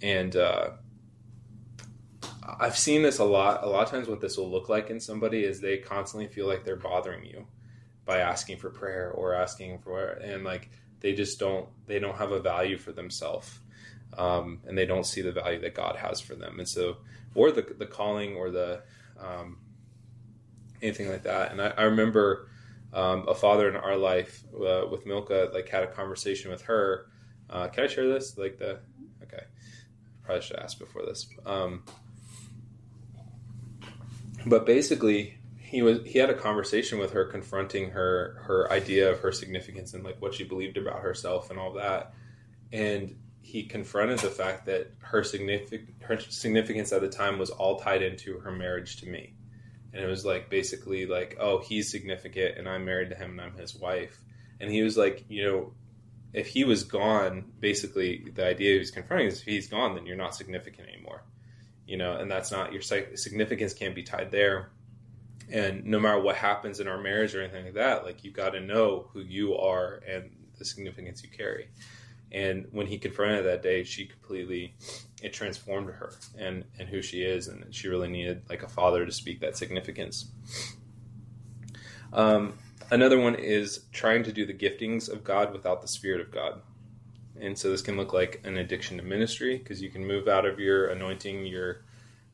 and 0.00 0.34
uh, 0.34 0.70
I've 2.58 2.78
seen 2.78 3.02
this 3.02 3.18
a 3.18 3.24
lot. 3.24 3.62
A 3.62 3.68
lot 3.68 3.84
of 3.84 3.90
times, 3.90 4.08
what 4.08 4.22
this 4.22 4.38
will 4.38 4.50
look 4.50 4.70
like 4.70 4.88
in 4.88 5.00
somebody 5.00 5.44
is 5.44 5.60
they 5.60 5.76
constantly 5.76 6.28
feel 6.28 6.46
like 6.48 6.64
they're 6.64 6.76
bothering 6.76 7.26
you 7.26 7.46
by 8.06 8.20
asking 8.20 8.56
for 8.56 8.70
prayer 8.70 9.10
or 9.10 9.34
asking 9.34 9.80
for, 9.80 10.12
and 10.12 10.44
like 10.44 10.70
they 11.00 11.12
just 11.12 11.38
don't 11.38 11.68
they 11.86 11.98
don't 11.98 12.16
have 12.16 12.32
a 12.32 12.40
value 12.40 12.78
for 12.78 12.92
themselves 12.92 13.58
um, 14.16 14.60
and 14.66 14.76
they 14.76 14.86
don't 14.86 15.06
see 15.06 15.22
the 15.22 15.32
value 15.32 15.60
that 15.60 15.74
God 15.74 15.96
has 15.96 16.20
for 16.20 16.34
them. 16.34 16.58
And 16.58 16.68
so, 16.68 16.98
or 17.34 17.50
the 17.50 17.62
the 17.62 17.86
calling 17.86 18.36
or 18.36 18.50
the 18.50 18.82
um, 19.18 19.58
anything 20.82 21.08
like 21.08 21.22
that. 21.22 21.52
And 21.52 21.62
I, 21.62 21.68
I 21.68 21.82
remember 21.84 22.48
um, 22.92 23.26
a 23.28 23.34
father 23.34 23.68
in 23.68 23.76
our 23.76 23.96
life 23.96 24.42
uh, 24.54 24.86
with 24.90 25.06
Milka 25.06 25.50
like 25.52 25.68
had 25.68 25.82
a 25.82 25.86
conversation 25.86 26.50
with 26.50 26.62
her. 26.62 27.06
Uh, 27.48 27.68
can 27.68 27.84
I 27.84 27.86
share 27.86 28.08
this? 28.08 28.36
Like 28.36 28.58
the 28.58 28.80
okay, 29.22 29.44
probably 30.22 30.42
should 30.42 30.56
ask 30.56 30.78
before 30.78 31.02
this. 31.04 31.28
Um, 31.46 31.84
but 34.46 34.66
basically, 34.66 35.38
he 35.58 35.82
was 35.82 36.00
he 36.04 36.18
had 36.18 36.30
a 36.30 36.34
conversation 36.34 36.98
with 36.98 37.12
her, 37.12 37.24
confronting 37.24 37.90
her 37.90 38.42
her 38.46 38.70
idea 38.70 39.10
of 39.10 39.20
her 39.20 39.32
significance 39.32 39.94
and 39.94 40.04
like 40.04 40.20
what 40.20 40.34
she 40.34 40.44
believed 40.44 40.76
about 40.76 41.00
herself 41.00 41.50
and 41.50 41.58
all 41.58 41.72
that. 41.74 42.14
And 42.72 43.16
he 43.42 43.64
confronted 43.64 44.20
the 44.20 44.30
fact 44.30 44.66
that 44.66 44.92
her 45.00 45.22
significant 45.24 45.90
her 46.02 46.18
significance 46.20 46.92
at 46.92 47.00
the 47.00 47.08
time 47.08 47.38
was 47.38 47.50
all 47.50 47.78
tied 47.78 48.02
into 48.02 48.38
her 48.38 48.52
marriage 48.52 48.98
to 49.00 49.06
me. 49.06 49.34
And 49.92 50.02
it 50.02 50.06
was 50.06 50.24
like 50.24 50.48
basically 50.48 51.04
like, 51.06 51.36
oh, 51.38 51.58
he's 51.58 51.90
significant 51.90 52.56
and 52.56 52.68
I'm 52.68 52.84
married 52.84 53.10
to 53.10 53.16
him 53.16 53.32
and 53.32 53.40
I'm 53.40 53.58
his 53.58 53.74
wife. 53.74 54.18
And 54.60 54.70
he 54.70 54.82
was 54.82 54.96
like, 54.96 55.26
you 55.28 55.44
know, 55.44 55.72
if 56.32 56.46
he 56.46 56.64
was 56.64 56.84
gone, 56.84 57.44
basically 57.60 58.24
the 58.32 58.46
idea 58.46 58.72
he 58.72 58.78
was 58.78 58.90
confronting 58.90 59.28
is 59.28 59.40
if 59.40 59.44
he's 59.44 59.68
gone, 59.68 59.94
then 59.94 60.06
you're 60.06 60.16
not 60.16 60.34
significant 60.34 60.88
anymore. 60.88 61.24
You 61.84 61.98
know, 61.98 62.16
and 62.16 62.30
that's 62.30 62.50
not 62.50 62.72
your 62.72 62.80
significance 62.80 63.74
can't 63.74 63.94
be 63.94 64.04
tied 64.04 64.30
there. 64.30 64.70
And 65.50 65.84
no 65.84 65.98
matter 65.98 66.20
what 66.20 66.36
happens 66.36 66.80
in 66.80 66.88
our 66.88 66.96
marriage 66.96 67.34
or 67.34 67.42
anything 67.42 67.64
like 67.66 67.74
that, 67.74 68.04
like 68.04 68.24
you 68.24 68.30
got 68.30 68.50
to 68.50 68.60
know 68.60 69.10
who 69.12 69.20
you 69.20 69.56
are 69.56 70.00
and 70.08 70.30
the 70.58 70.64
significance 70.64 71.22
you 71.22 71.28
carry. 71.28 71.68
And 72.32 72.66
when 72.72 72.86
he 72.86 72.98
confronted 72.98 73.44
her 73.44 73.50
that 73.50 73.62
day, 73.62 73.84
she 73.84 74.06
completely 74.06 74.74
it 75.22 75.32
transformed 75.32 75.88
her 75.88 76.14
and 76.36 76.64
and 76.78 76.88
who 76.88 77.02
she 77.02 77.22
is, 77.22 77.48
and 77.48 77.72
she 77.74 77.88
really 77.88 78.08
needed 78.08 78.42
like 78.48 78.62
a 78.62 78.68
father 78.68 79.04
to 79.04 79.12
speak 79.12 79.40
that 79.40 79.56
significance. 79.56 80.30
Um, 82.12 82.54
another 82.90 83.18
one 83.18 83.34
is 83.34 83.84
trying 83.92 84.22
to 84.24 84.32
do 84.32 84.46
the 84.46 84.54
giftings 84.54 85.10
of 85.10 85.22
God 85.22 85.52
without 85.52 85.82
the 85.82 85.88
Spirit 85.88 86.20
of 86.20 86.30
God. 86.30 86.60
And 87.40 87.58
so 87.58 87.70
this 87.70 87.82
can 87.82 87.96
look 87.96 88.12
like 88.12 88.40
an 88.44 88.58
addiction 88.58 88.98
to 88.98 89.02
ministry 89.02 89.58
because 89.58 89.82
you 89.82 89.90
can 89.90 90.06
move 90.06 90.28
out 90.28 90.44
of 90.44 90.60
your 90.60 90.88
anointing, 90.88 91.46
your 91.46 91.82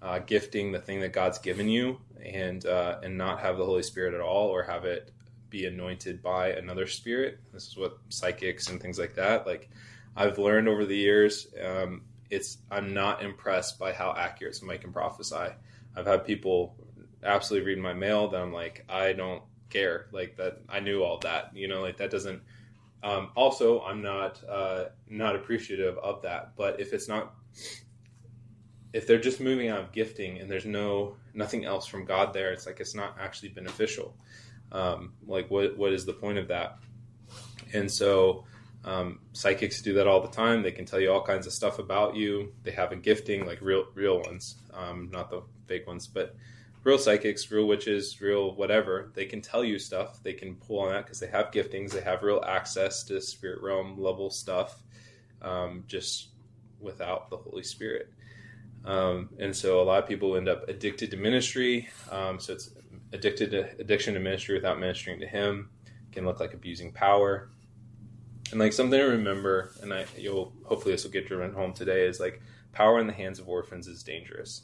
uh, 0.03 0.19
gifting, 0.21 0.73
the 0.73 0.81
thing 0.81 1.01
that 1.01 1.13
God's 1.13 1.39
given 1.39 1.69
you, 1.69 2.01
and 2.25 2.65
uh, 2.67 2.99
and 3.03 3.19
not 3.19 3.41
have 3.41 3.59
the 3.59 3.65
Holy 3.65 3.83
Spirit 3.83 4.15
at 4.15 4.21
all, 4.21 4.49
or 4.49 4.63
have 4.63 4.85
it 4.85 5.13
be 5.51 5.67
anointed 5.67 6.23
by 6.23 6.51
another 6.53 6.87
spirit. 6.87 7.39
This 7.53 7.69
is 7.69 7.77
what 7.77 7.99
psychics 8.09 8.69
and 8.69 8.81
things 8.81 8.99
like 8.99 9.15
that. 9.15 9.47
Like 9.47 9.71
I've 10.17 10.39
learned 10.39 10.69
over 10.69 10.85
the 10.85 10.97
years, 10.97 11.49
um, 11.65 12.03
it's 12.31 12.59
I'm 12.71 12.93
not 12.93 13.23
impressed 13.23 13.79
by 13.79 13.93
how 13.93 14.15
accurate 14.17 14.55
somebody 14.57 14.79
can 14.79 14.93
prophesy. 14.93 15.55
I've 15.97 16.07
had 16.07 16.25
people 16.25 16.77
absolutely 17.23 17.67
read 17.67 17.79
my 17.79 17.95
mail 17.95 18.29
that 18.29 18.41
I'm 18.41 18.53
like, 18.53 18.85
I 18.89 19.13
don't 19.13 19.43
care. 19.71 20.07
Like 20.13 20.37
that, 20.37 20.61
I 20.69 20.81
knew 20.81 21.03
all 21.03 21.19
that. 21.19 21.57
You 21.57 21.69
know, 21.69 21.81
like 21.81 21.97
that 21.99 22.11
doesn't. 22.11 22.43
Um, 23.03 23.31
also, 23.37 23.81
I'm 23.83 24.03
not 24.03 24.43
uh, 24.49 24.87
not 25.09 25.37
appreciative 25.37 25.99
of 25.99 26.23
that. 26.23 26.57
But 26.57 26.81
if 26.81 26.93
it's 26.93 27.09
not, 27.09 27.35
if 28.93 29.07
they're 29.07 29.21
just 29.21 29.41
moving 29.41 29.69
out 29.69 29.81
of 29.81 29.93
gifting 29.93 30.39
and 30.39 30.51
there's 30.51 30.67
no 30.67 31.17
nothing 31.35 31.65
else 31.65 31.87
from 31.87 32.05
God 32.05 32.33
there, 32.33 32.53
it's 32.53 32.67
like 32.67 32.81
it's 32.81 32.95
not 32.95 33.17
actually 33.21 33.51
beneficial. 33.51 34.15
Um, 34.73 35.15
like 35.27 35.51
what 35.51 35.77
what 35.77 35.93
is 35.93 36.05
the 36.05 36.13
point 36.13 36.39
of 36.39 36.49
that? 36.49 36.79
And 37.73 37.91
so 37.91 38.45
um, 38.85 39.21
psychics 39.33 39.83
do 39.83 39.95
that 39.95 40.07
all 40.07 40.21
the 40.21 40.29
time. 40.29 40.63
They 40.63 40.73
can 40.73 40.85
tell 40.85 41.01
you 41.01 41.13
all 41.13 41.23
kinds 41.23 41.47
of 41.47 41.53
stuff 41.53 41.79
about 41.79 42.17
you. 42.17 42.53
They 42.63 42.71
have 42.73 42.93
a 42.93 42.97
gifting, 42.97 43.47
like 43.47 43.61
real 43.61 43.87
real 43.95 44.21
ones, 44.21 44.57
um, 44.73 45.11
not 45.13 45.31
the 45.31 45.43
fake 45.67 45.87
ones, 45.87 46.07
but 46.07 46.35
real 46.85 46.99
psychics, 46.99 47.51
real 47.51 47.67
witches, 47.67 48.21
real 48.21 48.55
whatever. 48.55 49.11
They 49.15 49.27
can 49.27 49.41
tell 49.41 49.65
you 49.65 49.79
stuff. 49.79 50.23
They 50.23 50.33
can 50.33 50.55
pull 50.55 50.81
on 50.81 50.93
that 50.93 51.05
because 51.05 51.21
they 51.21 51.27
have 51.29 51.51
giftings. 51.51 51.91
They 51.91 52.01
have 52.01 52.23
real 52.23 52.43
access 52.47 53.03
to 53.05 53.21
spirit 53.21 53.61
realm 53.63 54.01
level 54.01 54.31
stuff, 54.31 54.83
um, 55.43 55.85
just 55.87 56.29
without 56.81 57.31
the 57.31 57.37
Holy 57.37 57.65
Spirit. 57.65 58.13
Um, 58.85 59.31
and 59.39 59.55
so 59.55 59.83
a 59.83 59.85
lot 59.85 60.03
of 60.03 60.09
people 60.09 60.37
end 60.37 60.49
up 60.49 60.69
addicted 60.69 61.11
to 61.11 61.17
ministry. 61.17 61.89
Um, 62.11 62.39
so 62.39 62.55
it's 62.55 62.71
addicted 63.13 63.51
to 63.53 63.69
addiction 63.81 64.15
to 64.15 64.21
ministry 64.21 64.55
without 64.55 64.79
ministering 64.79 65.21
to 65.21 65.27
Him. 65.27 65.71
Can 66.13 66.25
look 66.25 66.41
like 66.41 66.55
abusing 66.55 66.93
power 66.93 67.51
and 68.51 68.61
like 68.61 68.73
something 68.73 68.99
to 68.99 69.07
remember, 69.07 69.73
and 69.83 69.93
I 69.93 70.07
you'll 70.17 70.53
hopefully 70.65 70.95
this 70.95 71.05
will 71.05 71.11
get 71.11 71.27
driven 71.27 71.53
home 71.53 71.73
today 71.73 72.07
is 72.07 72.21
like 72.21 72.41
power 72.73 72.99
in 72.99 73.07
the 73.07 73.13
hands 73.13 73.39
of 73.39 73.49
orphans 73.49 73.87
is 73.87 74.03
dangerous, 74.03 74.63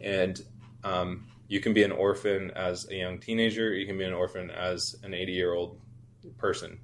and 0.00 0.40
um, 0.84 1.26
you 1.48 1.60
can 1.60 1.72
be 1.72 1.82
an 1.82 1.92
orphan 1.92 2.50
as 2.52 2.88
a 2.90 2.94
young 2.94 3.18
teenager, 3.18 3.72
you 3.72 3.86
can 3.86 3.96
be 3.96 4.04
an 4.04 4.12
orphan 4.12 4.50
as 4.50 4.96
an 5.02 5.14
80 5.14 5.32
year 5.32 5.54
old 5.54 5.80
person, 6.38 6.78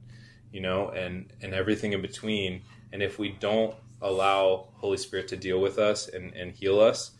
you 0.52 0.60
know, 0.60 0.88
and 0.90 1.32
and 1.42 1.52
everything 1.52 1.92
in 1.92 2.02
between. 2.02 2.62
And 2.92 3.02
if 3.02 3.18
we 3.18 3.30
don't 3.30 3.74
allow 4.00 4.68
Holy 4.74 4.96
Spirit 4.96 5.28
to 5.28 5.36
deal 5.36 5.60
with 5.60 5.78
us 5.78 6.08
and, 6.08 6.32
and 6.34 6.52
heal 6.52 6.80
us, 6.80 7.10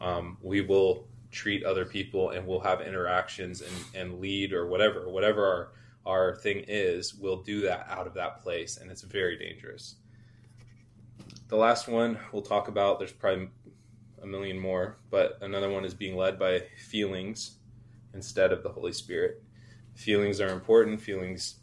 um, 0.00 0.38
we 0.40 0.62
will 0.62 1.06
treat 1.30 1.64
other 1.64 1.84
people 1.84 2.30
and 2.30 2.46
we'll 2.46 2.60
have 2.60 2.80
interactions 2.80 3.60
and, 3.62 3.74
and 3.94 4.20
lead 4.20 4.52
or 4.52 4.66
whatever, 4.66 5.08
whatever 5.08 5.46
our 5.46 5.72
our 6.06 6.36
thing 6.36 6.64
is, 6.68 7.14
we'll 7.14 7.42
do 7.42 7.60
that 7.60 7.86
out 7.90 8.06
of 8.06 8.14
that 8.14 8.40
place, 8.42 8.78
and 8.78 8.90
it's 8.90 9.02
very 9.02 9.36
dangerous. 9.36 9.96
the 11.48 11.56
last 11.56 11.88
one 11.88 12.18
we'll 12.32 12.42
talk 12.42 12.68
about, 12.68 12.98
there's 12.98 13.12
probably 13.12 13.48
a 14.22 14.26
million 14.26 14.58
more, 14.58 14.98
but 15.10 15.38
another 15.42 15.70
one 15.70 15.84
is 15.84 15.94
being 15.94 16.16
led 16.16 16.38
by 16.38 16.62
feelings 16.88 17.58
instead 18.14 18.52
of 18.52 18.62
the 18.62 18.68
Holy 18.68 18.92
Spirit. 18.92 19.42
Feelings 19.94 20.40
are 20.40 20.48
important. 20.48 21.00
Feelings 21.00 21.56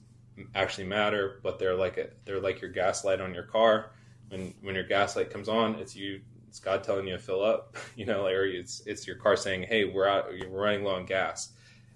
actually 0.54 0.86
matter, 0.88 1.40
but 1.44 1.60
they're 1.60 1.76
like 1.76 1.98
a, 1.98 2.10
they're 2.26 2.42
like 2.42 2.62
your 2.62 2.72
gas 2.72 3.04
light 3.06 3.22
on 3.22 3.34
your 3.34 3.44
car. 3.44 3.92
When 4.30 4.54
when 4.62 4.76
your 4.76 4.84
gas 4.84 5.16
light 5.16 5.30
comes 5.30 5.50
on, 5.50 5.76
it's 5.76 5.96
you. 5.96 6.22
It's 6.56 6.64
God 6.64 6.86
telling 6.86 7.06
you 7.06 7.18
to 7.18 7.20
fill 7.20 7.44
up. 7.44 7.76
You 7.98 8.06
know, 8.06 8.28
or 8.28 8.46
it's 8.46 8.82
it's 8.86 9.08
your 9.08 9.16
car 9.18 9.36
saying, 9.38 9.64
"Hey, 9.64 9.86
we're 9.86 10.08
out. 10.08 10.28
We're 10.30 10.50
running 10.50 10.84
low 10.84 10.96
on 10.96 11.06
gas." 11.06 11.50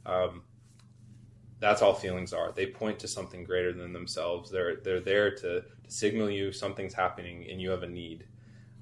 Um, 0.06 0.44
that's 1.60 1.82
all 1.82 1.94
feelings 1.94 2.32
are. 2.32 2.52
They 2.54 2.68
point 2.68 3.00
to 3.00 3.08
something 3.08 3.44
greater 3.44 3.74
than 3.74 3.92
themselves. 3.92 4.50
They're 4.50 4.78
they're 4.78 5.02
there 5.02 5.32
to, 5.36 5.62
to 5.62 5.92
signal 5.92 6.30
you 6.30 6.52
something's 6.54 6.94
happening 6.94 7.48
and 7.50 7.62
you 7.62 7.70
have 7.72 7.84
a 7.84 7.88
need. 7.88 8.26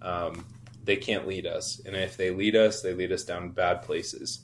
Um, 0.01 0.45
they 0.83 0.95
can't 0.95 1.27
lead 1.27 1.45
us, 1.47 1.81
and 1.85 1.95
if 1.95 2.17
they 2.17 2.29
lead 2.31 2.55
us, 2.55 2.81
they 2.81 2.93
lead 2.93 3.11
us 3.11 3.23
down 3.23 3.49
bad 3.49 3.81
places. 3.81 4.41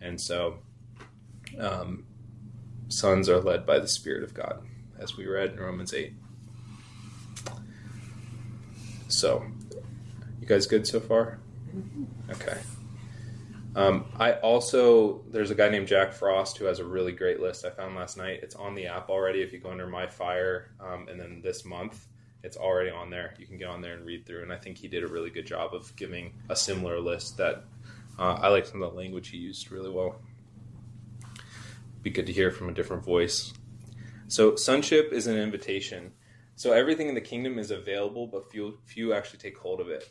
And 0.00 0.20
so, 0.20 0.58
um, 1.58 2.06
sons 2.88 3.28
are 3.28 3.40
led 3.40 3.66
by 3.66 3.78
the 3.78 3.88
Spirit 3.88 4.24
of 4.24 4.34
God, 4.34 4.64
as 4.98 5.16
we 5.16 5.26
read 5.26 5.52
in 5.52 5.60
Romans 5.60 5.94
eight. 5.94 6.14
So, 9.08 9.46
you 10.48 10.54
guys 10.54 10.66
good 10.68 10.86
so 10.86 11.00
far? 11.00 11.40
Okay. 12.30 12.56
Um, 13.74 14.06
I 14.16 14.34
also 14.34 15.24
there's 15.30 15.50
a 15.50 15.56
guy 15.56 15.68
named 15.68 15.88
Jack 15.88 16.12
Frost 16.12 16.56
who 16.56 16.66
has 16.66 16.78
a 16.78 16.84
really 16.84 17.10
great 17.10 17.40
list 17.40 17.64
I 17.64 17.70
found 17.70 17.96
last 17.96 18.16
night. 18.16 18.40
It's 18.42 18.54
on 18.54 18.76
the 18.76 18.86
app 18.86 19.10
already. 19.10 19.42
If 19.42 19.52
you 19.52 19.58
go 19.58 19.70
under 19.70 19.88
My 19.88 20.06
Fire, 20.06 20.70
um, 20.80 21.08
and 21.08 21.20
then 21.20 21.40
this 21.42 21.64
month, 21.64 22.06
it's 22.44 22.56
already 22.56 22.90
on 22.90 23.10
there. 23.10 23.34
You 23.40 23.46
can 23.46 23.58
get 23.58 23.68
on 23.68 23.80
there 23.80 23.94
and 23.94 24.06
read 24.06 24.24
through. 24.24 24.44
And 24.44 24.52
I 24.52 24.56
think 24.56 24.78
he 24.78 24.86
did 24.86 25.02
a 25.02 25.08
really 25.08 25.30
good 25.30 25.46
job 25.46 25.74
of 25.74 25.94
giving 25.96 26.32
a 26.48 26.54
similar 26.54 27.00
list 27.00 27.36
that 27.38 27.64
uh, 28.18 28.38
I 28.40 28.48
like 28.48 28.66
some 28.66 28.82
of 28.82 28.92
the 28.92 28.96
language 28.96 29.28
he 29.30 29.38
used 29.38 29.72
really 29.72 29.90
well. 29.90 30.20
Be 32.02 32.10
good 32.10 32.26
to 32.26 32.32
hear 32.32 32.52
from 32.52 32.68
a 32.68 32.72
different 32.72 33.04
voice. 33.04 33.52
So 34.28 34.54
sonship 34.54 35.12
is 35.12 35.26
an 35.26 35.36
invitation. 35.36 36.12
So 36.54 36.72
everything 36.72 37.08
in 37.08 37.14
the 37.14 37.20
kingdom 37.20 37.58
is 37.58 37.72
available, 37.72 38.28
but 38.28 38.50
few 38.50 38.78
few 38.86 39.12
actually 39.12 39.40
take 39.40 39.58
hold 39.58 39.80
of 39.80 39.88
it. 39.88 40.08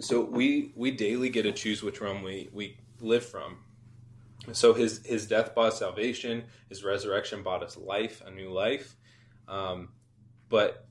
So 0.00 0.20
we 0.20 0.72
we 0.74 0.90
daily 0.90 1.28
get 1.28 1.42
to 1.42 1.52
choose 1.52 1.82
which 1.82 2.00
realm 2.00 2.22
we 2.22 2.48
we 2.52 2.78
live 3.00 3.24
from. 3.24 3.58
So 4.52 4.74
his 4.74 5.04
his 5.04 5.26
death 5.26 5.54
bought 5.54 5.74
salvation. 5.74 6.44
His 6.68 6.84
resurrection 6.84 7.42
bought 7.42 7.62
us 7.62 7.76
life, 7.76 8.22
a 8.26 8.30
new 8.30 8.50
life. 8.50 8.96
Um, 9.48 9.88
but 10.48 10.86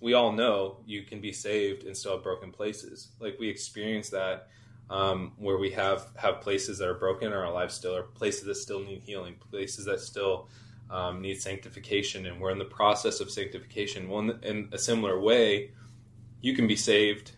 we 0.00 0.14
all 0.14 0.32
know 0.32 0.78
you 0.86 1.02
can 1.02 1.20
be 1.20 1.32
saved 1.32 1.84
and 1.84 1.96
still 1.96 2.12
have 2.12 2.22
broken 2.22 2.52
places. 2.52 3.08
Like 3.20 3.38
we 3.38 3.48
experience 3.48 4.10
that 4.10 4.48
um, 4.90 5.32
where 5.36 5.58
we 5.58 5.70
have 5.70 6.08
have 6.16 6.40
places 6.40 6.78
that 6.78 6.88
are 6.88 6.94
broken 6.94 7.28
in 7.28 7.32
our 7.32 7.52
lives 7.52 7.74
still, 7.74 7.96
or 7.96 8.02
places 8.02 8.44
that 8.44 8.54
still 8.56 8.80
need 8.80 9.02
healing, 9.02 9.36
places 9.50 9.84
that 9.84 10.00
still 10.00 10.48
um, 10.90 11.20
need 11.20 11.40
sanctification, 11.40 12.26
and 12.26 12.40
we're 12.40 12.50
in 12.50 12.58
the 12.58 12.64
process 12.64 13.20
of 13.20 13.30
sanctification. 13.30 14.08
Well, 14.08 14.20
in, 14.20 14.38
in 14.42 14.68
a 14.72 14.78
similar 14.78 15.20
way, 15.20 15.72
you 16.40 16.54
can 16.54 16.66
be 16.66 16.76
saved 16.76 17.32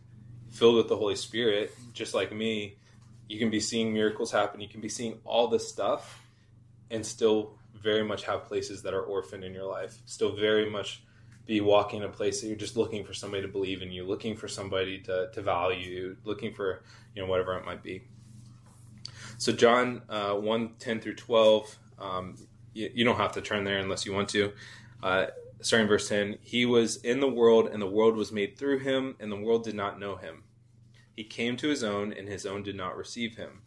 filled 0.50 0.76
with 0.76 0.88
the 0.88 0.96
Holy 0.96 1.16
Spirit, 1.16 1.72
just 1.92 2.14
like 2.14 2.32
me, 2.32 2.76
you 3.28 3.38
can 3.38 3.50
be 3.50 3.60
seeing 3.60 3.92
miracles 3.92 4.32
happen. 4.32 4.60
You 4.60 4.68
can 4.68 4.80
be 4.80 4.88
seeing 4.88 5.18
all 5.24 5.48
this 5.48 5.68
stuff 5.68 6.20
and 6.90 7.06
still 7.06 7.54
very 7.80 8.04
much 8.04 8.24
have 8.24 8.46
places 8.46 8.82
that 8.82 8.92
are 8.92 9.02
orphaned 9.02 9.44
in 9.44 9.54
your 9.54 9.66
life. 9.66 9.96
Still 10.06 10.34
very 10.34 10.68
much 10.68 11.02
be 11.46 11.60
walking 11.60 12.00
in 12.00 12.04
a 12.04 12.08
place 12.08 12.40
that 12.40 12.48
you're 12.48 12.56
just 12.56 12.76
looking 12.76 13.04
for 13.04 13.14
somebody 13.14 13.42
to 13.42 13.48
believe 13.48 13.82
in 13.82 13.90
you, 13.90 14.04
looking 14.04 14.36
for 14.36 14.48
somebody 14.48 14.98
to, 15.00 15.30
to 15.32 15.42
value 15.42 15.78
you, 15.78 16.16
looking 16.24 16.52
for, 16.52 16.82
you 17.14 17.22
know, 17.22 17.28
whatever 17.28 17.56
it 17.56 17.64
might 17.64 17.82
be. 17.82 18.02
So 19.38 19.52
John 19.52 20.02
uh, 20.08 20.34
1, 20.34 20.74
10 20.78 21.00
through 21.00 21.14
12, 21.14 21.78
um, 21.98 22.36
you, 22.74 22.90
you, 22.94 23.04
don't 23.04 23.16
have 23.16 23.32
to 23.32 23.40
turn 23.40 23.64
there 23.64 23.78
unless 23.78 24.04
you 24.04 24.12
want 24.12 24.28
to. 24.30 24.52
Uh, 25.02 25.26
starting 25.60 25.88
verse 25.88 26.08
10 26.08 26.38
He 26.42 26.66
was 26.66 26.96
in 26.96 27.20
the 27.20 27.28
world, 27.28 27.68
and 27.68 27.80
the 27.80 27.86
world 27.86 28.16
was 28.16 28.32
made 28.32 28.56
through 28.56 28.78
him, 28.78 29.16
and 29.20 29.30
the 29.30 29.36
world 29.36 29.64
did 29.64 29.74
not 29.74 30.00
know 30.00 30.16
him. 30.16 30.44
He 31.14 31.24
came 31.24 31.56
to 31.58 31.68
his 31.68 31.84
own, 31.84 32.12
and 32.12 32.28
his 32.28 32.46
own 32.46 32.62
did 32.62 32.76
not 32.76 32.96
receive 32.96 33.36
him. 33.36 33.62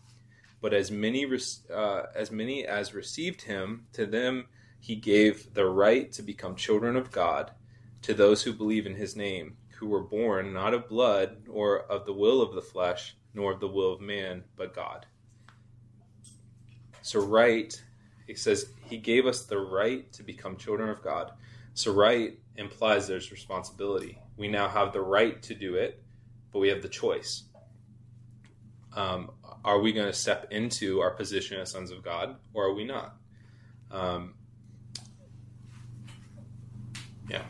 But 0.61 0.73
as 0.73 0.89
many, 0.89 1.25
uh, 1.71 2.03
as 2.15 2.31
many 2.31 2.65
as 2.65 2.93
received 2.93 3.41
him, 3.41 3.85
to 3.93 4.05
them 4.05 4.45
he 4.79 4.95
gave 4.95 5.53
the 5.53 5.65
right 5.65 6.11
to 6.13 6.21
become 6.21 6.55
children 6.55 6.95
of 6.95 7.11
God, 7.11 7.51
to 8.01 8.13
those 8.13 8.43
who 8.43 8.53
believe 8.53 8.85
in 8.85 8.95
his 8.95 9.15
name, 9.15 9.57
who 9.77 9.87
were 9.87 10.03
born 10.03 10.53
not 10.53 10.73
of 10.73 10.87
blood, 10.87 11.43
or 11.49 11.79
of 11.91 12.05
the 12.05 12.13
will 12.13 12.41
of 12.41 12.55
the 12.55 12.61
flesh, 12.61 13.15
nor 13.33 13.51
of 13.51 13.59
the 13.59 13.67
will 13.67 13.93
of 13.93 14.01
man, 14.01 14.43
but 14.55 14.73
God. 14.73 15.05
So, 17.01 17.19
right, 17.19 17.81
he 18.27 18.35
says, 18.35 18.67
he 18.85 18.97
gave 18.97 19.25
us 19.25 19.43
the 19.43 19.59
right 19.59 20.11
to 20.13 20.23
become 20.23 20.55
children 20.55 20.89
of 20.89 21.01
God. 21.01 21.31
So, 21.73 21.91
right 21.93 22.37
implies 22.55 23.07
there's 23.07 23.31
responsibility. 23.31 24.19
We 24.37 24.47
now 24.47 24.67
have 24.67 24.93
the 24.93 25.01
right 25.01 25.41
to 25.43 25.55
do 25.55 25.75
it, 25.75 26.03
but 26.51 26.59
we 26.59 26.69
have 26.69 26.81
the 26.81 26.89
choice. 26.89 27.43
Um, 28.95 29.31
are 29.65 29.79
we 29.79 29.91
going 29.91 30.07
to 30.07 30.13
step 30.13 30.47
into 30.51 30.99
our 30.99 31.11
position 31.11 31.59
as 31.59 31.71
sons 31.71 31.89
of 31.89 32.03
God, 32.03 32.35
or 32.53 32.65
are 32.65 32.73
we 32.73 32.83
not? 32.83 33.15
Um, 33.89 34.35
yeah, 37.29 37.43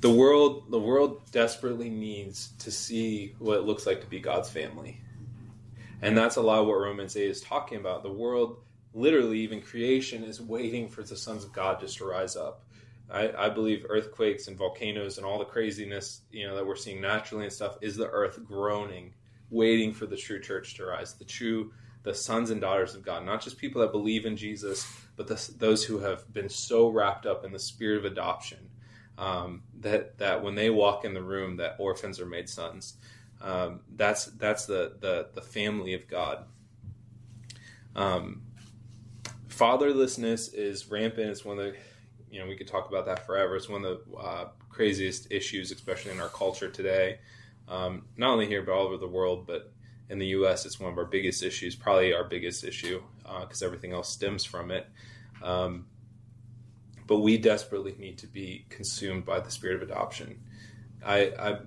the 0.00 0.10
world 0.10 0.70
the 0.70 0.78
world 0.78 1.30
desperately 1.30 1.88
needs 1.88 2.48
to 2.58 2.70
see 2.70 3.34
what 3.38 3.58
it 3.58 3.62
looks 3.62 3.86
like 3.86 4.00
to 4.00 4.06
be 4.06 4.20
God's 4.20 4.50
family, 4.50 5.00
and 6.02 6.16
that's 6.16 6.36
a 6.36 6.42
lot 6.42 6.60
of 6.60 6.66
what 6.66 6.74
Romans 6.74 7.16
eight 7.16 7.30
is 7.30 7.40
talking 7.40 7.78
about. 7.78 8.02
The 8.02 8.12
world, 8.12 8.58
literally, 8.92 9.38
even 9.40 9.62
creation, 9.62 10.24
is 10.24 10.40
waiting 10.40 10.88
for 10.88 11.02
the 11.02 11.16
sons 11.16 11.44
of 11.44 11.52
God 11.52 11.80
just 11.80 11.98
to 11.98 12.04
rise 12.04 12.36
up. 12.36 12.64
I, 13.10 13.32
I, 13.36 13.48
believe 13.48 13.86
earthquakes 13.88 14.48
and 14.48 14.56
volcanoes 14.56 15.16
and 15.16 15.26
all 15.26 15.38
the 15.38 15.44
craziness 15.44 16.22
you 16.32 16.46
know 16.46 16.56
that 16.56 16.66
we're 16.66 16.74
seeing 16.74 17.00
naturally 17.00 17.44
and 17.44 17.52
stuff 17.52 17.78
is 17.80 17.96
the 17.96 18.08
earth 18.08 18.44
groaning, 18.44 19.14
waiting 19.50 19.92
for 19.92 20.06
the 20.06 20.16
true 20.16 20.40
church 20.40 20.74
to 20.74 20.86
rise, 20.86 21.14
the 21.14 21.24
true 21.24 21.72
the 22.02 22.14
sons 22.14 22.50
and 22.50 22.60
daughters 22.60 22.94
of 22.94 23.02
God, 23.02 23.24
not 23.24 23.42
just 23.42 23.58
people 23.58 23.80
that 23.80 23.90
believe 23.90 24.26
in 24.26 24.36
Jesus, 24.36 24.86
but 25.16 25.26
the, 25.26 25.50
those 25.58 25.84
who 25.84 25.98
have 25.98 26.32
been 26.32 26.48
so 26.48 26.88
wrapped 26.88 27.26
up 27.26 27.44
in 27.44 27.52
the 27.52 27.58
spirit 27.58 27.98
of 27.98 28.04
adoption 28.04 28.70
um, 29.18 29.62
that 29.80 30.18
that 30.18 30.42
when 30.42 30.54
they 30.54 30.70
walk 30.70 31.04
in 31.04 31.14
the 31.14 31.22
room, 31.22 31.56
that 31.56 31.76
orphans 31.78 32.20
are 32.20 32.26
made 32.26 32.48
sons. 32.48 32.94
Um, 33.40 33.80
that's 33.96 34.26
that's 34.26 34.66
the, 34.66 34.96
the 35.00 35.28
the 35.34 35.42
family 35.42 35.94
of 35.94 36.06
God. 36.08 36.44
Um, 37.94 38.42
fatherlessness 39.48 40.52
is 40.54 40.90
rampant. 40.90 41.30
It's 41.30 41.44
one 41.44 41.58
of 41.58 41.64
the 41.64 41.76
you 42.30 42.40
know 42.40 42.46
we 42.46 42.56
could 42.56 42.68
talk 42.68 42.88
about 42.88 43.06
that 43.06 43.26
forever. 43.26 43.56
It's 43.56 43.68
one 43.68 43.84
of 43.84 44.00
the 44.10 44.16
uh, 44.16 44.48
craziest 44.68 45.30
issues, 45.30 45.70
especially 45.70 46.12
in 46.12 46.20
our 46.20 46.28
culture 46.28 46.70
today. 46.70 47.18
Um, 47.68 48.04
not 48.16 48.30
only 48.30 48.46
here 48.46 48.62
but 48.62 48.72
all 48.72 48.86
over 48.86 48.96
the 48.96 49.08
world, 49.08 49.46
but 49.46 49.72
in 50.08 50.18
the 50.18 50.26
U.S., 50.28 50.64
it's 50.66 50.78
one 50.78 50.92
of 50.92 50.98
our 50.98 51.04
biggest 51.04 51.42
issues, 51.42 51.74
probably 51.74 52.14
our 52.14 52.24
biggest 52.24 52.62
issue, 52.62 53.02
because 53.40 53.62
uh, 53.62 53.66
everything 53.66 53.92
else 53.92 54.08
stems 54.08 54.44
from 54.44 54.70
it. 54.70 54.86
Um, 55.42 55.86
but 57.06 57.18
we 57.18 57.38
desperately 57.38 57.94
need 57.98 58.18
to 58.18 58.26
be 58.26 58.66
consumed 58.68 59.24
by 59.24 59.40
the 59.40 59.50
spirit 59.50 59.76
of 59.76 59.82
adoption. 59.82 60.40
I, 61.04 61.32
I 61.38 61.58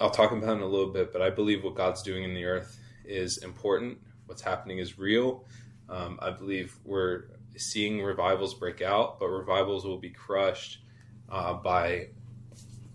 I'll 0.00 0.10
talk 0.10 0.32
about 0.32 0.50
it 0.50 0.52
in 0.52 0.60
a 0.60 0.66
little 0.66 0.92
bit, 0.92 1.12
but 1.12 1.22
I 1.22 1.30
believe 1.30 1.64
what 1.64 1.74
God's 1.74 2.02
doing 2.02 2.24
in 2.24 2.34
the 2.34 2.44
earth 2.44 2.78
is 3.04 3.38
important. 3.38 3.98
What's 4.26 4.42
happening 4.42 4.78
is 4.78 4.98
real. 4.98 5.44
Um, 5.88 6.18
I 6.20 6.30
believe 6.30 6.76
we're 6.84 7.24
seeing 7.56 8.02
revivals 8.02 8.54
break 8.54 8.82
out, 8.82 9.18
but 9.18 9.28
revivals 9.28 9.84
will 9.84 9.98
be 9.98 10.10
crushed 10.10 10.80
uh, 11.28 11.54
by 11.54 12.08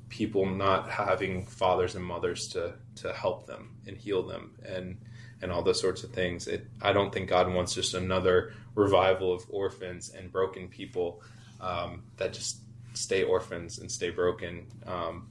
people 0.09 0.45
not 0.45 0.89
having 0.89 1.45
fathers 1.45 1.95
and 1.95 2.03
mothers 2.03 2.47
to 2.49 2.73
to 2.95 3.13
help 3.13 3.47
them 3.47 3.77
and 3.87 3.97
heal 3.97 4.21
them 4.21 4.51
and 4.65 4.97
and 5.41 5.51
all 5.51 5.63
those 5.63 5.79
sorts 5.79 6.03
of 6.03 6.11
things. 6.11 6.47
It, 6.47 6.67
I 6.81 6.93
don't 6.93 7.11
think 7.11 7.29
God 7.29 7.51
wants 7.51 7.73
just 7.73 7.93
another 7.93 8.53
revival 8.75 9.33
of 9.33 9.43
orphans 9.49 10.09
and 10.09 10.31
broken 10.31 10.67
people 10.67 11.21
um, 11.59 12.03
that 12.17 12.33
just 12.33 12.59
stay 12.93 13.23
orphans 13.23 13.79
and 13.79 13.91
stay 13.91 14.11
broken. 14.11 14.67
Um, 14.85 15.29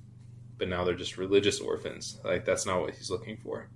but 0.59 0.69
now 0.69 0.85
they're 0.85 0.95
just 0.95 1.17
religious 1.17 1.61
orphans. 1.61 2.19
Like 2.25 2.45
that's 2.45 2.67
not 2.67 2.81
what 2.81 2.95
He's 2.95 3.11
looking 3.11 3.37
for. 3.37 3.69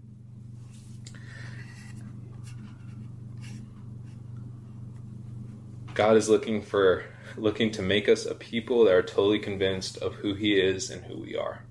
God 5.95 6.17
is 6.17 6.29
looking 6.29 6.61
for 6.61 7.05
looking 7.37 7.71
to 7.73 7.83
make 7.83 8.09
us 8.09 8.27
a 8.27 8.35
people 8.35 8.85
that 8.85 8.95
are 8.95 9.03
totally 9.03 9.39
convinced 9.39 9.97
of 9.99 10.15
who 10.15 10.35
he 10.35 10.59
is 10.59 10.91
and 10.91 11.05
who 11.05 11.19
we 11.19 11.37
are. 11.37 11.65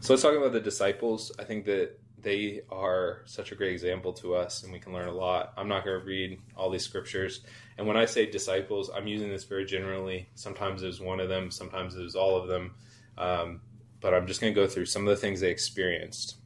So 0.00 0.12
let's 0.12 0.22
talk 0.22 0.36
about 0.36 0.52
the 0.52 0.60
disciples. 0.60 1.32
I 1.38 1.44
think 1.44 1.64
that 1.64 1.98
they 2.20 2.62
are 2.70 3.22
such 3.26 3.52
a 3.52 3.54
great 3.54 3.72
example 3.72 4.12
to 4.14 4.34
us, 4.34 4.62
and 4.62 4.72
we 4.72 4.78
can 4.78 4.92
learn 4.92 5.08
a 5.08 5.12
lot. 5.12 5.52
I'm 5.56 5.68
not 5.68 5.84
going 5.84 5.98
to 5.98 6.06
read 6.06 6.40
all 6.56 6.70
these 6.70 6.84
scriptures. 6.84 7.40
And 7.76 7.86
when 7.86 7.96
I 7.96 8.04
say 8.04 8.26
disciples, 8.26 8.90
I'm 8.94 9.06
using 9.06 9.28
this 9.28 9.44
very 9.44 9.64
generally. 9.64 10.28
Sometimes 10.34 10.82
it 10.82 10.86
was 10.86 11.00
one 11.00 11.20
of 11.20 11.28
them, 11.28 11.50
sometimes 11.50 11.96
it 11.96 12.02
was 12.02 12.14
all 12.14 12.36
of 12.36 12.48
them. 12.48 12.74
Um, 13.16 13.60
but 14.00 14.14
I'm 14.14 14.26
just 14.28 14.40
going 14.40 14.54
to 14.54 14.60
go 14.60 14.68
through 14.68 14.86
some 14.86 15.02
of 15.02 15.08
the 15.08 15.20
things 15.20 15.40
they 15.40 15.50
experienced 15.50 16.36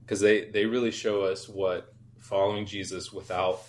because 0.00 0.20
they, 0.20 0.46
they 0.46 0.64
really 0.64 0.90
show 0.90 1.22
us 1.22 1.48
what 1.48 1.92
following 2.18 2.64
Jesus 2.64 3.12
without 3.12 3.62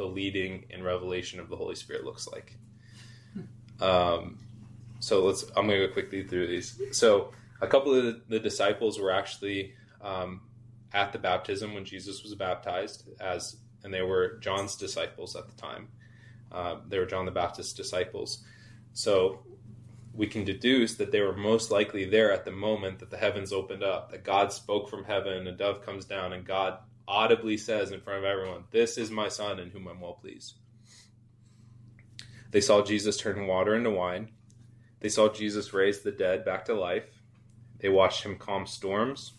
the 0.00 0.06
leading 0.06 0.64
and 0.70 0.82
revelation 0.82 1.38
of 1.40 1.50
the 1.50 1.56
Holy 1.56 1.74
Spirit 1.74 2.04
looks 2.04 2.26
like. 2.26 2.56
Um, 3.82 4.38
so 4.98 5.26
let's. 5.26 5.44
I'm 5.54 5.66
going 5.66 5.78
to 5.78 5.88
go 5.88 5.92
quickly 5.92 6.22
through 6.24 6.46
these. 6.46 6.80
So 6.92 7.32
a 7.60 7.66
couple 7.66 7.94
of 7.94 8.04
the, 8.04 8.20
the 8.30 8.40
disciples 8.40 8.98
were 8.98 9.10
actually 9.10 9.74
um, 10.00 10.40
at 10.94 11.12
the 11.12 11.18
baptism 11.18 11.74
when 11.74 11.84
Jesus 11.84 12.22
was 12.22 12.34
baptized, 12.34 13.10
as 13.20 13.58
and 13.84 13.92
they 13.92 14.00
were 14.00 14.38
John's 14.40 14.74
disciples 14.74 15.36
at 15.36 15.46
the 15.48 15.60
time. 15.60 15.88
Uh, 16.50 16.76
they 16.88 16.98
were 16.98 17.04
John 17.04 17.26
the 17.26 17.30
Baptist's 17.30 17.74
disciples. 17.74 18.42
So 18.94 19.40
we 20.14 20.26
can 20.28 20.44
deduce 20.44 20.94
that 20.94 21.12
they 21.12 21.20
were 21.20 21.36
most 21.36 21.70
likely 21.70 22.06
there 22.06 22.32
at 22.32 22.46
the 22.46 22.50
moment 22.50 23.00
that 23.00 23.10
the 23.10 23.18
heavens 23.18 23.52
opened 23.52 23.82
up, 23.82 24.12
that 24.12 24.24
God 24.24 24.50
spoke 24.50 24.88
from 24.88 25.04
heaven, 25.04 25.46
a 25.46 25.52
dove 25.52 25.84
comes 25.84 26.06
down, 26.06 26.32
and 26.32 26.44
God 26.44 26.78
audibly 27.10 27.56
says 27.56 27.90
in 27.90 28.00
front 28.00 28.20
of 28.20 28.24
everyone, 28.24 28.64
This 28.70 28.96
is 28.96 29.10
my 29.10 29.28
son 29.28 29.58
in 29.58 29.70
whom 29.70 29.88
I'm 29.88 30.00
well 30.00 30.14
pleased. 30.14 30.54
They 32.52 32.60
saw 32.60 32.82
Jesus 32.82 33.16
turn 33.16 33.46
water 33.46 33.74
into 33.74 33.90
wine. 33.90 34.30
They 35.00 35.08
saw 35.08 35.28
Jesus 35.28 35.72
raise 35.72 36.00
the 36.00 36.12
dead 36.12 36.44
back 36.44 36.64
to 36.66 36.74
life. 36.74 37.20
They 37.80 37.88
watched 37.88 38.22
him 38.22 38.38
calm 38.38 38.66
storms. 38.66 39.32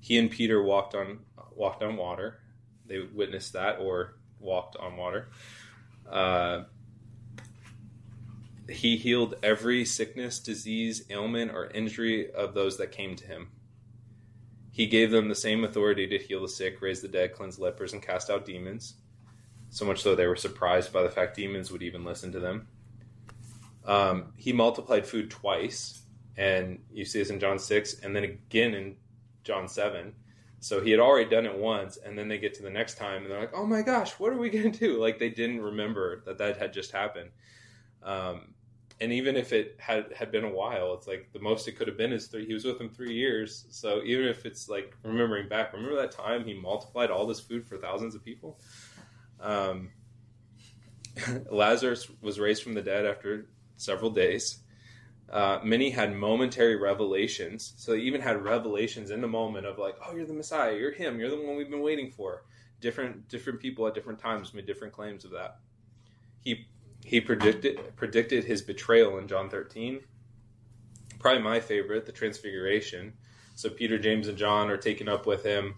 He 0.00 0.18
and 0.18 0.30
Peter 0.30 0.62
walked 0.62 0.94
on 0.94 1.20
walked 1.54 1.82
on 1.82 1.96
water. 1.96 2.40
They 2.86 3.00
witnessed 3.00 3.52
that 3.52 3.78
or 3.78 4.16
walked 4.40 4.76
on 4.76 4.96
water. 4.96 5.28
Uh, 6.10 6.64
he 8.68 8.96
healed 8.96 9.34
every 9.42 9.84
sickness, 9.84 10.38
disease, 10.38 11.04
ailment, 11.10 11.52
or 11.52 11.66
injury 11.70 12.32
of 12.32 12.54
those 12.54 12.78
that 12.78 12.90
came 12.90 13.16
to 13.16 13.26
him. 13.26 13.48
He 14.72 14.86
gave 14.86 15.10
them 15.10 15.28
the 15.28 15.34
same 15.34 15.64
authority 15.64 16.06
to 16.08 16.18
heal 16.18 16.40
the 16.40 16.48
sick, 16.48 16.80
raise 16.80 17.02
the 17.02 17.08
dead, 17.08 17.34
cleanse 17.34 17.58
lepers, 17.58 17.92
and 17.92 18.02
cast 18.02 18.30
out 18.30 18.46
demons. 18.46 18.94
So 19.68 19.84
much 19.84 20.02
so 20.02 20.14
they 20.14 20.26
were 20.26 20.34
surprised 20.34 20.92
by 20.92 21.02
the 21.02 21.10
fact 21.10 21.36
demons 21.36 21.70
would 21.70 21.82
even 21.82 22.04
listen 22.04 22.32
to 22.32 22.40
them. 22.40 22.66
Um, 23.84 24.32
he 24.36 24.52
multiplied 24.52 25.06
food 25.06 25.30
twice, 25.30 26.02
and 26.38 26.78
you 26.90 27.04
see 27.04 27.18
this 27.18 27.28
in 27.28 27.38
John 27.38 27.58
6, 27.58 28.00
and 28.00 28.16
then 28.16 28.24
again 28.24 28.72
in 28.72 28.96
John 29.44 29.68
7. 29.68 30.14
So 30.60 30.80
he 30.80 30.90
had 30.90 31.00
already 31.00 31.28
done 31.28 31.44
it 31.44 31.58
once, 31.58 31.98
and 31.98 32.16
then 32.16 32.28
they 32.28 32.38
get 32.38 32.54
to 32.54 32.62
the 32.62 32.70
next 32.70 32.96
time, 32.96 33.22
and 33.22 33.30
they're 33.30 33.40
like, 33.40 33.52
oh 33.54 33.66
my 33.66 33.82
gosh, 33.82 34.12
what 34.12 34.32
are 34.32 34.38
we 34.38 34.48
going 34.48 34.72
to 34.72 34.78
do? 34.78 34.98
Like 34.98 35.18
they 35.18 35.28
didn't 35.28 35.60
remember 35.60 36.22
that 36.24 36.38
that 36.38 36.56
had 36.56 36.72
just 36.72 36.92
happened. 36.92 37.30
Um, 38.02 38.54
and 39.00 39.12
even 39.12 39.36
if 39.36 39.52
it 39.52 39.76
had 39.78 40.12
had 40.14 40.30
been 40.30 40.44
a 40.44 40.50
while, 40.50 40.94
it's 40.94 41.06
like 41.06 41.30
the 41.32 41.40
most 41.40 41.66
it 41.68 41.72
could 41.72 41.88
have 41.88 41.96
been 41.96 42.12
is 42.12 42.26
three. 42.26 42.46
He 42.46 42.54
was 42.54 42.64
with 42.64 42.80
him 42.80 42.90
three 42.90 43.14
years, 43.14 43.66
so 43.70 44.02
even 44.04 44.26
if 44.26 44.46
it's 44.46 44.68
like 44.68 44.96
remembering 45.02 45.48
back, 45.48 45.72
remember 45.72 45.96
that 45.96 46.12
time 46.12 46.44
he 46.44 46.54
multiplied 46.54 47.10
all 47.10 47.26
this 47.26 47.40
food 47.40 47.66
for 47.66 47.78
thousands 47.78 48.14
of 48.14 48.24
people. 48.24 48.60
Um, 49.40 49.90
Lazarus 51.50 52.08
was 52.20 52.38
raised 52.38 52.62
from 52.62 52.74
the 52.74 52.82
dead 52.82 53.06
after 53.06 53.46
several 53.76 54.10
days. 54.10 54.58
Uh, 55.30 55.58
many 55.64 55.90
had 55.90 56.14
momentary 56.14 56.76
revelations, 56.76 57.72
so 57.76 57.92
they 57.92 57.98
even 57.98 58.20
had 58.20 58.44
revelations 58.44 59.10
in 59.10 59.20
the 59.20 59.28
moment 59.28 59.66
of 59.66 59.78
like, 59.78 59.96
"Oh, 60.06 60.14
you're 60.14 60.26
the 60.26 60.34
Messiah. 60.34 60.76
You're 60.76 60.92
him. 60.92 61.18
You're 61.18 61.30
the 61.30 61.40
one 61.40 61.56
we've 61.56 61.70
been 61.70 61.80
waiting 61.80 62.10
for." 62.10 62.44
Different 62.80 63.28
different 63.28 63.60
people 63.60 63.86
at 63.86 63.94
different 63.94 64.18
times 64.18 64.52
made 64.52 64.66
different 64.66 64.92
claims 64.92 65.24
of 65.24 65.30
that. 65.30 65.58
He 66.42 66.66
he 67.04 67.20
predicted 67.20 67.96
predicted 67.96 68.44
his 68.44 68.62
betrayal 68.62 69.18
in 69.18 69.28
John 69.28 69.50
13. 69.50 70.00
Probably 71.18 71.42
my 71.42 71.60
favorite, 71.60 72.06
the 72.06 72.12
Transfiguration. 72.12 73.14
So 73.54 73.70
Peter, 73.70 73.98
James, 73.98 74.28
and 74.28 74.38
John 74.38 74.70
are 74.70 74.76
taken 74.76 75.08
up 75.08 75.26
with 75.26 75.44
him. 75.44 75.74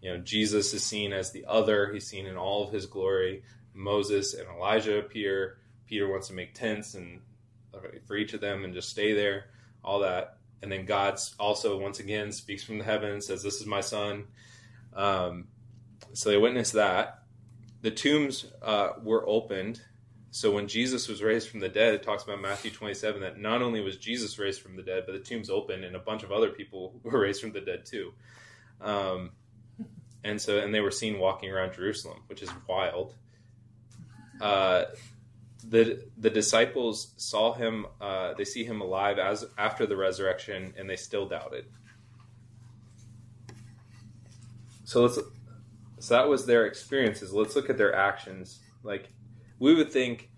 You 0.00 0.10
know, 0.10 0.18
Jesus 0.18 0.72
is 0.72 0.84
seen 0.84 1.12
as 1.12 1.30
the 1.30 1.44
other. 1.46 1.92
He's 1.92 2.06
seen 2.06 2.26
in 2.26 2.36
all 2.36 2.64
of 2.64 2.72
his 2.72 2.86
glory. 2.86 3.42
Moses 3.74 4.34
and 4.34 4.48
Elijah 4.48 4.98
appear. 4.98 5.58
Peter 5.86 6.10
wants 6.10 6.28
to 6.28 6.34
make 6.34 6.54
tents 6.54 6.94
and 6.94 7.20
for 8.06 8.16
each 8.16 8.32
of 8.32 8.40
them 8.40 8.64
and 8.64 8.74
just 8.74 8.88
stay 8.88 9.12
there. 9.12 9.46
All 9.82 10.00
that, 10.00 10.38
and 10.62 10.70
then 10.70 10.84
God 10.84 11.18
also 11.38 11.78
once 11.78 12.00
again 12.00 12.32
speaks 12.32 12.62
from 12.62 12.78
the 12.78 12.84
heavens, 12.84 13.26
says, 13.26 13.42
"This 13.42 13.60
is 13.60 13.66
my 13.66 13.80
son." 13.80 14.26
Um, 14.92 15.48
so 16.12 16.30
they 16.30 16.36
witness 16.36 16.72
that. 16.72 17.22
The 17.82 17.90
tombs 17.90 18.46
uh, 18.60 18.90
were 19.02 19.26
opened 19.26 19.80
so 20.32 20.52
when 20.52 20.68
Jesus 20.68 21.08
was 21.08 21.22
raised 21.22 21.48
from 21.48 21.58
the 21.60 21.68
dead, 21.68 21.94
it 21.94 22.02
talks 22.04 22.22
about 22.22 22.40
Matthew 22.40 22.70
27 22.70 23.20
that 23.22 23.40
not 23.40 23.62
only 23.62 23.80
was 23.80 23.96
Jesus 23.96 24.38
raised 24.38 24.60
from 24.60 24.76
the 24.76 24.82
dead, 24.82 25.02
but 25.04 25.12
the 25.12 25.18
tomb's 25.18 25.50
open 25.50 25.82
and 25.82 25.96
a 25.96 25.98
bunch 25.98 26.22
of 26.22 26.30
other 26.30 26.50
people 26.50 26.94
were 27.02 27.20
raised 27.20 27.40
from 27.40 27.52
the 27.52 27.60
dead 27.60 27.84
too. 27.84 28.12
Um, 28.80 29.32
and 30.22 30.40
so, 30.40 30.58
and 30.58 30.72
they 30.72 30.80
were 30.80 30.90
seen 30.90 31.18
walking 31.18 31.50
around 31.50 31.72
Jerusalem, 31.72 32.22
which 32.28 32.42
is 32.42 32.50
wild. 32.68 33.14
Uh, 34.40 34.84
the 35.66 36.04
the 36.16 36.30
disciples 36.30 37.12
saw 37.16 37.52
him; 37.52 37.86
uh, 38.00 38.34
they 38.34 38.44
see 38.44 38.64
him 38.64 38.80
alive 38.80 39.18
as 39.18 39.44
after 39.58 39.86
the 39.86 39.96
resurrection, 39.96 40.74
and 40.78 40.88
they 40.88 40.96
still 40.96 41.26
doubted. 41.26 41.66
So 44.84 45.02
let's. 45.02 45.18
So 45.98 46.14
that 46.14 46.28
was 46.28 46.46
their 46.46 46.66
experiences. 46.66 47.32
Let's 47.32 47.56
look 47.56 47.68
at 47.68 47.76
their 47.76 47.94
actions. 47.94 48.60
Like 48.82 49.10
we 49.60 49.74
would 49.74 49.92
think 49.92 50.30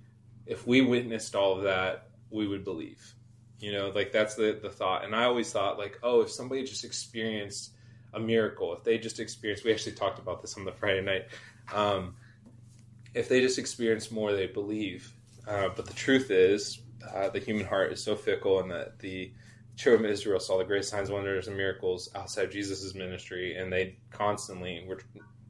if 0.44 0.66
we 0.66 0.82
witnessed 0.82 1.34
all 1.34 1.56
of 1.56 1.62
that, 1.62 2.08
we 2.30 2.46
would 2.46 2.64
believe. 2.64 3.14
You 3.58 3.72
know, 3.72 3.90
like 3.94 4.12
that's 4.12 4.34
the, 4.34 4.58
the 4.60 4.68
thought. 4.68 5.04
And 5.04 5.14
I 5.14 5.24
always 5.24 5.50
thought, 5.50 5.78
like, 5.78 5.98
oh, 6.02 6.20
if 6.20 6.30
somebody 6.30 6.64
just 6.64 6.84
experienced 6.84 7.70
a 8.12 8.20
miracle, 8.20 8.74
if 8.74 8.84
they 8.84 8.98
just 8.98 9.20
experienced, 9.20 9.64
we 9.64 9.72
actually 9.72 9.92
talked 9.92 10.18
about 10.18 10.42
this 10.42 10.56
on 10.58 10.64
the 10.64 10.72
Friday 10.72 11.00
night. 11.00 11.28
Um, 11.72 12.16
if 13.14 13.28
they 13.28 13.40
just 13.40 13.58
experienced 13.58 14.12
more, 14.12 14.32
they 14.32 14.48
believe. 14.48 15.12
Uh, 15.46 15.68
but 15.74 15.86
the 15.86 15.94
truth 15.94 16.30
is, 16.30 16.80
uh, 17.14 17.28
the 17.28 17.38
human 17.38 17.66
heart 17.66 17.92
is 17.92 18.02
so 18.02 18.16
fickle, 18.16 18.60
and 18.60 18.70
that 18.70 18.98
the 18.98 19.32
children 19.76 20.04
of 20.04 20.10
Israel 20.10 20.40
saw 20.40 20.58
the 20.58 20.64
great 20.64 20.84
signs, 20.84 21.10
wonders, 21.10 21.48
and 21.48 21.56
miracles 21.56 22.10
outside 22.14 22.50
Jesus' 22.50 22.94
ministry, 22.94 23.56
and 23.56 23.72
they 23.72 23.96
constantly 24.10 24.84
were 24.86 24.98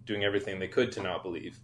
doing 0.05 0.25
everything 0.25 0.59
they 0.59 0.68
could 0.68 0.93
to 0.93 1.03
not 1.03 1.23
believe. 1.23 1.59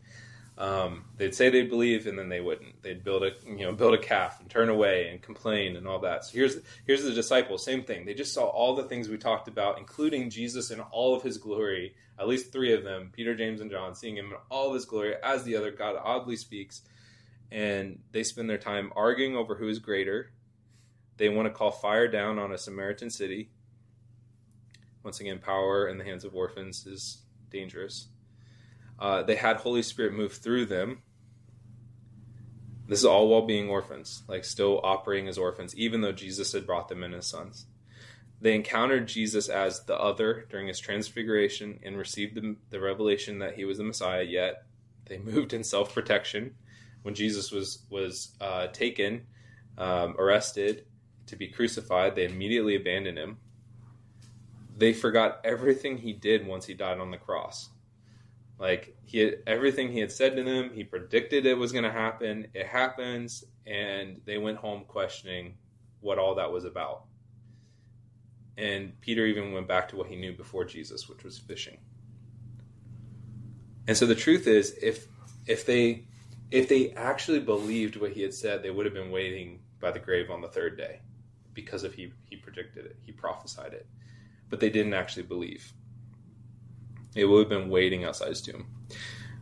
Um, 0.59 1.05
they'd 1.17 1.37
say 1.37 1.51
they'd 1.51 1.71
believe, 1.71 2.09
and 2.09 2.19
then 2.19 2.29
they 2.29 2.41
wouldn't. 2.41 2.83
They'd 2.83 3.05
build 3.05 3.23
a 3.23 3.31
you 3.47 3.65
know 3.65 3.73
build 3.73 3.95
a 3.95 3.99
calf 3.99 4.41
and 4.41 4.51
turn 4.51 4.69
away 4.69 5.09
and 5.09 5.23
complain 5.23 5.77
and 5.77 5.87
all 5.87 6.01
that. 6.01 6.25
So 6.25 6.33
here's 6.33 6.57
here's 6.85 7.05
the 7.05 7.13
disciples, 7.13 7.65
same 7.65 7.85
thing. 7.85 8.05
They 8.05 8.13
just 8.13 8.35
saw 8.35 8.47
all 8.47 8.75
the 8.75 8.83
things 8.83 9.09
we 9.09 9.19
talked 9.19 9.47
about, 9.47 9.79
including 9.79 10.31
Jesus 10.31 10.73
in 10.73 10.81
all 10.81 11.15
of 11.15 11.23
his 11.23 11.39
glory. 11.39 11.95
At 12.19 12.27
least 12.27 12.53
three 12.53 12.75
of 12.75 12.83
them, 12.83 13.11
Peter, 13.13 13.37
James, 13.37 13.61
and 13.61 13.71
John, 13.71 13.95
seeing 13.95 14.17
him 14.17 14.33
in 14.33 14.39
all 14.51 14.69
of 14.69 14.75
his 14.75 14.85
glory 14.85 15.15
as 15.23 15.45
the 15.45 15.55
other 15.55 15.71
God 15.71 15.95
oddly 16.03 16.35
speaks, 16.35 16.83
and 17.53 18.01
they 18.11 18.25
spend 18.25 18.51
their 18.51 18.59
time 18.59 18.93
arguing 18.97 19.37
over 19.37 19.55
who 19.55 19.69
is 19.69 19.79
greater. 19.79 20.33
They 21.19 21.29
want 21.29 21.47
to 21.47 21.55
call 21.55 21.71
fire 21.71 22.09
down 22.09 22.41
on 22.41 22.51
a 22.51 22.59
Samaritan 22.59 23.11
city. 23.11 23.51
Once 25.05 25.21
again, 25.21 25.39
power 25.39 25.89
in 25.89 25.99
the 25.99 26.05
hands 26.05 26.25
of 26.25 26.35
orphans 26.35 26.85
is 26.85 27.23
dangerous. 27.49 28.09
Uh, 28.99 29.23
they 29.23 29.37
had 29.37 29.57
Holy 29.57 29.83
Spirit 29.83 30.15
move 30.15 30.33
through 30.33 30.67
them. 30.67 31.03
This 32.87 33.01
is 33.01 33.05
all 33.05 33.29
while 33.29 33.47
being 33.47 33.69
orphans, 33.69 34.23
like 34.29 34.45
still 34.45 34.81
operating 34.83 35.29
as 35.29 35.39
orphans, 35.39 35.77
even 35.77 36.01
though 36.01 36.13
Jesus 36.13 36.53
had 36.53 36.67
brought 36.67 36.89
them 36.89 37.05
in 37.05 37.15
as 37.15 37.27
sons. 37.27 37.67
They 38.41 38.55
encountered 38.55 39.09
Jesus 39.09 39.49
as 39.49 39.85
the 39.85 39.97
other 39.97 40.47
during 40.49 40.69
his 40.69 40.79
transfiguration 40.79 41.81
and 41.83 41.99
received 41.99 42.37
the, 42.37 42.57
the 42.71 42.81
revelation 42.81 43.41
that 43.41 43.55
he 43.55 43.65
was 43.65 43.79
the 43.79 43.85
Messiah, 43.85 44.23
yet 44.23 44.63
they 45.07 45.19
moved 45.25 45.53
in 45.53 45.65
self 45.65 45.95
protection. 45.95 46.55
When 47.03 47.15
Jesus 47.15 47.53
was, 47.53 47.85
was 47.91 48.33
uh, 48.41 48.67
taken, 48.69 49.27
um, 49.77 50.17
arrested, 50.19 50.85
to 51.27 51.37
be 51.37 51.49
crucified, 51.49 52.17
they 52.17 52.25
immediately 52.25 52.75
abandoned 52.75 53.19
him. 53.19 53.39
They 54.77 54.93
forgot 54.93 55.41
everything 55.45 55.99
he 55.99 56.13
did 56.13 56.47
once 56.47 56.67
he 56.67 56.75
died 56.75 56.99
on 56.99 57.11
the 57.11 57.17
cross. 57.17 57.71
Like 58.59 58.97
he 59.05 59.35
everything 59.47 59.93
he 59.93 60.01
had 60.01 60.11
said 60.11 60.35
to 60.37 60.43
them, 60.43 60.71
he 60.75 60.83
predicted 60.83 61.47
it 61.47 61.57
was 61.57 61.73
going 61.73 61.85
to 61.85 61.93
happen. 61.93 62.49
It 62.55 62.67
happens, 62.67 63.45
and 63.67 64.21
they 64.25 64.39
went 64.39 64.59
home 64.59 64.85
questioning 64.89 65.55
what 66.01 66.19
all 66.19 66.35
that 66.37 66.51
was 66.51 66.65
about. 66.65 67.05
And 68.57 69.01
Peter 69.01 69.25
even 69.27 69.53
went 69.53 69.69
back 69.69 69.89
to 69.91 69.97
what 69.97 70.09
he 70.09 70.17
knew 70.17 70.33
before 70.33 70.65
Jesus, 70.65 71.09
which 71.09 71.23
was 71.23 71.39
fishing. 71.39 71.79
And 73.87 73.97
so 73.97 74.07
the 74.07 74.17
truth 74.17 74.49
is, 74.49 74.77
if 74.83 75.07
if 75.47 75.65
they 75.65 76.07
if 76.51 76.69
they 76.69 76.91
actually 76.93 77.41
believed 77.41 77.97
what 77.97 78.13
he 78.13 78.23
had 78.23 78.35
said, 78.35 78.63
they 78.63 78.71
would 78.71 78.87
have 78.87 78.95
been 78.95 79.13
waiting 79.13 79.61
by 79.81 79.93
the 79.93 80.01
grave 80.01 80.31
on 80.31 80.41
the 80.41 80.49
third 80.49 80.77
day, 80.77 81.01
because 81.55 81.85
of 81.85 81.95
he 81.95 82.13
he 82.29 82.35
predicted 82.37 82.87
it, 82.87 82.97
he 83.07 83.13
prophesied 83.13 83.73
it, 83.73 83.87
but 84.51 84.59
they 84.59 84.71
didn't 84.71 84.95
actually 84.95 85.23
believe. 85.23 85.73
It 87.19 87.25
would 87.25 87.41
have 87.41 87.49
been 87.49 87.69
waiting 87.69 88.05
outside 88.05 88.29
his 88.29 88.43
tomb. 88.43 88.67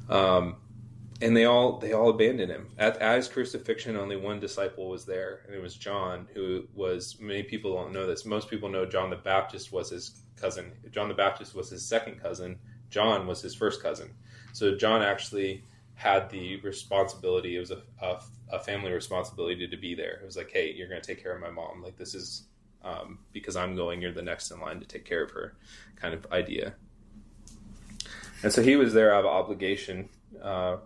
Um, 0.08 0.56
and 1.22 1.36
they 1.36 1.44
all 1.46 1.78
they 1.78 1.92
all 1.92 2.10
abandoned 2.10 2.50
him 2.50 2.68
at, 2.78 2.98
at 2.98 3.16
his 3.16 3.28
crucifixion. 3.28 3.96
Only 3.96 4.16
one 4.16 4.38
disciple 4.40 4.88
was 4.88 5.04
there, 5.04 5.40
and 5.46 5.54
it 5.54 5.62
was 5.62 5.74
John, 5.74 6.28
who 6.34 6.66
was 6.74 7.18
many 7.20 7.42
people 7.42 7.74
don't 7.74 7.92
know 7.92 8.06
this. 8.06 8.26
Most 8.26 8.50
people 8.50 8.68
know 8.68 8.84
John 8.84 9.10
the 9.10 9.16
Baptist 9.16 9.72
was 9.72 9.90
his 9.90 10.22
cousin. 10.36 10.72
John 10.90 11.08
the 11.08 11.14
Baptist 11.14 11.54
was 11.54 11.70
his 11.70 11.84
second 11.84 12.20
cousin. 12.20 12.58
John 12.90 13.26
was 13.26 13.40
his 13.40 13.54
first 13.54 13.82
cousin. 13.82 14.10
So 14.52 14.76
John 14.76 15.02
actually 15.02 15.64
had 15.94 16.28
the 16.28 16.56
responsibility. 16.60 17.56
It 17.56 17.60
was 17.60 17.70
a, 17.70 17.82
a, 18.00 18.20
a 18.50 18.58
family 18.60 18.92
responsibility 18.92 19.66
to 19.66 19.76
be 19.76 19.94
there. 19.94 20.20
It 20.22 20.26
was 20.26 20.36
like, 20.36 20.50
hey, 20.52 20.72
you're 20.72 20.88
going 20.88 21.00
to 21.00 21.06
take 21.06 21.22
care 21.22 21.34
of 21.34 21.40
my 21.40 21.50
mom. 21.50 21.82
Like 21.82 21.96
this 21.96 22.14
is 22.14 22.44
um, 22.84 23.18
because 23.32 23.56
I'm 23.56 23.74
going. 23.74 24.00
You're 24.00 24.12
the 24.12 24.22
next 24.22 24.50
in 24.50 24.60
line 24.60 24.80
to 24.80 24.86
take 24.86 25.04
care 25.04 25.24
of 25.24 25.30
her, 25.32 25.56
kind 25.96 26.14
of 26.14 26.26
idea. 26.30 26.74
And 28.46 28.52
so 28.52 28.62
he 28.62 28.76
was 28.76 28.94
there 28.94 29.12
out 29.12 29.24
of 29.24 29.32
obligation. 29.32 30.08
Uh, 30.40 30.76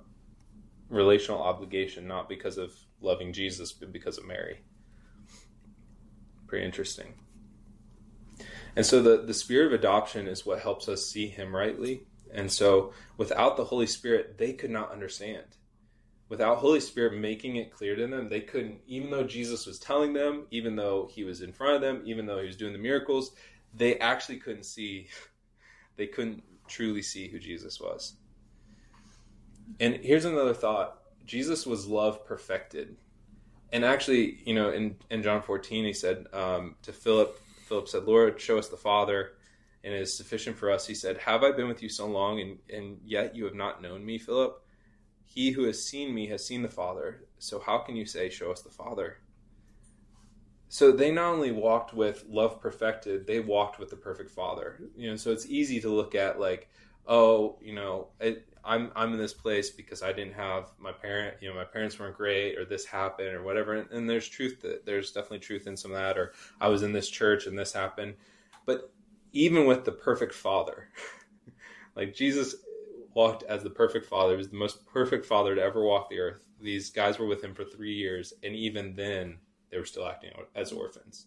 relational 0.89 1.43
obligation, 1.43 2.09
not 2.09 2.27
because 2.27 2.57
of 2.57 2.73
loving 3.03 3.35
Jesus, 3.35 3.71
but 3.71 3.93
because 3.93 4.17
of 4.17 4.25
Mary. 4.27 4.63
Pretty 6.47 6.65
interesting. 6.65 7.13
And 8.75 8.87
so 8.87 9.03
the, 9.03 9.27
the 9.27 9.35
spirit 9.35 9.67
of 9.67 9.73
adoption 9.75 10.27
is 10.27 10.47
what 10.47 10.61
helps 10.61 10.89
us 10.89 11.07
see 11.07 11.29
him 11.29 11.55
rightly. 11.55 12.05
And 12.33 12.51
so 12.51 12.95
without 13.19 13.59
the 13.59 13.65
Holy 13.65 13.87
Spirit, 13.87 14.39
they 14.39 14.55
could 14.55 14.71
not 14.71 14.91
understand. 14.91 15.45
Without 16.31 16.57
Holy 16.57 16.81
Spirit 16.81 17.21
making 17.21 17.57
it 17.57 17.75
clear 17.75 17.95
to 17.95 18.07
them, 18.07 18.31
they 18.31 18.41
couldn't, 18.41 18.81
even 18.87 19.11
though 19.11 19.25
Jesus 19.25 19.67
was 19.67 19.79
telling 19.79 20.15
them, 20.15 20.47
even 20.51 20.77
though 20.77 21.11
he 21.13 21.25
was 21.25 21.43
in 21.43 21.53
front 21.53 21.75
of 21.75 21.83
them, 21.83 22.01
even 22.07 22.25
though 22.25 22.39
he 22.39 22.47
was 22.47 22.57
doing 22.57 22.73
the 22.73 22.79
miracles, 22.79 23.33
they 23.75 23.99
actually 23.99 24.39
couldn't 24.39 24.65
see, 24.65 25.09
they 25.97 26.07
couldn't 26.07 26.43
truly 26.71 27.03
see 27.03 27.29
who 27.29 27.39
Jesus 27.39 27.81
was. 27.81 28.15
And 29.79 29.97
here's 29.97 30.25
another 30.25 30.55
thought 30.55 30.99
Jesus 31.27 31.67
was 31.67 31.87
love 31.87 32.27
perfected. 32.27 32.97
And 33.73 33.85
actually, 33.85 34.41
you 34.45 34.55
know, 34.55 34.71
in, 34.71 34.97
in 35.11 35.23
John 35.23 35.43
14, 35.43 35.85
he 35.85 35.93
said 35.93 36.27
um, 36.33 36.75
to 36.83 36.93
Philip, 36.93 37.39
Philip 37.67 37.89
said, 37.89 38.05
Lord, 38.05 38.41
show 38.41 38.59
us 38.59 38.69
the 38.69 38.77
Father, 38.77 39.33
and 39.85 39.95
it 39.95 40.01
is 40.01 40.17
sufficient 40.17 40.57
for 40.57 40.71
us. 40.71 40.87
He 40.87 40.95
said, 40.95 41.19
Have 41.19 41.45
I 41.45 41.53
been 41.53 41.69
with 41.69 41.83
you 41.83 41.89
so 41.89 42.09
long, 42.09 42.41
and, 42.41 42.59
and 42.73 42.99
yet 43.05 43.37
you 43.37 43.45
have 43.45 43.55
not 43.55 43.81
known 43.81 44.05
me, 44.05 44.19
Philip? 44.19 44.61
He 45.25 45.53
who 45.53 45.65
has 45.65 45.87
seen 45.87 46.13
me 46.13 46.27
has 46.29 46.45
seen 46.45 46.63
the 46.63 46.69
Father. 46.69 47.27
So 47.39 47.61
how 47.61 47.79
can 47.79 47.95
you 47.95 48.07
say, 48.07 48.29
Show 48.29 48.51
us 48.51 48.63
the 48.63 48.71
Father? 48.71 49.19
So 50.73 50.93
they 50.93 51.11
not 51.11 51.33
only 51.33 51.51
walked 51.51 51.93
with 51.93 52.25
love 52.29 52.61
perfected, 52.61 53.27
they 53.27 53.41
walked 53.41 53.81
with 53.81 53.91
the 53.91 53.97
perfect 53.97 54.31
Father. 54.31 54.81
You 54.97 55.11
know, 55.11 55.17
so 55.17 55.33
it's 55.33 55.47
easy 55.47 55.81
to 55.81 55.91
look 55.91 56.15
at 56.15 56.39
like, 56.39 56.71
oh, 57.09 57.59
you 57.61 57.75
know, 57.75 58.07
it, 58.21 58.47
I'm 58.63 58.93
I'm 58.95 59.13
in 59.13 59.19
this 59.19 59.33
place 59.33 59.69
because 59.69 60.01
I 60.01 60.13
didn't 60.13 60.35
have 60.35 60.71
my 60.79 60.93
parent, 60.93 61.39
you 61.41 61.49
know, 61.49 61.57
my 61.57 61.65
parents 61.65 61.99
weren't 61.99 62.17
great, 62.17 62.57
or 62.57 62.65
this 62.65 62.85
happened, 62.85 63.35
or 63.35 63.43
whatever. 63.43 63.75
And, 63.75 63.91
and 63.91 64.09
there's 64.09 64.29
truth 64.29 64.61
that 64.63 64.87
there's 64.87 65.11
definitely 65.11 65.41
truth 65.41 65.67
in 65.67 65.77
some 65.77 65.91
of 65.91 65.99
that, 65.99 66.17
or 66.17 66.35
I 66.61 66.69
was 66.69 66.85
in 66.85 66.93
this 66.93 67.11
church 67.11 67.49
and 67.49 67.59
this 67.59 67.73
happened. 67.73 68.15
But 68.65 68.93
even 69.33 69.67
with 69.67 69.85
the 69.85 69.93
perfect 69.93 70.35
father, 70.35 70.89
like 71.97 72.15
Jesus 72.15 72.55
walked 73.13 73.43
as 73.43 73.65
the 73.65 73.71
perfect 73.71 74.07
father, 74.07 74.35
he 74.35 74.39
was 74.39 74.51
the 74.51 74.57
most 74.57 74.87
perfect 74.87 75.27
father 75.27 75.57
to 75.57 75.63
ever 75.63 75.83
walk 75.83 76.11
the 76.11 76.21
earth. 76.21 76.45
These 76.61 76.91
guys 76.91 77.19
were 77.19 77.27
with 77.27 77.43
him 77.43 77.57
for 77.57 77.65
three 77.65 77.95
years, 77.95 78.33
and 78.45 78.55
even 78.55 78.95
then, 78.95 79.39
they 79.71 79.79
were 79.79 79.85
still 79.85 80.07
acting 80.07 80.33
as 80.55 80.73
orphans. 80.73 81.27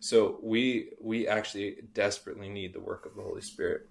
So 0.00 0.38
we 0.42 0.90
we 1.00 1.26
actually 1.26 1.78
desperately 1.92 2.48
need 2.48 2.72
the 2.72 2.80
work 2.80 3.06
of 3.06 3.16
the 3.16 3.22
Holy 3.22 3.40
Spirit. 3.40 3.88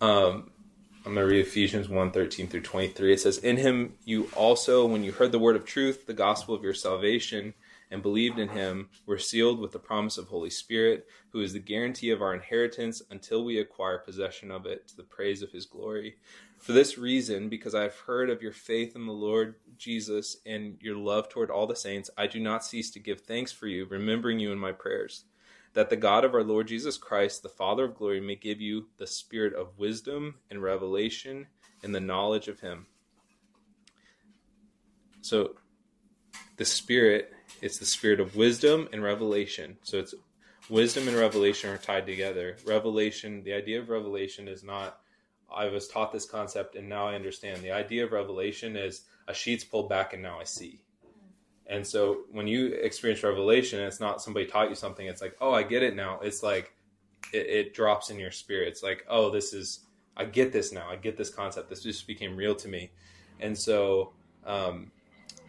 Um, 0.00 0.50
I'm 1.04 1.14
going 1.14 1.26
to 1.26 1.34
read 1.34 1.46
Ephesians 1.46 1.88
1 1.88 2.10
13 2.10 2.46
through 2.48 2.60
23. 2.60 3.12
It 3.12 3.20
says, 3.20 3.38
In 3.38 3.56
him 3.56 3.94
you 4.04 4.28
also, 4.36 4.86
when 4.86 5.02
you 5.02 5.12
heard 5.12 5.32
the 5.32 5.38
word 5.38 5.56
of 5.56 5.64
truth, 5.64 6.06
the 6.06 6.12
gospel 6.12 6.54
of 6.54 6.62
your 6.62 6.74
salvation, 6.74 7.54
and 7.90 8.02
believed 8.02 8.38
in 8.38 8.48
him, 8.48 8.88
were 9.06 9.18
sealed 9.18 9.58
with 9.58 9.72
the 9.72 9.78
promise 9.78 10.18
of 10.18 10.28
Holy 10.28 10.50
Spirit, 10.50 11.06
who 11.30 11.40
is 11.40 11.52
the 11.52 11.58
guarantee 11.58 12.10
of 12.10 12.22
our 12.22 12.34
inheritance 12.34 13.02
until 13.10 13.44
we 13.44 13.58
acquire 13.58 13.98
possession 13.98 14.50
of 14.50 14.66
it 14.66 14.86
to 14.88 14.96
the 14.96 15.02
praise 15.02 15.42
of 15.42 15.52
his 15.52 15.66
glory. 15.66 16.16
For 16.58 16.72
this 16.72 16.98
reason, 16.98 17.48
because 17.48 17.74
I 17.74 17.82
have 17.82 17.96
heard 17.96 18.30
of 18.30 18.42
your 18.42 18.52
faith 18.52 18.94
in 18.94 19.06
the 19.06 19.12
Lord 19.12 19.56
Jesus 19.76 20.36
and 20.46 20.76
your 20.80 20.96
love 20.96 21.28
toward 21.28 21.50
all 21.50 21.66
the 21.66 21.74
saints, 21.74 22.10
I 22.16 22.26
do 22.26 22.38
not 22.38 22.64
cease 22.64 22.90
to 22.92 22.98
give 23.00 23.22
thanks 23.22 23.50
for 23.50 23.66
you, 23.66 23.86
remembering 23.86 24.38
you 24.38 24.52
in 24.52 24.58
my 24.58 24.72
prayers 24.72 25.24
that 25.72 25.88
the 25.88 25.96
God 25.96 26.24
of 26.24 26.34
our 26.34 26.42
Lord 26.42 26.66
Jesus 26.66 26.96
Christ, 26.98 27.42
the 27.42 27.48
Father 27.48 27.84
of 27.84 27.94
glory, 27.94 28.20
may 28.20 28.34
give 28.34 28.60
you 28.60 28.88
the 28.98 29.06
spirit 29.06 29.54
of 29.54 29.78
wisdom 29.78 30.36
and 30.50 30.62
revelation 30.62 31.46
and 31.82 31.94
the 31.94 32.00
knowledge 32.00 32.48
of 32.48 32.60
him. 32.60 32.86
So 35.22 35.56
the 36.56 36.64
spirit 36.64 37.32
it's 37.62 37.78
the 37.78 37.86
spirit 37.86 38.20
of 38.20 38.36
wisdom 38.36 38.88
and 38.92 39.02
revelation. 39.02 39.76
So 39.82 39.98
it's 39.98 40.14
wisdom 40.68 41.08
and 41.08 41.16
revelation 41.16 41.70
are 41.70 41.78
tied 41.78 42.06
together. 42.06 42.56
Revelation, 42.66 43.42
the 43.42 43.52
idea 43.52 43.80
of 43.80 43.88
revelation 43.88 44.48
is 44.48 44.62
not 44.62 45.00
I 45.52 45.66
was 45.66 45.88
taught 45.88 46.12
this 46.12 46.26
concept 46.26 46.76
and 46.76 46.88
now 46.88 47.08
I 47.08 47.14
understand. 47.14 47.60
The 47.62 47.72
idea 47.72 48.04
of 48.04 48.12
revelation 48.12 48.76
is 48.76 49.02
a 49.26 49.34
sheet's 49.34 49.64
pulled 49.64 49.88
back 49.88 50.12
and 50.12 50.22
now 50.22 50.38
I 50.40 50.44
see. 50.44 50.80
And 51.66 51.86
so 51.86 52.22
when 52.30 52.46
you 52.46 52.66
experience 52.66 53.22
revelation, 53.22 53.80
it's 53.80 54.00
not 54.00 54.22
somebody 54.22 54.46
taught 54.46 54.68
you 54.68 54.74
something. 54.74 55.06
It's 55.06 55.22
like, 55.22 55.36
oh, 55.40 55.52
I 55.52 55.62
get 55.62 55.82
it 55.82 55.94
now. 55.94 56.20
It's 56.20 56.42
like 56.42 56.72
it, 57.32 57.46
it, 57.46 57.74
drops 57.74 58.10
in 58.10 58.18
your 58.18 58.32
spirit. 58.32 58.68
It's 58.68 58.82
like, 58.82 59.04
oh, 59.08 59.30
this 59.30 59.52
is 59.52 59.80
I 60.16 60.24
get 60.24 60.52
this 60.52 60.72
now. 60.72 60.88
I 60.88 60.96
get 60.96 61.16
this 61.16 61.30
concept. 61.30 61.68
This 61.68 61.82
just 61.82 62.06
became 62.06 62.36
real 62.36 62.54
to 62.56 62.68
me. 62.68 62.90
And 63.38 63.56
so 63.56 64.12
um, 64.44 64.90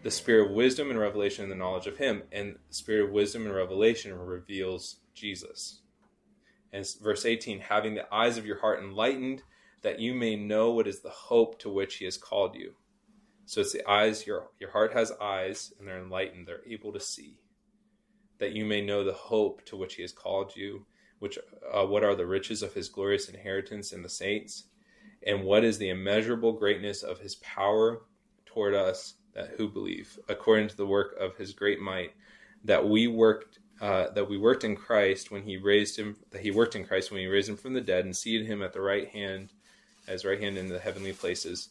the 0.04 0.12
spirit 0.12 0.48
of 0.48 0.56
wisdom 0.56 0.90
and 0.90 1.00
revelation 1.00 1.44
and 1.44 1.52
the 1.52 1.56
knowledge 1.56 1.88
of 1.88 1.98
Him, 1.98 2.24
and 2.32 2.58
spirit 2.70 3.06
of 3.06 3.12
wisdom 3.12 3.46
and 3.46 3.56
revelation 3.56 4.18
reveals 4.18 4.98
Jesus. 5.14 5.82
And 6.74 6.88
verse 7.02 7.26
18, 7.26 7.60
having 7.60 7.96
the 7.96 8.14
eyes 8.14 8.38
of 8.38 8.46
your 8.46 8.60
heart 8.60 8.82
enlightened, 8.82 9.44
that 9.82 10.00
you 10.00 10.14
may 10.14 10.36
know 10.36 10.72
what 10.72 10.88
is 10.88 11.02
the 11.02 11.10
hope 11.10 11.60
to 11.60 11.70
which 11.70 11.96
He 11.96 12.06
has 12.06 12.18
called 12.18 12.56
you 12.56 12.76
so 13.52 13.60
it's 13.60 13.74
the 13.74 13.86
eyes, 13.86 14.26
your, 14.26 14.48
your 14.62 14.72
heart 14.72 14.94
has 14.94 15.12
eyes, 15.22 15.74
and 15.78 15.86
they're 15.86 16.00
enlightened, 16.00 16.48
they're 16.48 16.66
able 16.66 16.94
to 16.94 17.02
see. 17.02 17.36
That 18.40 18.54
you 18.54 18.64
may 18.64 18.80
know 18.80 19.04
the 19.04 19.12
hope 19.12 19.66
to 19.66 19.76
which 19.76 19.96
he 19.96 20.04
has 20.04 20.14
called 20.14 20.56
you, 20.56 20.86
which 21.20 21.38
uh, 21.70 21.86
what 21.86 22.06
are 22.06 22.16
the 22.16 22.26
riches 22.26 22.64
of 22.64 22.74
his 22.74 22.88
glorious 22.88 23.28
inheritance 23.28 23.92
in 23.92 24.04
the 24.04 24.10
saints, 24.10 24.68
and 25.28 25.44
what 25.44 25.66
is 25.66 25.78
the 25.78 25.90
immeasurable 25.90 26.54
greatness 26.54 27.04
of 27.04 27.20
his 27.20 27.36
power 27.36 28.04
toward 28.46 28.74
us 28.74 29.16
that 29.34 29.52
who 29.58 29.68
believe, 29.68 30.20
according 30.30 30.68
to 30.70 30.78
the 30.78 30.86
work 30.86 31.16
of 31.20 31.36
his 31.38 31.54
great 31.54 31.80
might, 31.80 32.14
that 32.66 32.88
we 32.88 33.08
worked 33.08 33.60
uh, 33.82 34.12
that 34.12 34.30
we 34.30 34.38
worked 34.38 34.64
in 34.64 34.76
Christ 34.76 35.32
when 35.32 35.42
he 35.42 35.58
raised 35.58 35.98
him 35.98 36.16
that 36.30 36.42
he 36.42 36.52
worked 36.52 36.76
in 36.76 36.86
Christ 36.86 37.12
when 37.12 37.22
he 37.22 37.28
raised 37.28 37.50
him 37.50 37.58
from 37.58 37.74
the 37.74 37.82
dead 37.82 38.06
and 38.06 38.16
seated 38.16 38.46
him 38.46 38.62
at 38.62 38.74
the 38.74 38.82
right 38.82 39.08
hand 39.08 39.54
as 40.08 40.24
right 40.24 40.40
hand 40.40 40.58
in 40.58 40.68
the 40.68 40.80
heavenly 40.80 41.14
places 41.14 41.70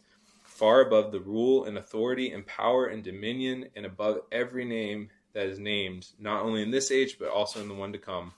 far 0.60 0.82
above 0.82 1.10
the 1.10 1.20
rule 1.20 1.64
and 1.64 1.78
authority 1.78 2.32
and 2.32 2.46
power 2.46 2.84
and 2.84 3.02
dominion 3.02 3.64
and 3.74 3.86
above 3.86 4.20
every 4.30 4.64
name 4.64 5.08
that 5.32 5.46
is 5.46 5.58
named, 5.58 6.08
not 6.18 6.42
only 6.42 6.60
in 6.60 6.70
this 6.70 6.90
age, 6.90 7.16
but 7.18 7.30
also 7.30 7.62
in 7.62 7.68
the 7.68 7.74
one 7.74 7.92
to 7.92 7.98
come. 7.98 8.34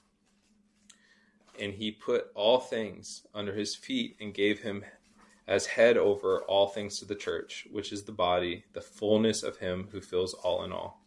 And 1.59 1.73
he 1.73 1.91
put 1.91 2.31
all 2.37 2.61
things 2.61 3.27
under 3.35 3.53
his 3.53 3.75
feet 3.75 4.17
and 4.21 4.33
gave 4.33 4.61
him 4.61 4.85
as 5.49 5.67
head 5.67 5.97
over 5.97 6.43
all 6.43 6.69
things 6.69 6.99
to 6.99 7.05
the 7.05 7.15
church, 7.15 7.67
which 7.71 7.93
is 7.93 8.05
the 8.05 8.13
body, 8.13 8.65
the 8.73 8.81
fullness 8.81 9.43
of 9.43 9.59
him 9.59 9.89
who 9.91 10.01
fills 10.01 10.35
all 10.35 10.65
in 10.65 10.73
all. 10.73 11.03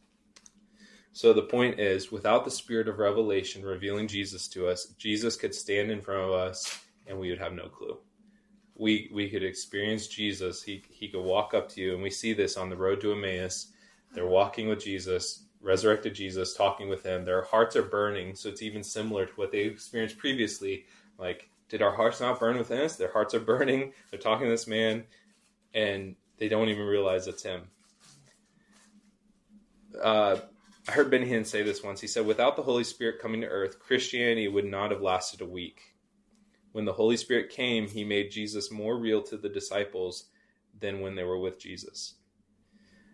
So 1.14 1.32
the 1.32 1.44
point 1.44 1.80
is, 1.80 2.12
without 2.12 2.44
the 2.44 2.52
spirit 2.52 2.90
of 2.90 3.00
revelation 3.00 3.64
revealing 3.64 4.08
Jesus 4.08 4.48
to 4.50 4.68
us, 4.68 4.88
Jesus 4.98 5.38
could 5.38 5.56
stand 5.56 5.90
in 5.90 6.02
front 6.02 6.22
of 6.22 6.32
us 6.32 6.80
and 7.08 7.18
we 7.18 7.30
would 7.30 7.40
have 7.40 7.54
no 7.54 7.70
clue 7.70 7.98
we 8.76 9.10
we 9.14 9.30
could 9.30 9.44
experience 9.44 10.08
Jesus. 10.08 10.62
He 10.62 10.84
he 10.90 11.08
could 11.08 11.24
walk 11.24 11.54
up 11.54 11.70
to 11.70 11.82
you, 11.82 11.94
and 11.94 12.04
we 12.04 12.10
see 12.10 12.34
this 12.34 12.58
on 12.58 12.70
the 12.70 12.76
road 12.76 13.02
to 13.02 13.14
Emmaus. 13.14 13.68
They're 14.14 14.28
walking 14.28 14.68
with 14.68 14.84
Jesus, 14.84 15.46
resurrected 15.62 16.14
Jesus, 16.14 16.54
talking 16.54 16.90
with 16.90 17.04
him. 17.04 17.26
Their 17.26 17.44
hearts 17.44 17.76
are 17.76 17.84
burning, 17.84 18.36
so 18.36 18.50
it's 18.50 18.62
even 18.62 18.84
similar 18.84 19.26
to 19.26 19.34
what 19.34 19.52
they 19.52 19.60
experienced 19.60 20.18
previously. 20.18 20.86
Like, 21.18 21.50
did 21.70 21.82
our 21.82 21.96
hearts 21.96 22.22
not 22.22 22.40
burn 22.40 22.58
within 22.58 22.82
us? 22.82 22.96
Their 22.96 23.12
hearts 23.12 23.34
are 23.34 23.40
burning. 23.40 23.94
They're 24.10 24.20
talking 24.20 24.46
to 24.46 24.52
this 24.52 24.68
man, 24.68 25.06
and 25.74 26.16
they 26.38 26.48
don't 26.48 26.70
even 26.70 26.86
realize 26.86 27.28
it's 27.28 27.44
him. 27.44 27.64
Uh, 30.02 30.38
I 30.88 30.92
heard 30.92 31.10
Benny 31.10 31.28
Hinn 31.28 31.46
say 31.46 31.64
this 31.64 31.84
once. 31.84 32.02
He 32.02 32.08
said, 32.08 32.26
"Without 32.26 32.56
the 32.56 32.64
Holy 32.64 32.84
Spirit 32.84 33.22
coming 33.22 33.42
to 33.42 33.48
earth, 33.48 33.80
Christianity 33.80 34.48
would 34.48 34.66
not 34.66 34.92
have 34.92 35.02
lasted 35.02 35.42
a 35.42 35.46
week." 35.46 35.96
when 36.76 36.84
the 36.84 36.92
Holy 36.92 37.16
Spirit 37.16 37.50
came, 37.52 37.88
he 37.88 38.04
made 38.04 38.32
Jesus 38.32 38.70
more 38.70 38.98
real 38.98 39.22
to 39.24 39.38
the 39.38 39.48
disciples 39.48 40.26
than 40.78 41.00
when 41.00 41.16
they 41.16 41.24
were 41.24 41.40
with 41.40 41.58
Jesus. 41.58 42.16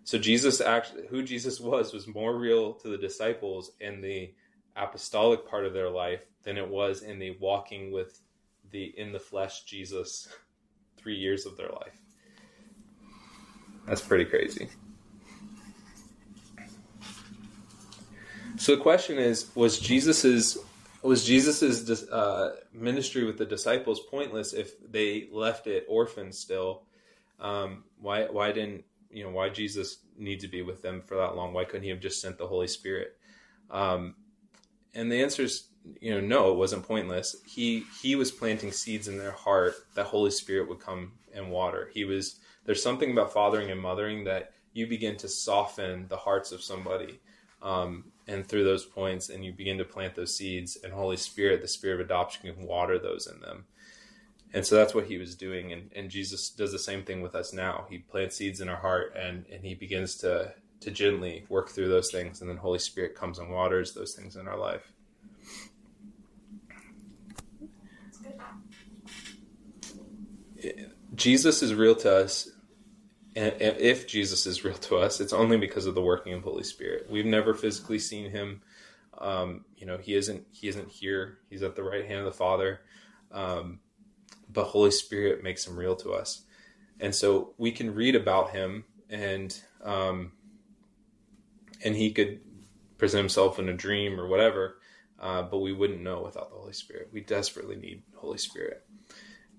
So 0.03 0.17
Jesus 0.17 0.61
actually 0.61 1.05
who 1.05 1.21
Jesus 1.21 1.59
was 1.59 1.93
was 1.93 2.07
more 2.07 2.35
real 2.35 2.73
to 2.73 2.87
the 2.87 2.97
disciples 2.97 3.73
in 3.79 4.01
the 4.01 4.33
apostolic 4.75 5.47
part 5.47 5.67
of 5.67 5.73
their 5.73 5.91
life 5.91 6.25
than 6.41 6.57
it 6.57 6.67
was 6.67 7.03
in 7.03 7.19
the 7.19 7.37
walking 7.39 7.91
with 7.91 8.19
the 8.71 8.93
in 8.97 9.11
the 9.11 9.19
flesh 9.19 9.63
Jesus 9.63 10.27
three 10.97 11.15
years 11.15 11.45
of 11.45 11.57
their 11.57 11.69
life. 11.69 11.97
That's 13.87 14.01
pretty 14.01 14.25
crazy. 14.25 14.69
So 18.57 18.75
the 18.75 18.81
question 18.81 19.17
is: 19.17 19.47
Was 19.55 19.79
Jesus's 19.79 20.57
was 21.01 21.25
Jesus's 21.25 22.07
uh, 22.09 22.57
ministry 22.73 23.25
with 23.25 23.37
the 23.37 23.45
disciples 23.45 23.99
pointless 23.99 24.53
if 24.53 24.73
they 24.91 25.27
left 25.31 25.67
it 25.67 25.85
orphaned 25.89 26.35
still? 26.35 26.83
Um, 27.39 27.85
why 27.99 28.25
why 28.25 28.51
didn't 28.51 28.85
you 29.09 29.23
know 29.23 29.31
why 29.31 29.49
Jesus 29.49 29.97
need 30.17 30.39
to 30.41 30.47
be 30.47 30.61
with 30.61 30.81
them 30.81 31.01
for 31.01 31.17
that 31.17 31.35
long? 31.35 31.53
Why 31.53 31.65
couldn't 31.65 31.83
he 31.83 31.89
have 31.89 31.99
just 31.99 32.21
sent 32.21 32.37
the 32.37 32.47
Holy 32.47 32.67
Spirit? 32.67 33.17
Um, 33.71 34.15
and 34.93 35.11
the 35.11 35.21
answer 35.21 35.43
is 35.43 35.70
you 35.99 36.13
know 36.13 36.21
no, 36.21 36.51
it 36.51 36.57
wasn't 36.57 36.87
pointless. 36.87 37.35
He 37.45 37.85
he 38.01 38.15
was 38.15 38.31
planting 38.31 38.71
seeds 38.71 39.07
in 39.07 39.17
their 39.17 39.31
heart 39.31 39.75
that 39.95 40.05
Holy 40.05 40.31
Spirit 40.31 40.69
would 40.69 40.79
come 40.79 41.13
and 41.33 41.51
water. 41.51 41.89
He 41.93 42.05
was 42.05 42.39
there's 42.65 42.83
something 42.83 43.11
about 43.11 43.33
fathering 43.33 43.71
and 43.71 43.81
mothering 43.81 44.23
that 44.25 44.53
you 44.73 44.87
begin 44.87 45.17
to 45.17 45.27
soften 45.27 46.07
the 46.07 46.17
hearts 46.17 46.51
of 46.51 46.61
somebody. 46.61 47.19
Um, 47.61 48.05
and 48.27 48.47
through 48.47 48.63
those 48.63 48.85
points, 48.85 49.29
and 49.29 49.43
you 49.43 49.51
begin 49.51 49.77
to 49.77 49.85
plant 49.85 50.15
those 50.15 50.35
seeds, 50.35 50.77
and 50.83 50.93
Holy 50.93 51.17
Spirit, 51.17 51.61
the 51.61 51.67
Spirit 51.67 51.95
of 51.99 52.05
adoption, 52.05 52.53
can 52.53 52.65
water 52.65 52.97
those 52.97 53.27
in 53.27 53.39
them. 53.41 53.65
And 54.53 54.65
so 54.65 54.75
that's 54.75 54.93
what 54.93 55.05
he 55.05 55.17
was 55.17 55.35
doing, 55.35 55.71
and, 55.71 55.91
and 55.95 56.09
Jesus 56.09 56.49
does 56.49 56.71
the 56.71 56.79
same 56.79 57.03
thing 57.03 57.21
with 57.21 57.35
us 57.35 57.53
now. 57.53 57.85
He 57.89 57.99
plants 57.99 58.35
seeds 58.35 58.61
in 58.61 58.69
our 58.69 58.77
heart, 58.77 59.15
and 59.15 59.45
and 59.51 59.63
he 59.63 59.75
begins 59.75 60.15
to 60.17 60.53
to 60.81 60.91
gently 60.91 61.45
work 61.49 61.69
through 61.69 61.89
those 61.89 62.11
things, 62.11 62.41
and 62.41 62.49
then 62.49 62.57
Holy 62.57 62.79
Spirit 62.79 63.15
comes 63.15 63.39
and 63.39 63.49
waters 63.49 63.93
those 63.93 64.13
things 64.13 64.35
in 64.35 64.47
our 64.47 64.57
life. 64.57 64.91
Jesus 71.13 71.61
is 71.61 71.73
real 71.73 71.95
to 71.95 72.15
us 72.15 72.49
and 73.35 73.55
if 73.59 74.07
Jesus 74.07 74.45
is 74.45 74.63
real 74.63 74.75
to 74.75 74.97
us, 74.97 75.21
it's 75.21 75.33
only 75.33 75.57
because 75.57 75.85
of 75.85 75.95
the 75.95 76.01
working 76.01 76.33
of 76.33 76.43
Holy 76.43 76.63
Spirit. 76.63 77.07
We've 77.09 77.25
never 77.25 77.53
physically 77.53 77.99
seen 77.99 78.29
him. 78.29 78.61
Um, 79.17 79.65
you 79.75 79.85
know, 79.85 79.97
he 79.97 80.15
isn't 80.15 80.45
he 80.51 80.67
isn't 80.67 80.89
here. 80.89 81.37
He's 81.49 81.63
at 81.63 81.75
the 81.75 81.83
right 81.83 82.05
hand 82.05 82.19
of 82.19 82.25
the 82.25 82.31
Father. 82.31 82.81
Um, 83.31 83.79
but 84.51 84.65
Holy 84.65 84.91
Spirit 84.91 85.43
makes 85.43 85.65
him 85.65 85.77
real 85.77 85.95
to 85.97 86.11
us, 86.11 86.43
and 86.99 87.15
so 87.15 87.53
we 87.57 87.71
can 87.71 87.95
read 87.95 88.15
about 88.15 88.49
him, 88.49 88.83
and 89.09 89.57
um, 89.81 90.33
and 91.85 91.95
he 91.95 92.11
could 92.11 92.41
present 92.97 93.19
himself 93.19 93.59
in 93.59 93.69
a 93.69 93.73
dream 93.73 94.19
or 94.19 94.27
whatever, 94.27 94.77
uh, 95.19 95.41
but 95.43 95.59
we 95.59 95.71
wouldn't 95.71 96.01
know 96.01 96.21
without 96.21 96.49
the 96.49 96.57
Holy 96.57 96.73
Spirit. 96.73 97.09
We 97.13 97.21
desperately 97.21 97.77
need 97.77 98.03
Holy 98.15 98.37
Spirit, 98.37 98.83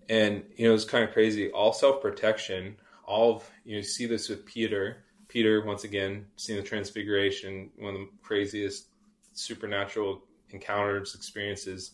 and 0.09 0.45
you 0.57 0.69
know 0.69 0.75
it's 0.75 0.85
kind 0.85 1.05
of 1.05 1.13
crazy. 1.13 1.51
All 1.51 1.73
self 1.73 2.01
protection 2.01 2.77
all 3.05 3.37
of 3.37 3.51
you 3.65 3.83
see 3.83 4.07
this 4.07 4.29
with 4.29 4.47
Peter. 4.47 5.05
Peter, 5.29 5.65
once 5.65 5.85
again, 5.85 6.27
seeing 6.37 6.59
the 6.59 6.67
transfiguration, 6.67 7.71
one 7.77 7.95
of 7.95 8.01
the 8.01 8.09
craziest 8.23 8.87
supernatural 9.33 10.23
encounters, 10.51 11.15
experiences 11.15 11.93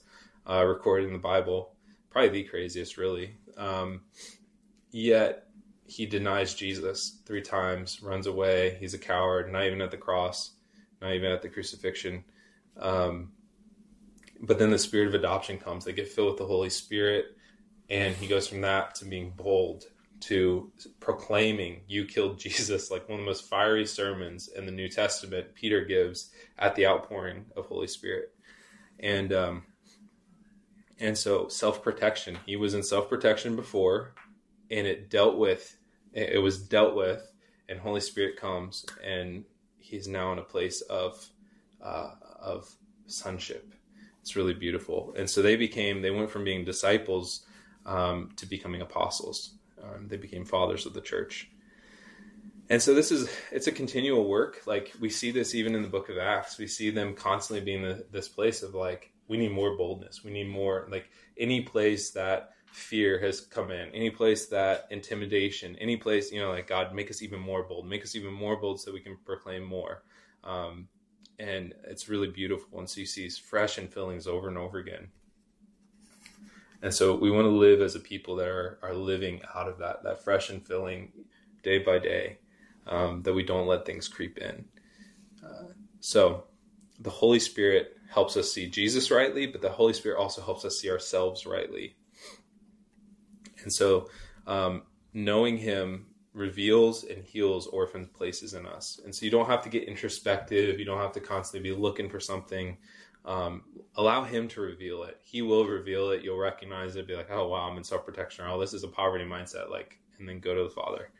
uh, 0.48 0.64
recorded 0.64 1.06
in 1.06 1.12
the 1.12 1.18
Bible. 1.18 1.74
Probably 2.10 2.30
the 2.30 2.44
craziest, 2.44 2.96
really. 2.96 3.36
Um, 3.56 4.02
yet 4.90 5.46
he 5.86 6.04
denies 6.04 6.54
Jesus 6.54 7.20
three 7.24 7.42
times, 7.42 8.02
runs 8.02 8.26
away. 8.26 8.76
He's 8.80 8.94
a 8.94 8.98
coward, 8.98 9.52
not 9.52 9.64
even 9.64 9.80
at 9.80 9.90
the 9.90 9.96
cross, 9.96 10.52
not 11.00 11.14
even 11.14 11.30
at 11.30 11.42
the 11.42 11.48
crucifixion. 11.48 12.24
Um, 12.76 13.32
but 14.40 14.58
then 14.58 14.70
the 14.70 14.78
spirit 14.78 15.08
of 15.08 15.14
adoption 15.14 15.58
comes. 15.58 15.84
They 15.84 15.92
get 15.92 16.08
filled 16.08 16.30
with 16.30 16.38
the 16.38 16.46
Holy 16.46 16.70
Spirit, 16.70 17.36
and 17.90 18.14
he 18.14 18.26
goes 18.26 18.48
from 18.48 18.60
that 18.62 18.94
to 18.96 19.04
being 19.04 19.30
bold 19.30 19.84
to 20.20 20.70
proclaiming 21.00 21.80
you 21.86 22.04
killed 22.04 22.38
Jesus, 22.40 22.90
like 22.90 23.08
one 23.08 23.18
of 23.18 23.24
the 23.24 23.30
most 23.30 23.44
fiery 23.44 23.86
sermons 23.86 24.48
in 24.48 24.66
the 24.66 24.72
New 24.72 24.88
Testament 24.88 25.54
Peter 25.54 25.84
gives 25.84 26.30
at 26.58 26.74
the 26.74 26.86
outpouring 26.86 27.46
of 27.56 27.66
Holy 27.66 27.86
Spirit. 27.86 28.32
And 29.00 29.32
um, 29.32 29.62
and 30.98 31.16
so 31.16 31.48
self 31.48 31.82
protection. 31.82 32.38
He 32.46 32.56
was 32.56 32.74
in 32.74 32.82
self 32.82 33.08
protection 33.08 33.54
before, 33.54 34.14
and 34.70 34.86
it 34.86 35.10
dealt 35.10 35.36
with 35.36 35.76
it 36.12 36.42
was 36.42 36.60
dealt 36.60 36.96
with, 36.96 37.30
and 37.68 37.78
Holy 37.78 38.00
Spirit 38.00 38.36
comes, 38.36 38.84
and 39.04 39.44
he's 39.76 40.08
now 40.08 40.32
in 40.32 40.38
a 40.38 40.42
place 40.42 40.80
of 40.82 41.24
uh, 41.80 42.10
of 42.40 42.68
sonship. 43.06 43.72
It's 44.20 44.34
really 44.34 44.54
beautiful. 44.54 45.14
And 45.16 45.30
so 45.30 45.42
they 45.42 45.56
became 45.56 46.02
they 46.02 46.10
went 46.10 46.30
from 46.30 46.44
being 46.44 46.64
disciples 46.64 47.46
um, 47.88 48.30
to 48.36 48.46
becoming 48.46 48.82
apostles 48.82 49.58
um, 49.82 50.08
they 50.08 50.16
became 50.16 50.44
fathers 50.44 50.86
of 50.86 50.94
the 50.94 51.00
church. 51.00 51.50
And 52.70 52.82
so 52.82 52.94
this 52.94 53.10
is 53.10 53.30
it's 53.50 53.66
a 53.66 53.72
continual 53.72 54.28
work. 54.28 54.62
Like 54.66 54.92
we 55.00 55.08
see 55.08 55.30
this 55.30 55.54
even 55.54 55.74
in 55.74 55.82
the 55.82 55.88
book 55.88 56.08
of 56.08 56.18
Acts. 56.18 56.58
We 56.58 56.66
see 56.66 56.90
them 56.90 57.14
constantly 57.14 57.64
being 57.64 57.82
the, 57.82 58.06
this 58.10 58.28
place 58.28 58.62
of 58.62 58.74
like 58.74 59.12
we 59.26 59.38
need 59.38 59.52
more 59.52 59.76
boldness. 59.76 60.22
We 60.22 60.30
need 60.30 60.48
more 60.48 60.86
like 60.90 61.08
any 61.38 61.62
place 61.62 62.10
that 62.10 62.50
fear 62.66 63.18
has 63.20 63.40
come 63.40 63.70
in, 63.70 63.88
any 63.94 64.10
place 64.10 64.46
that 64.46 64.86
intimidation, 64.90 65.76
any 65.76 65.96
place 65.96 66.30
you 66.30 66.40
know 66.40 66.50
like 66.50 66.66
God 66.66 66.94
make 66.94 67.10
us 67.10 67.22
even 67.22 67.40
more 67.40 67.62
bold, 67.62 67.88
make 67.88 68.02
us 68.02 68.14
even 68.14 68.32
more 68.32 68.60
bold 68.60 68.80
so 68.80 68.92
we 68.92 69.00
can 69.00 69.16
proclaim 69.24 69.64
more. 69.64 70.02
Um, 70.44 70.88
and 71.38 71.72
it's 71.84 72.08
really 72.08 72.28
beautiful. 72.28 72.80
And 72.80 72.90
so 72.90 73.00
you 73.00 73.06
see 73.06 73.30
fresh 73.30 73.78
and 73.78 73.90
fillings 73.90 74.26
over 74.26 74.48
and 74.48 74.58
over 74.58 74.78
again. 74.78 75.08
And 76.82 76.94
so 76.94 77.16
we 77.16 77.30
want 77.30 77.44
to 77.46 77.50
live 77.50 77.80
as 77.80 77.96
a 77.96 78.00
people 78.00 78.36
that 78.36 78.48
are, 78.48 78.78
are 78.82 78.94
living 78.94 79.40
out 79.54 79.68
of 79.68 79.78
that, 79.78 80.02
that 80.04 80.22
fresh 80.22 80.50
and 80.50 80.64
filling 80.64 81.12
day 81.62 81.78
by 81.78 81.98
day, 81.98 82.38
um, 82.86 83.22
that 83.22 83.34
we 83.34 83.42
don't 83.42 83.66
let 83.66 83.84
things 83.84 84.06
creep 84.06 84.38
in. 84.38 84.64
Uh, 85.44 85.72
so 86.00 86.44
the 87.00 87.10
Holy 87.10 87.40
Spirit 87.40 87.96
helps 88.10 88.36
us 88.36 88.52
see 88.52 88.68
Jesus 88.68 89.10
rightly, 89.10 89.46
but 89.46 89.60
the 89.60 89.68
Holy 89.68 89.92
Spirit 89.92 90.18
also 90.18 90.40
helps 90.40 90.64
us 90.64 90.78
see 90.78 90.90
ourselves 90.90 91.46
rightly. 91.46 91.96
And 93.62 93.72
so 93.72 94.08
um, 94.46 94.82
knowing 95.12 95.56
Him 95.56 96.06
reveals 96.32 97.04
and 97.04 97.24
heals 97.24 97.66
orphan 97.66 98.06
places 98.06 98.54
in 98.54 98.66
us. 98.66 99.00
And 99.04 99.14
so 99.14 99.24
you 99.24 99.30
don't 99.30 99.48
have 99.48 99.62
to 99.64 99.68
get 99.68 99.88
introspective, 99.88 100.78
you 100.78 100.84
don't 100.84 101.00
have 101.00 101.12
to 101.12 101.20
constantly 101.20 101.70
be 101.70 101.76
looking 101.76 102.08
for 102.08 102.20
something 102.20 102.76
um, 103.24 103.62
allow 103.96 104.24
him 104.24 104.48
to 104.48 104.60
reveal 104.60 105.02
it. 105.04 105.20
He 105.22 105.42
will 105.42 105.66
reveal 105.66 106.10
it. 106.10 106.22
You'll 106.22 106.38
recognize 106.38 106.96
it. 106.96 107.06
Be 107.06 107.16
like, 107.16 107.30
oh 107.30 107.48
wow, 107.48 107.68
I'm 107.68 107.76
in 107.76 107.84
self 107.84 108.04
protection. 108.04 108.44
Oh, 108.48 108.60
this 108.60 108.72
is 108.72 108.84
a 108.84 108.88
poverty 108.88 109.24
mindset. 109.24 109.70
Like, 109.70 109.98
and 110.18 110.28
then 110.28 110.40
go 110.40 110.54
to 110.54 110.64
the 110.64 110.70
Father. 110.70 111.10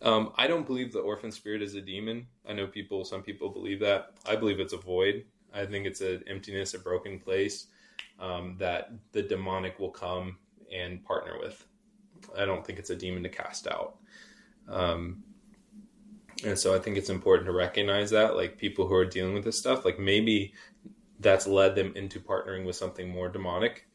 Um, 0.00 0.32
I 0.36 0.46
don't 0.46 0.66
believe 0.66 0.92
the 0.92 1.00
orphan 1.00 1.32
spirit 1.32 1.62
is 1.62 1.74
a 1.74 1.80
demon. 1.80 2.26
I 2.48 2.52
know 2.52 2.66
people. 2.66 3.04
Some 3.04 3.22
people 3.22 3.48
believe 3.48 3.80
that. 3.80 4.12
I 4.26 4.36
believe 4.36 4.60
it's 4.60 4.72
a 4.72 4.78
void. 4.78 5.24
I 5.52 5.66
think 5.66 5.86
it's 5.86 6.00
an 6.00 6.22
emptiness, 6.26 6.74
a 6.74 6.78
broken 6.78 7.18
place 7.18 7.66
um, 8.18 8.56
that 8.58 8.92
the 9.12 9.22
demonic 9.22 9.78
will 9.78 9.90
come 9.90 10.38
and 10.72 11.04
partner 11.04 11.38
with. 11.40 11.64
I 12.36 12.44
don't 12.44 12.64
think 12.66 12.78
it's 12.78 12.90
a 12.90 12.96
demon 12.96 13.22
to 13.22 13.28
cast 13.28 13.66
out. 13.66 13.96
Um, 14.68 15.22
and 16.44 16.58
so 16.58 16.74
I 16.74 16.78
think 16.78 16.96
it's 16.96 17.10
important 17.10 17.46
to 17.46 17.52
recognize 17.52 18.10
that, 18.10 18.36
like 18.36 18.58
people 18.58 18.86
who 18.86 18.94
are 18.94 19.04
dealing 19.04 19.34
with 19.34 19.44
this 19.44 19.58
stuff, 19.58 19.84
like 19.84 19.98
maybe 19.98 20.52
that's 21.20 21.46
led 21.46 21.74
them 21.74 21.92
into 21.96 22.20
partnering 22.20 22.64
with 22.64 22.76
something 22.76 23.08
more 23.08 23.28
demonic. 23.28 23.86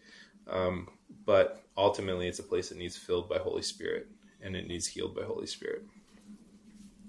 Um, 0.47 0.89
but 1.25 1.63
ultimately, 1.77 2.27
it's 2.27 2.39
a 2.39 2.43
place 2.43 2.69
that 2.69 2.77
needs 2.77 2.97
filled 2.97 3.29
by 3.29 3.37
Holy 3.37 3.61
Spirit 3.61 4.07
and 4.41 4.55
it 4.55 4.67
needs 4.67 4.87
healed 4.87 5.15
by 5.15 5.23
Holy 5.23 5.47
Spirit. 5.47 5.83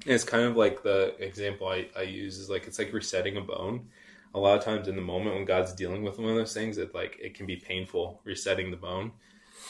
And 0.04 0.12
it's 0.12 0.24
kind 0.24 0.44
of 0.44 0.56
like 0.56 0.82
the 0.82 1.16
example 1.18 1.66
I, 1.66 1.88
I 1.96 2.02
use 2.02 2.38
is 2.38 2.48
like 2.48 2.66
it's 2.66 2.78
like 2.78 2.92
resetting 2.92 3.36
a 3.36 3.40
bone. 3.40 3.88
A 4.34 4.38
lot 4.38 4.58
of 4.58 4.64
times 4.64 4.88
in 4.88 4.96
the 4.96 5.02
moment 5.02 5.36
when 5.36 5.44
God's 5.44 5.72
dealing 5.72 6.02
with 6.02 6.18
one 6.18 6.30
of 6.30 6.36
those 6.36 6.54
things, 6.54 6.78
it 6.78 6.94
like 6.94 7.18
it 7.20 7.34
can 7.34 7.46
be 7.46 7.56
painful 7.56 8.20
resetting 8.24 8.70
the 8.70 8.76
bone. 8.76 9.12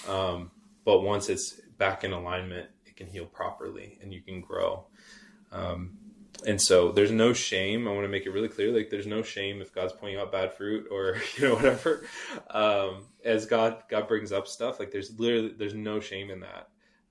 Um, 0.09 0.51
but 0.85 1.01
once 1.01 1.29
it's 1.29 1.61
back 1.79 2.05
in 2.05 2.13
alignment, 2.13 2.69
it 2.85 2.97
can 2.97 3.07
heal 3.07 3.27
properly 3.27 3.99
and 4.03 4.13
you 4.13 4.23
can 4.23 4.41
grow. 4.41 4.85
Um, 5.53 5.97
and 6.47 6.61
so 6.61 6.93
there's 6.93 7.11
no 7.11 7.33
shame. 7.33 7.87
I 7.89 7.93
want 7.93 8.05
to 8.05 8.09
make 8.09 8.27
it 8.27 8.31
really 8.31 8.49
clear. 8.49 8.73
Like 8.73 8.91
there's 8.91 9.07
no 9.07 9.23
shame 9.23 9.61
if 9.61 9.73
God's 9.73 9.93
pointing 9.93 10.19
out 10.19 10.33
bad 10.33 10.55
fruit 10.55 10.89
or 10.91 11.19
you 11.37 11.49
know 11.49 11.55
whatever. 11.55 12.05
Um, 12.51 13.07
as 13.25 13.47
God 13.47 13.83
God 13.89 14.09
brings 14.09 14.33
up 14.33 14.47
stuff, 14.47 14.79
like 14.79 14.91
there's 14.91 15.19
literally 15.19 15.55
there's 15.57 15.75
no 15.75 16.01
shame 16.01 16.31
in 16.31 16.41
that. 16.41 16.69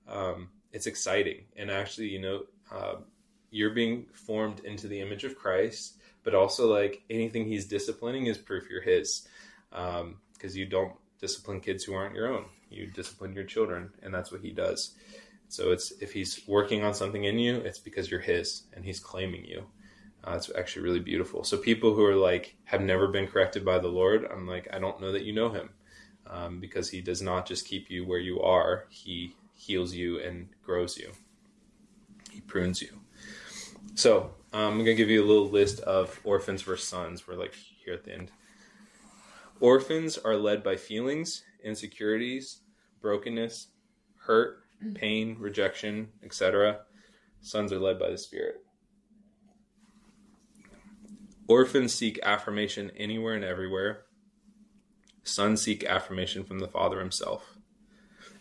Um, 0.08 0.50
it's 0.72 0.86
exciting, 0.86 1.44
and 1.56 1.70
actually, 1.70 2.08
you 2.08 2.20
know, 2.20 2.42
uh, 2.72 2.96
you're 3.50 3.70
being 3.70 4.06
formed 4.12 4.60
into 4.60 4.88
the 4.88 5.00
image 5.00 5.24
of 5.24 5.36
Christ, 5.36 5.98
but 6.22 6.34
also 6.34 6.72
like 6.72 7.02
anything 7.08 7.46
He's 7.46 7.66
disciplining 7.66 8.26
is 8.26 8.38
proof 8.38 8.68
you're 8.68 8.82
His, 8.82 9.26
because 9.70 10.00
um, 10.02 10.16
you 10.42 10.66
don't 10.66 10.92
discipline 11.20 11.60
kids 11.60 11.84
who 11.84 11.94
aren't 11.94 12.14
your 12.14 12.32
own. 12.32 12.46
You 12.70 12.88
discipline 12.88 13.34
your 13.34 13.44
children, 13.44 13.92
and 14.02 14.12
that's 14.12 14.32
what 14.32 14.40
He 14.42 14.50
does. 14.50 14.94
So 15.56 15.72
it's 15.72 15.92
if 16.00 16.12
he's 16.12 16.42
working 16.48 16.84
on 16.84 16.94
something 16.94 17.24
in 17.24 17.38
you, 17.38 17.56
it's 17.56 17.78
because 17.80 18.10
you're 18.10 18.20
his 18.20 18.64
and 18.74 18.84
he's 18.84 19.00
claiming 19.00 19.44
you. 19.44 19.66
Uh, 20.24 20.34
it's 20.36 20.50
actually 20.58 20.82
really 20.84 21.00
beautiful. 21.00 21.44
So 21.44 21.56
people 21.58 21.94
who 21.94 22.04
are 22.04 22.16
like 22.16 22.56
have 22.64 22.82
never 22.82 23.08
been 23.08 23.26
corrected 23.28 23.64
by 23.64 23.78
the 23.78 23.88
Lord, 23.88 24.26
I'm 24.32 24.46
like, 24.48 24.68
I 24.74 24.78
don't 24.80 25.00
know 25.00 25.12
that 25.12 25.24
you 25.24 25.34
know 25.34 25.50
him. 25.50 25.70
um, 26.28 26.60
because 26.60 26.90
He 26.90 27.00
does 27.00 27.22
not 27.22 27.46
just 27.46 27.66
keep 27.66 27.90
you 27.90 28.06
where 28.06 28.18
you 28.20 28.40
are, 28.42 28.86
He 28.90 29.36
heals 29.54 29.94
you 29.94 30.20
and 30.20 30.48
grows 30.64 30.98
you, 30.98 31.12
He 32.30 32.40
prunes 32.42 32.82
you. 32.82 32.90
So 33.94 34.32
um, 34.52 34.80
I'm 34.80 34.84
to 34.86 34.94
give 34.94 35.10
you 35.10 35.24
a 35.24 35.26
little 35.26 35.50
list 35.50 35.80
of 35.80 36.20
orphans 36.24 36.62
versus 36.62 36.88
sons. 36.88 37.28
We're 37.28 37.36
like 37.36 37.54
here 37.84 37.94
at 37.94 38.04
the 38.04 38.14
end. 38.14 38.32
Orphans 39.60 40.18
are 40.18 40.36
led 40.36 40.62
by 40.62 40.76
feelings, 40.76 41.44
insecurities, 41.64 42.60
brokenness, 43.00 43.68
hurt, 44.16 44.63
pain, 44.94 45.36
rejection, 45.38 46.08
etc. 46.22 46.80
Sons 47.40 47.72
are 47.72 47.78
led 47.78 47.98
by 47.98 48.10
the 48.10 48.18
Spirit. 48.18 48.56
Orphans 51.46 51.94
seek 51.94 52.18
affirmation 52.22 52.90
anywhere 52.96 53.34
and 53.34 53.44
everywhere. 53.44 54.04
Sons 55.22 55.62
seek 55.62 55.84
affirmation 55.84 56.44
from 56.44 56.58
the 56.58 56.68
Father 56.68 56.98
himself. 56.98 57.58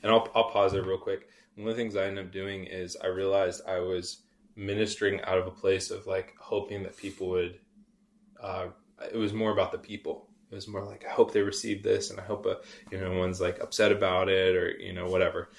And 0.02 0.12
I'll, 0.12 0.30
I'll 0.36 0.50
pause 0.50 0.72
there 0.74 0.84
real 0.84 0.98
quick. 0.98 1.28
One 1.56 1.70
of 1.70 1.76
the 1.76 1.82
things 1.82 1.96
I 1.96 2.06
ended 2.06 2.26
up 2.26 2.32
doing 2.32 2.66
is 2.66 2.98
I 3.02 3.08
realized 3.08 3.62
I 3.68 3.80
was 3.80 4.24
ministering 4.56 5.22
out 5.22 5.38
of 5.38 5.48
a 5.48 5.52
place 5.52 5.92
of 5.92 6.08
like 6.08 6.34
hoping 6.40 6.84
that 6.84 6.98
people 6.98 7.30
would, 7.30 7.60
uh, 8.42 8.68
it 9.12 9.18
was 9.18 9.34
more 9.34 9.52
about 9.52 9.72
the 9.72 9.78
people. 9.78 10.30
It 10.52 10.56
was 10.56 10.68
more 10.68 10.86
like, 10.86 11.06
I 11.06 11.12
hope 11.12 11.34
they 11.34 11.42
receive 11.42 11.84
this 11.84 12.10
and 12.10 12.20
I 12.20 12.24
hope, 12.24 12.46
uh, 12.46 12.56
you 12.92 13.00
know, 13.00 13.12
no 13.12 13.20
one's 13.20 13.42
like 13.42 13.60
upset 13.60 13.92
about 13.92 14.30
it 14.30 14.56
or, 14.56 14.78
you 14.78 14.94
know, 14.94 15.08
whatever. 15.08 15.50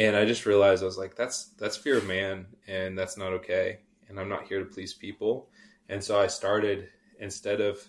And 0.00 0.16
I 0.16 0.24
just 0.24 0.46
realized 0.46 0.82
I 0.82 0.86
was 0.86 0.98
like, 0.98 1.14
that's, 1.14 1.50
that's 1.58 1.76
fear 1.76 1.98
of 1.98 2.06
man 2.06 2.46
and 2.66 2.98
that's 2.98 3.16
not 3.16 3.32
okay. 3.34 3.78
And 4.08 4.18
I'm 4.18 4.28
not 4.28 4.48
here 4.48 4.58
to 4.58 4.64
please 4.64 4.92
people 4.92 5.48
and 5.90 6.02
so 6.02 6.18
I 6.18 6.28
started 6.28 6.88
instead 7.18 7.60
of, 7.60 7.86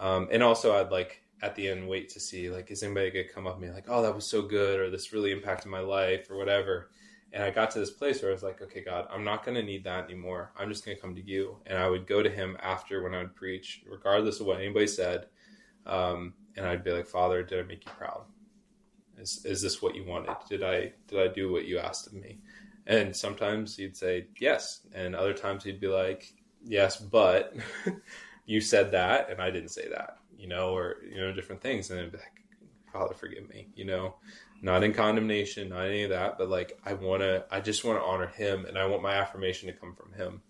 um, 0.00 0.28
and 0.32 0.42
also 0.42 0.74
I'd 0.74 0.90
like 0.90 1.22
at 1.42 1.54
the 1.54 1.68
end 1.68 1.86
wait 1.86 2.08
to 2.08 2.18
see 2.18 2.48
like 2.48 2.70
is 2.70 2.82
anybody 2.82 3.10
gonna 3.10 3.24
come 3.28 3.46
up 3.46 3.56
to 3.56 3.60
me 3.60 3.70
like 3.70 3.84
oh 3.88 4.00
that 4.00 4.14
was 4.14 4.24
so 4.24 4.40
good 4.40 4.80
or 4.80 4.88
this 4.88 5.12
really 5.12 5.32
impacted 5.32 5.70
my 5.70 5.80
life 5.80 6.30
or 6.30 6.36
whatever. 6.36 6.90
And 7.32 7.42
I 7.42 7.50
got 7.50 7.70
to 7.72 7.78
this 7.78 7.90
place 7.90 8.22
where 8.22 8.30
I 8.30 8.34
was 8.34 8.44
like, 8.44 8.62
okay, 8.62 8.82
God, 8.82 9.08
I'm 9.10 9.24
not 9.24 9.44
to 9.56 9.62
need 9.62 9.84
that 9.84 10.04
anymore. 10.04 10.52
I'm 10.58 10.70
just 10.70 10.84
to 10.96 11.02
come 11.02 11.14
to 11.14 11.20
you. 11.20 11.58
And 11.66 11.76
I 11.76 11.88
would 11.90 12.06
go 12.06 12.22
to 12.22 12.30
Him 12.30 12.56
after 12.62 13.02
when 13.02 13.14
I 13.14 13.18
would 13.18 13.34
preach, 13.34 13.82
regardless 13.86 14.40
of 14.40 14.46
what 14.46 14.58
anybody 14.58 14.86
said. 14.86 15.26
Um, 15.84 16.32
and 16.56 16.64
I'd 16.64 16.84
be 16.84 16.92
like, 16.92 17.06
Father, 17.06 17.42
did 17.42 17.58
I 17.58 17.62
make 17.64 17.84
you 17.84 17.90
proud? 17.98 18.22
Is, 19.18 19.44
is 19.44 19.62
this 19.62 19.80
what 19.80 19.94
you 19.94 20.04
wanted? 20.04 20.36
Did 20.48 20.62
I 20.62 20.92
did 21.08 21.20
I 21.20 21.32
do 21.32 21.50
what 21.50 21.66
you 21.66 21.78
asked 21.78 22.06
of 22.06 22.12
me? 22.12 22.38
And 22.86 23.16
sometimes 23.16 23.76
he'd 23.76 23.96
say 23.96 24.26
yes, 24.38 24.80
and 24.94 25.16
other 25.16 25.32
times 25.32 25.64
he'd 25.64 25.80
be 25.80 25.88
like, 25.88 26.32
yes, 26.66 26.96
but 26.96 27.54
you 28.46 28.60
said 28.60 28.92
that 28.92 29.30
and 29.30 29.40
I 29.40 29.50
didn't 29.50 29.70
say 29.70 29.88
that, 29.88 30.18
you 30.36 30.48
know, 30.48 30.76
or, 30.76 30.96
you 31.08 31.18
know, 31.18 31.32
different 31.32 31.62
things. 31.62 31.90
And 31.90 31.98
then 31.98 32.10
be 32.10 32.18
like, 32.18 32.42
Father, 32.92 33.14
forgive 33.14 33.48
me, 33.48 33.68
you 33.74 33.84
know, 33.84 34.14
not 34.62 34.82
in 34.82 34.92
condemnation, 34.92 35.70
not 35.70 35.86
any 35.86 36.04
of 36.04 36.10
that, 36.10 36.38
but 36.38 36.48
like, 36.48 36.78
I 36.84 36.94
want 36.94 37.22
to, 37.22 37.44
I 37.50 37.60
just 37.60 37.84
want 37.84 37.98
to 38.00 38.04
honor 38.04 38.28
him 38.28 38.64
and 38.64 38.78
I 38.78 38.86
want 38.86 39.02
my 39.02 39.14
affirmation 39.14 39.68
to 39.68 39.78
come 39.78 39.94
from 39.94 40.12
him. 40.12 40.42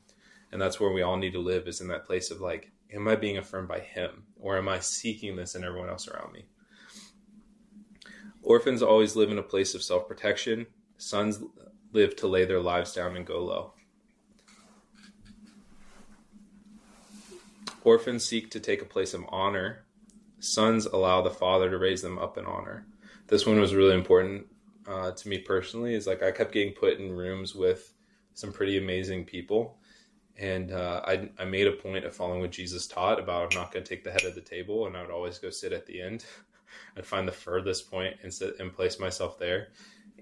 And 0.52 0.60
that's 0.60 0.78
where 0.78 0.92
we 0.92 1.02
all 1.02 1.16
need 1.16 1.32
to 1.32 1.40
live 1.40 1.66
is 1.66 1.80
in 1.80 1.88
that 1.88 2.06
place 2.06 2.30
of 2.30 2.40
like, 2.40 2.70
am 2.92 3.08
I 3.08 3.16
being 3.16 3.38
affirmed 3.38 3.68
by 3.68 3.80
him 3.80 4.24
or 4.38 4.56
am 4.56 4.68
I 4.68 4.78
seeking 4.78 5.36
this 5.36 5.54
in 5.54 5.64
everyone 5.64 5.88
else 5.88 6.06
around 6.06 6.32
me? 6.32 6.44
Orphans 8.46 8.80
always 8.80 9.16
live 9.16 9.32
in 9.32 9.38
a 9.38 9.42
place 9.42 9.74
of 9.74 9.82
self 9.82 10.06
protection. 10.06 10.68
Sons 10.98 11.40
live 11.92 12.14
to 12.14 12.28
lay 12.28 12.44
their 12.44 12.60
lives 12.60 12.92
down 12.92 13.16
and 13.16 13.26
go 13.26 13.44
low. 13.44 13.72
Orphans 17.82 18.24
seek 18.24 18.52
to 18.52 18.60
take 18.60 18.80
a 18.80 18.86
place 18.86 19.14
of 19.14 19.24
honor. 19.30 19.84
Sons 20.38 20.86
allow 20.86 21.22
the 21.22 21.30
father 21.30 21.68
to 21.68 21.76
raise 21.76 22.02
them 22.02 22.20
up 22.20 22.38
in 22.38 22.46
honor. 22.46 22.86
This 23.26 23.44
one 23.44 23.60
was 23.60 23.74
really 23.74 23.94
important 23.94 24.46
uh, 24.86 25.10
to 25.10 25.28
me 25.28 25.38
personally. 25.38 25.94
Is 25.94 26.06
like 26.06 26.22
I 26.22 26.30
kept 26.30 26.52
getting 26.52 26.72
put 26.72 27.00
in 27.00 27.16
rooms 27.16 27.52
with 27.52 27.92
some 28.34 28.52
pretty 28.52 28.78
amazing 28.78 29.24
people, 29.24 29.80
and 30.38 30.70
uh, 30.70 31.00
I, 31.04 31.30
I 31.36 31.46
made 31.46 31.66
a 31.66 31.72
point 31.72 32.04
of 32.04 32.14
following 32.14 32.42
what 32.42 32.52
Jesus 32.52 32.86
taught 32.86 33.18
about 33.18 33.52
I'm 33.52 33.58
not 33.58 33.72
going 33.72 33.84
to 33.84 33.88
take 33.88 34.04
the 34.04 34.12
head 34.12 34.24
of 34.24 34.36
the 34.36 34.40
table, 34.40 34.86
and 34.86 34.96
I 34.96 35.02
would 35.02 35.10
always 35.10 35.38
go 35.38 35.50
sit 35.50 35.72
at 35.72 35.86
the 35.86 36.00
end. 36.00 36.24
I'd 36.96 37.06
find 37.06 37.26
the 37.26 37.32
furthest 37.32 37.90
point 37.90 38.16
and 38.22 38.32
sit 38.32 38.58
and 38.60 38.72
place 38.72 38.98
myself 38.98 39.38
there, 39.38 39.68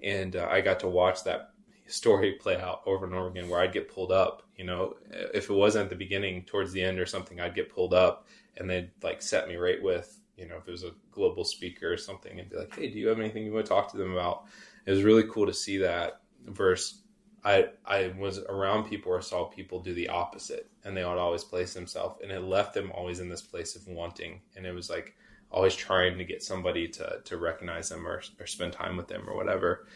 and 0.03 0.35
uh, 0.35 0.47
I 0.49 0.61
got 0.61 0.79
to 0.81 0.87
watch 0.87 1.23
that 1.23 1.51
story 1.87 2.31
play 2.39 2.57
out 2.57 2.81
over 2.85 3.05
and 3.05 3.15
over 3.15 3.27
again 3.27 3.49
where 3.49 3.61
I'd 3.61 3.73
get 3.73 3.93
pulled 3.93 4.11
up. 4.11 4.43
You 4.57 4.65
know, 4.65 4.95
if 5.11 5.49
it 5.49 5.53
wasn't 5.53 5.85
at 5.85 5.89
the 5.89 5.95
beginning, 5.95 6.43
towards 6.43 6.71
the 6.71 6.81
end 6.81 6.99
or 6.99 7.05
something, 7.05 7.39
I'd 7.39 7.55
get 7.55 7.73
pulled 7.73 7.93
up 7.93 8.27
and 8.57 8.69
they'd 8.69 8.91
like 9.03 9.21
set 9.21 9.47
me 9.47 9.55
right 9.55 9.81
with, 9.81 10.19
you 10.37 10.47
know, 10.47 10.57
if 10.57 10.67
it 10.67 10.71
was 10.71 10.83
a 10.83 10.91
global 11.11 11.43
speaker 11.43 11.91
or 11.91 11.97
something 11.97 12.39
and 12.39 12.49
be 12.49 12.57
like, 12.57 12.75
hey, 12.75 12.89
do 12.89 12.99
you 12.99 13.07
have 13.07 13.19
anything 13.19 13.43
you 13.43 13.53
want 13.53 13.65
to 13.65 13.69
talk 13.69 13.91
to 13.91 13.97
them 13.97 14.13
about? 14.13 14.45
It 14.85 14.91
was 14.91 15.03
really 15.03 15.23
cool 15.29 15.45
to 15.45 15.53
see 15.53 15.77
that 15.79 16.21
versus 16.45 17.01
I, 17.43 17.67
I 17.85 18.11
was 18.17 18.39
around 18.39 18.89
people 18.89 19.11
or 19.11 19.21
saw 19.21 19.45
people 19.45 19.79
do 19.79 19.93
the 19.93 20.09
opposite 20.09 20.67
and 20.83 20.97
they 20.97 21.05
would 21.05 21.19
always 21.19 21.43
place 21.43 21.75
themselves 21.75 22.19
and 22.23 22.31
it 22.31 22.41
left 22.41 22.73
them 22.73 22.91
always 22.91 23.19
in 23.19 23.29
this 23.29 23.43
place 23.43 23.75
of 23.75 23.87
wanting. 23.87 24.41
And 24.55 24.65
it 24.65 24.73
was 24.73 24.89
like 24.89 25.15
always 25.51 25.75
trying 25.75 26.17
to 26.17 26.23
get 26.23 26.43
somebody 26.43 26.87
to, 26.87 27.21
to 27.23 27.37
recognize 27.37 27.89
them 27.89 28.05
or, 28.05 28.21
or 28.39 28.47
spend 28.47 28.73
time 28.73 28.97
with 28.97 29.07
them 29.07 29.23
or 29.27 29.35
whatever. 29.35 29.87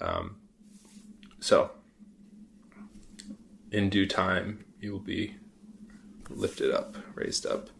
Um, 0.00 0.36
so, 1.40 1.70
in 3.70 3.88
due 3.90 4.06
time, 4.06 4.64
you 4.80 4.92
will 4.92 4.98
be 4.98 5.36
lifted 6.28 6.72
up, 6.72 6.96
raised 7.14 7.46
up. 7.46 7.70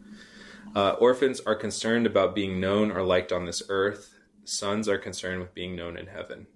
Uh, 0.74 0.91
orphans 0.93 1.41
are 1.41 1.55
concerned 1.55 2.07
about 2.07 2.35
being 2.35 2.61
known 2.61 2.91
or 2.91 3.03
liked 3.03 3.33
on 3.33 3.47
this 3.47 3.62
earth. 3.68 4.14
Sons 4.45 4.89
are 4.89 4.99
concerned 4.99 5.41
with 5.41 5.55
being 5.55 5.74
known 5.74 5.97
in 5.97 6.07
heaven. 6.07 6.47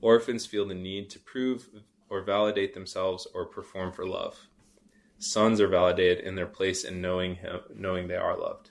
Orphans 0.00 0.46
feel 0.46 0.66
the 0.66 0.74
need 0.74 1.10
to 1.10 1.18
prove 1.18 1.68
or 2.08 2.22
validate 2.22 2.74
themselves 2.74 3.26
or 3.34 3.46
perform 3.46 3.92
for 3.92 4.06
love. 4.06 4.48
Sons 5.18 5.60
are 5.60 5.68
validated 5.68 6.24
in 6.24 6.34
their 6.34 6.46
place 6.46 6.84
in 6.84 7.00
knowing 7.00 7.36
him, 7.36 7.60
knowing 7.74 8.08
they 8.08 8.16
are 8.16 8.38
loved. 8.38 8.70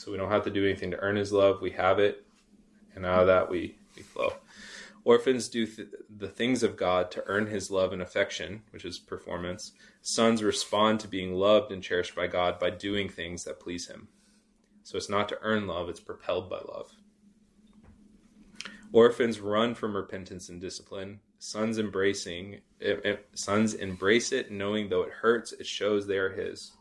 So 0.00 0.10
we 0.10 0.16
don't 0.16 0.30
have 0.30 0.44
to 0.44 0.50
do 0.50 0.64
anything 0.64 0.92
to 0.92 0.98
earn 1.00 1.16
his 1.16 1.30
love. 1.30 1.60
We 1.60 1.72
have 1.72 1.98
it, 1.98 2.24
and 2.94 3.04
out 3.04 3.20
of 3.20 3.26
that 3.26 3.50
we, 3.50 3.76
we 3.94 4.02
flow. 4.02 4.32
Orphans 5.04 5.46
do 5.50 5.66
th- 5.66 5.88
the 6.16 6.26
things 6.26 6.62
of 6.62 6.74
God 6.74 7.10
to 7.10 7.22
earn 7.26 7.48
his 7.48 7.70
love 7.70 7.92
and 7.92 8.00
affection, 8.00 8.62
which 8.70 8.86
is 8.86 8.98
performance. 8.98 9.72
Sons 10.00 10.42
respond 10.42 11.00
to 11.00 11.08
being 11.08 11.34
loved 11.34 11.70
and 11.70 11.82
cherished 11.82 12.14
by 12.14 12.28
God 12.28 12.58
by 12.58 12.70
doing 12.70 13.10
things 13.10 13.44
that 13.44 13.60
please 13.60 13.88
him. 13.88 14.08
So 14.84 14.96
it's 14.96 15.10
not 15.10 15.28
to 15.28 15.38
earn 15.42 15.66
love, 15.66 15.90
it's 15.90 16.00
propelled 16.00 16.48
by 16.48 16.60
love. 16.66 16.90
Orphans 18.92 19.38
run 19.38 19.74
from 19.74 19.94
repentance 19.94 20.48
and 20.48 20.62
discipline. 20.62 21.20
Sons 21.38 21.78
embracing 21.78 22.62
if, 22.80 23.04
if, 23.04 23.18
sons 23.34 23.74
embrace 23.74 24.32
it 24.32 24.50
knowing 24.50 24.88
though 24.88 25.02
it 25.02 25.12
hurts, 25.12 25.52
it 25.52 25.66
shows 25.66 26.06
they 26.06 26.16
are 26.16 26.32
his. 26.32 26.72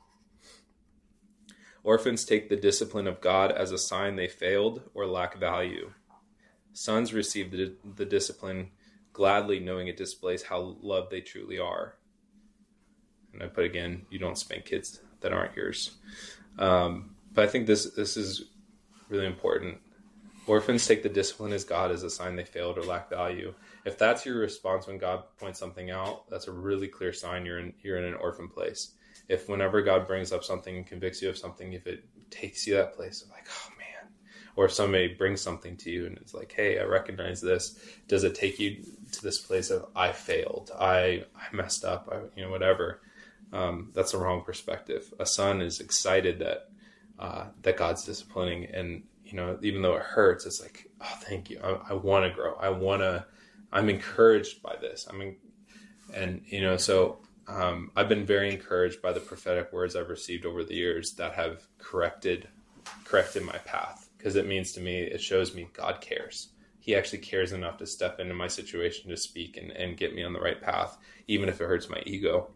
Orphans 1.84 2.26
take 2.26 2.50
the 2.50 2.56
discipline 2.56 3.08
of 3.08 3.22
God 3.22 3.52
as 3.52 3.72
a 3.72 3.78
sign 3.78 4.16
they 4.16 4.28
failed 4.28 4.82
or 4.94 5.06
lack 5.06 5.38
value. 5.38 5.92
Sons 6.74 7.14
receive 7.14 7.52
the, 7.52 7.74
the 7.96 8.06
discipline 8.06 8.70
gladly, 9.14 9.60
knowing 9.60 9.88
it 9.88 9.98
displays 9.98 10.44
how 10.44 10.78
loved 10.82 11.12
they 11.12 11.22
truly 11.22 11.60
are. 11.60 11.96
And 13.34 13.44
I 13.44 13.48
put 13.48 13.66
again, 13.66 14.06
you 14.10 14.20
don't 14.20 14.38
spank 14.38 14.66
kids 14.66 15.02
that 15.22 15.34
aren't 15.34 15.56
yours. 15.56 15.98
Um, 16.58 17.16
but 17.34 17.46
I 17.46 17.48
think 17.48 17.68
this 17.68 17.86
this 17.94 18.18
is 18.18 18.46
really 19.10 19.26
important. 19.26 19.78
Orphans 20.48 20.88
take 20.88 21.04
the 21.04 21.10
discipline 21.10 21.54
as 21.54 21.64
God 21.64 21.92
as 21.92 22.04
a 22.04 22.10
sign 22.10 22.36
they 22.36 22.44
failed 22.44 22.78
or 22.78 22.82
lack 22.82 23.10
value. 23.10 23.54
If 23.86 23.98
that's 23.98 24.26
your 24.26 24.40
response 24.40 24.88
when 24.88 24.98
God 24.98 25.24
points 25.38 25.60
something 25.60 25.92
out, 25.92 26.28
that's 26.30 26.48
a 26.48 26.52
really 26.52 26.88
clear 26.88 27.14
sign 27.14 27.46
you're 27.46 27.60
in 27.60 27.74
you're 27.82 27.98
in 27.98 28.06
an 28.06 28.16
orphan 28.16 28.48
place. 28.48 28.94
If 29.30 29.48
whenever 29.48 29.82
God 29.82 30.08
brings 30.08 30.34
up 30.34 30.44
something 30.44 30.76
and 30.76 30.86
convicts 30.86 31.22
you 31.22 31.30
of 31.30 31.38
something, 31.38 31.74
if 31.74 31.88
it 31.88 32.04
takes 32.32 32.68
you 32.68 32.76
that 32.76 32.96
place 32.96 33.22
of 33.22 33.30
like, 33.30 33.48
oh 33.48 33.70
man, 33.78 34.12
or 34.56 34.66
if 34.66 34.74
somebody 34.74 35.14
brings 35.14 35.40
something 35.40 35.78
to 35.78 35.90
you 35.90 36.06
and 36.06 36.18
it's 36.18 36.34
like 36.34 36.52
hey 36.52 36.80
i 36.80 36.84
recognize 36.84 37.40
this. 37.40 37.80
Does 38.08 38.26
it 38.26 38.36
take 38.36 38.60
you 38.60 38.84
to 39.14 39.22
this 39.22 39.40
place 39.40 39.70
of 39.70 39.86
i 39.96 40.12
failed. 40.12 40.72
I 40.78 41.24
i 41.36 41.56
messed 41.56 41.86
up. 41.86 42.10
I 42.12 42.18
you 42.38 42.46
know 42.46 42.52
whatever. 42.52 43.02
Um, 43.54 43.92
that's 43.94 44.12
the 44.12 44.18
wrong 44.18 44.44
perspective. 44.44 45.14
A 45.20 45.26
son 45.26 45.62
is 45.62 45.80
excited 45.80 46.40
that 46.40 46.70
uh, 47.18 47.46
that 47.62 47.78
god's 47.78 48.04
disciplining 48.04 48.66
and 48.66 49.04
you 49.24 49.34
know 49.34 49.58
even 49.62 49.82
though 49.82 49.96
it 49.96 50.04
hurts 50.04 50.46
it's 50.46 50.62
like 50.62 50.90
oh 51.00 51.18
thank 51.22 51.50
you. 51.50 51.62
I, 51.64 51.92
I 51.92 51.94
want 51.94 52.26
to 52.26 52.36
grow. 52.36 52.56
I 52.56 52.70
want 52.70 53.02
to 53.02 53.26
i'm 53.72 53.90
encouraged 53.90 54.62
by 54.62 54.76
this. 54.82 55.08
I 55.10 55.16
mean 55.16 55.38
and 56.14 56.42
you 56.48 56.62
know 56.62 56.76
so 56.76 57.20
um, 57.50 57.92
i've 57.96 58.10
been 58.10 58.26
very 58.26 58.50
encouraged 58.52 59.02
by 59.02 59.12
the 59.12 59.20
prophetic 59.20 59.74
words 59.74 59.96
i've 59.96 60.10
received 60.10 60.46
over 60.46 60.64
the 60.64 60.76
years 60.76 61.14
that 61.14 61.34
have 61.34 61.64
corrected 61.78 62.48
corrected 63.06 63.44
my 63.44 63.58
path 63.60 64.10
because 64.20 64.36
it 64.36 64.46
means 64.46 64.74
to 64.74 64.82
me, 64.82 65.00
it 65.00 65.22
shows 65.22 65.56
me 65.56 65.70
God 65.74 66.02
cares. 66.02 66.50
He 66.80 66.96
actually 66.96 67.20
cares 67.20 67.54
enough 67.54 67.78
to 67.78 67.86
step 67.86 68.20
into 68.20 68.34
my 68.34 68.48
situation 68.48 69.10
to 69.10 69.18
speak 69.18 69.58
and, 69.58 69.72
and 69.72 69.98
get 69.98 70.14
me 70.14 70.24
on 70.24 70.34
the 70.34 70.40
right 70.40 70.62
path, 70.62 70.98
even 71.28 71.50
if 71.50 71.62
it 71.62 71.66
hurts 71.66 71.90
my 71.90 72.02
ego. 72.06 72.50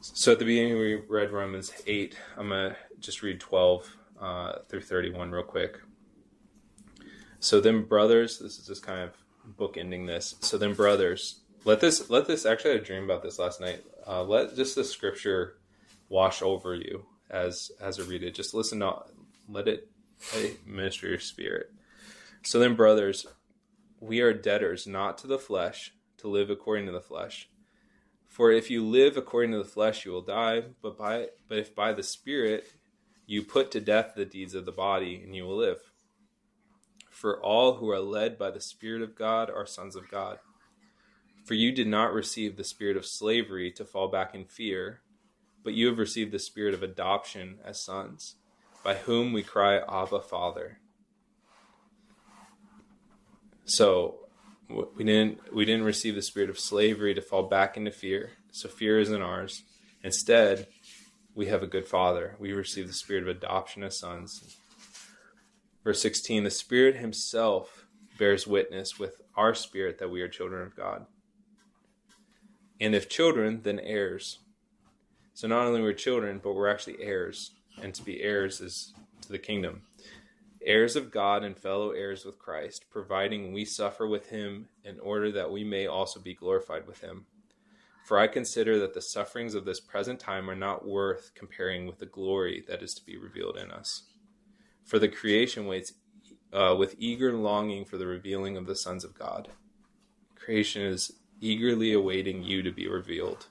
So 0.00 0.32
at 0.32 0.38
the 0.38 0.44
beginning, 0.44 0.78
we 0.78 0.94
read 0.94 1.32
Romans 1.32 1.72
8. 1.86 2.16
I'm 2.36 2.50
to 2.50 2.76
just 3.00 3.22
read 3.22 3.40
12 3.40 3.96
uh, 4.20 4.52
through 4.68 4.82
31 4.82 5.32
real 5.32 5.42
quick. 5.42 5.80
So 7.40 7.60
then, 7.60 7.82
brothers, 7.82 8.38
this 8.38 8.58
is 8.58 8.66
just 8.66 8.84
kind 8.84 9.00
of 9.00 9.16
bookending 9.58 10.06
this. 10.06 10.36
So 10.40 10.56
then, 10.56 10.74
brothers, 10.74 11.40
let 11.64 11.80
this 11.80 12.08
let 12.10 12.26
this 12.26 12.46
actually 12.46 12.70
I 12.70 12.74
had 12.74 12.82
a 12.82 12.86
dream 12.86 13.04
about 13.04 13.22
this 13.22 13.38
last 13.38 13.60
night. 13.60 13.82
Uh, 14.06 14.22
let 14.22 14.54
just 14.56 14.74
the 14.74 14.84
scripture 14.84 15.58
wash 16.08 16.42
over 16.42 16.74
you 16.74 17.06
as 17.30 17.70
as 17.80 17.98
I 17.98 18.04
read 18.04 18.22
it. 18.22 18.34
Just 18.34 18.54
listen 18.54 18.80
to 18.80 19.02
let 19.48 19.68
it, 19.68 19.88
let 20.34 20.66
minister 20.66 21.08
your 21.08 21.18
spirit. 21.18 21.72
So 22.42 22.58
then, 22.58 22.76
brothers, 22.76 23.26
we 24.00 24.20
are 24.20 24.32
debtors 24.32 24.86
not 24.86 25.18
to 25.18 25.26
the 25.26 25.38
flesh 25.38 25.92
to 26.18 26.28
live 26.28 26.50
according 26.50 26.86
to 26.86 26.92
the 26.92 27.00
flesh. 27.00 27.48
For 28.28 28.52
if 28.52 28.70
you 28.70 28.84
live 28.84 29.16
according 29.16 29.52
to 29.52 29.58
the 29.58 29.64
flesh, 29.64 30.04
you 30.04 30.12
will 30.12 30.22
die. 30.22 30.62
But 30.82 30.98
by 30.98 31.28
but 31.48 31.58
if 31.58 31.74
by 31.74 31.92
the 31.92 32.02
Spirit 32.02 32.72
you 33.26 33.42
put 33.42 33.70
to 33.72 33.80
death 33.80 34.12
the 34.14 34.24
deeds 34.24 34.54
of 34.54 34.66
the 34.66 34.72
body, 34.72 35.20
and 35.24 35.34
you 35.34 35.44
will 35.44 35.56
live. 35.56 35.80
For 37.10 37.42
all 37.42 37.76
who 37.76 37.90
are 37.90 37.98
led 37.98 38.38
by 38.38 38.50
the 38.50 38.60
Spirit 38.60 39.02
of 39.02 39.16
God 39.16 39.50
are 39.50 39.66
sons 39.66 39.96
of 39.96 40.08
God. 40.08 40.38
For 41.46 41.54
you 41.54 41.70
did 41.70 41.86
not 41.86 42.12
receive 42.12 42.56
the 42.56 42.64
spirit 42.64 42.96
of 42.96 43.06
slavery 43.06 43.70
to 43.70 43.84
fall 43.84 44.08
back 44.08 44.34
in 44.34 44.44
fear, 44.46 45.02
but 45.62 45.74
you 45.74 45.86
have 45.86 45.96
received 45.96 46.32
the 46.32 46.40
spirit 46.40 46.74
of 46.74 46.82
adoption 46.82 47.60
as 47.64 47.80
sons, 47.80 48.34
by 48.82 48.94
whom 48.94 49.32
we 49.32 49.44
cry, 49.44 49.76
Abba, 49.78 50.22
Father. 50.22 50.80
So 53.64 54.16
we 54.68 55.04
didn't 55.04 55.54
we 55.54 55.64
didn't 55.64 55.84
receive 55.84 56.16
the 56.16 56.22
spirit 56.22 56.50
of 56.50 56.58
slavery 56.58 57.14
to 57.14 57.22
fall 57.22 57.44
back 57.44 57.76
into 57.76 57.92
fear. 57.92 58.32
So 58.50 58.68
fear 58.68 58.98
isn't 58.98 59.22
ours. 59.22 59.62
Instead, 60.02 60.66
we 61.36 61.46
have 61.46 61.62
a 61.62 61.68
good 61.68 61.86
father. 61.86 62.34
We 62.40 62.54
receive 62.54 62.88
the 62.88 62.92
spirit 62.92 63.22
of 63.22 63.28
adoption 63.28 63.84
as 63.84 64.00
sons. 64.00 64.56
Verse 65.84 66.02
16, 66.02 66.42
the 66.42 66.50
Spirit 66.50 66.96
Himself 66.96 67.86
bears 68.18 68.48
witness 68.48 68.98
with 68.98 69.20
our 69.36 69.54
spirit 69.54 69.98
that 69.98 70.10
we 70.10 70.22
are 70.22 70.28
children 70.28 70.66
of 70.66 70.74
God. 70.74 71.06
And 72.80 72.94
if 72.94 73.08
children, 73.08 73.60
then 73.62 73.80
heirs. 73.80 74.38
So 75.34 75.48
not 75.48 75.66
only 75.66 75.82
we're 75.82 75.92
children, 75.92 76.40
but 76.42 76.54
we're 76.54 76.68
actually 76.68 77.02
heirs. 77.02 77.52
And 77.82 77.94
to 77.94 78.02
be 78.02 78.22
heirs 78.22 78.60
is 78.60 78.92
to 79.22 79.28
the 79.32 79.38
kingdom 79.38 79.82
heirs 80.66 80.96
of 80.96 81.12
God 81.12 81.44
and 81.44 81.56
fellow 81.56 81.92
heirs 81.92 82.24
with 82.24 82.38
Christ, 82.38 82.86
providing 82.90 83.52
we 83.52 83.64
suffer 83.64 84.06
with 84.06 84.28
him 84.28 84.68
in 84.84 84.98
order 84.98 85.30
that 85.32 85.50
we 85.50 85.64
may 85.64 85.86
also 85.86 86.20
be 86.20 86.34
glorified 86.34 86.86
with 86.86 87.00
him. 87.00 87.26
For 88.04 88.18
I 88.18 88.26
consider 88.26 88.78
that 88.80 88.92
the 88.92 89.00
sufferings 89.00 89.54
of 89.54 89.64
this 89.64 89.80
present 89.80 90.20
time 90.20 90.50
are 90.50 90.56
not 90.56 90.86
worth 90.86 91.32
comparing 91.34 91.86
with 91.86 91.98
the 91.98 92.06
glory 92.06 92.64
that 92.68 92.82
is 92.82 92.94
to 92.94 93.04
be 93.04 93.16
revealed 93.16 93.56
in 93.56 93.70
us. 93.70 94.02
For 94.84 94.98
the 94.98 95.08
creation 95.08 95.66
waits 95.66 95.92
uh, 96.52 96.74
with 96.78 96.94
eager 96.98 97.32
longing 97.32 97.84
for 97.84 97.96
the 97.96 98.06
revealing 98.06 98.56
of 98.56 98.66
the 98.66 98.76
sons 98.76 99.04
of 99.04 99.18
God. 99.18 99.48
Creation 100.36 100.82
is 100.82 101.12
eagerly 101.40 101.92
awaiting 101.92 102.42
you 102.42 102.62
to 102.62 102.70
be 102.70 102.88
revealed. 102.88 103.46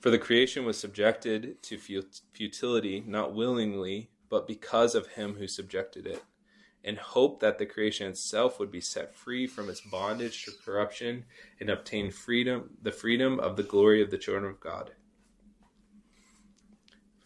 For 0.00 0.10
the 0.10 0.18
creation 0.18 0.64
was 0.64 0.78
subjected 0.78 1.62
to 1.64 1.78
futility, 2.32 3.04
not 3.06 3.34
willingly, 3.34 4.10
but 4.28 4.46
because 4.46 4.94
of 4.94 5.08
him 5.08 5.34
who 5.34 5.46
subjected 5.46 6.06
it, 6.06 6.22
and 6.82 6.96
hope 6.96 7.40
that 7.40 7.58
the 7.58 7.66
creation 7.66 8.06
itself 8.06 8.58
would 8.58 8.70
be 8.70 8.80
set 8.80 9.14
free 9.14 9.46
from 9.46 9.68
its 9.68 9.82
bondage 9.82 10.44
to 10.44 10.52
corruption 10.64 11.24
and 11.60 11.68
obtain 11.68 12.10
freedom, 12.10 12.70
the 12.82 12.92
freedom 12.92 13.38
of 13.40 13.56
the 13.56 13.62
glory 13.62 14.00
of 14.00 14.10
the 14.10 14.16
children 14.16 14.50
of 14.50 14.58
God. 14.60 14.92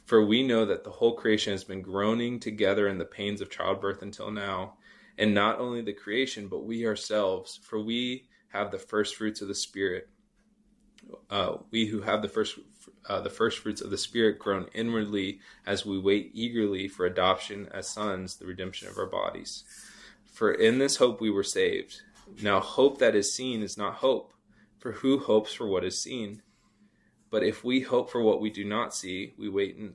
For 0.06 0.26
we 0.26 0.46
know 0.46 0.64
that 0.66 0.82
the 0.82 0.90
whole 0.90 1.14
creation 1.14 1.52
has 1.52 1.64
been 1.64 1.80
groaning 1.80 2.40
together 2.40 2.88
in 2.88 2.98
the 2.98 3.04
pains 3.04 3.40
of 3.40 3.48
childbirth 3.48 4.02
until 4.02 4.30
now, 4.30 4.74
and 5.16 5.32
not 5.32 5.60
only 5.60 5.80
the 5.80 5.92
creation, 5.92 6.48
but 6.48 6.64
we 6.64 6.86
ourselves, 6.86 7.60
for 7.62 7.80
we 7.80 8.26
have 8.54 8.70
the 8.70 8.78
first 8.78 9.16
fruits 9.16 9.42
of 9.42 9.48
the 9.48 9.54
Spirit. 9.54 10.08
Uh, 11.28 11.58
we 11.70 11.86
who 11.86 12.00
have 12.00 12.22
the 12.22 12.28
first 12.28 12.58
uh, 13.06 13.20
the 13.20 13.30
first 13.30 13.58
fruits 13.58 13.82
of 13.82 13.90
the 13.90 13.98
Spirit 13.98 14.38
groan 14.38 14.66
inwardly 14.72 15.40
as 15.66 15.84
we 15.84 15.98
wait 15.98 16.30
eagerly 16.32 16.88
for 16.88 17.04
adoption 17.04 17.68
as 17.72 17.88
sons, 17.88 18.36
the 18.36 18.46
redemption 18.46 18.88
of 18.88 18.96
our 18.96 19.06
bodies. 19.06 19.64
For 20.32 20.52
in 20.52 20.78
this 20.78 20.96
hope 20.96 21.20
we 21.20 21.30
were 21.30 21.42
saved. 21.42 22.00
Now, 22.40 22.60
hope 22.60 22.98
that 22.98 23.14
is 23.14 23.34
seen 23.34 23.62
is 23.62 23.76
not 23.76 23.96
hope, 23.96 24.32
for 24.78 24.92
who 24.92 25.18
hopes 25.18 25.52
for 25.52 25.66
what 25.66 25.84
is 25.84 26.02
seen? 26.02 26.42
But 27.30 27.42
if 27.42 27.62
we 27.62 27.80
hope 27.80 28.10
for 28.10 28.22
what 28.22 28.40
we 28.40 28.48
do 28.48 28.64
not 28.64 28.94
see, 28.94 29.34
we 29.36 29.48
wait 29.48 29.76
and 29.76 29.94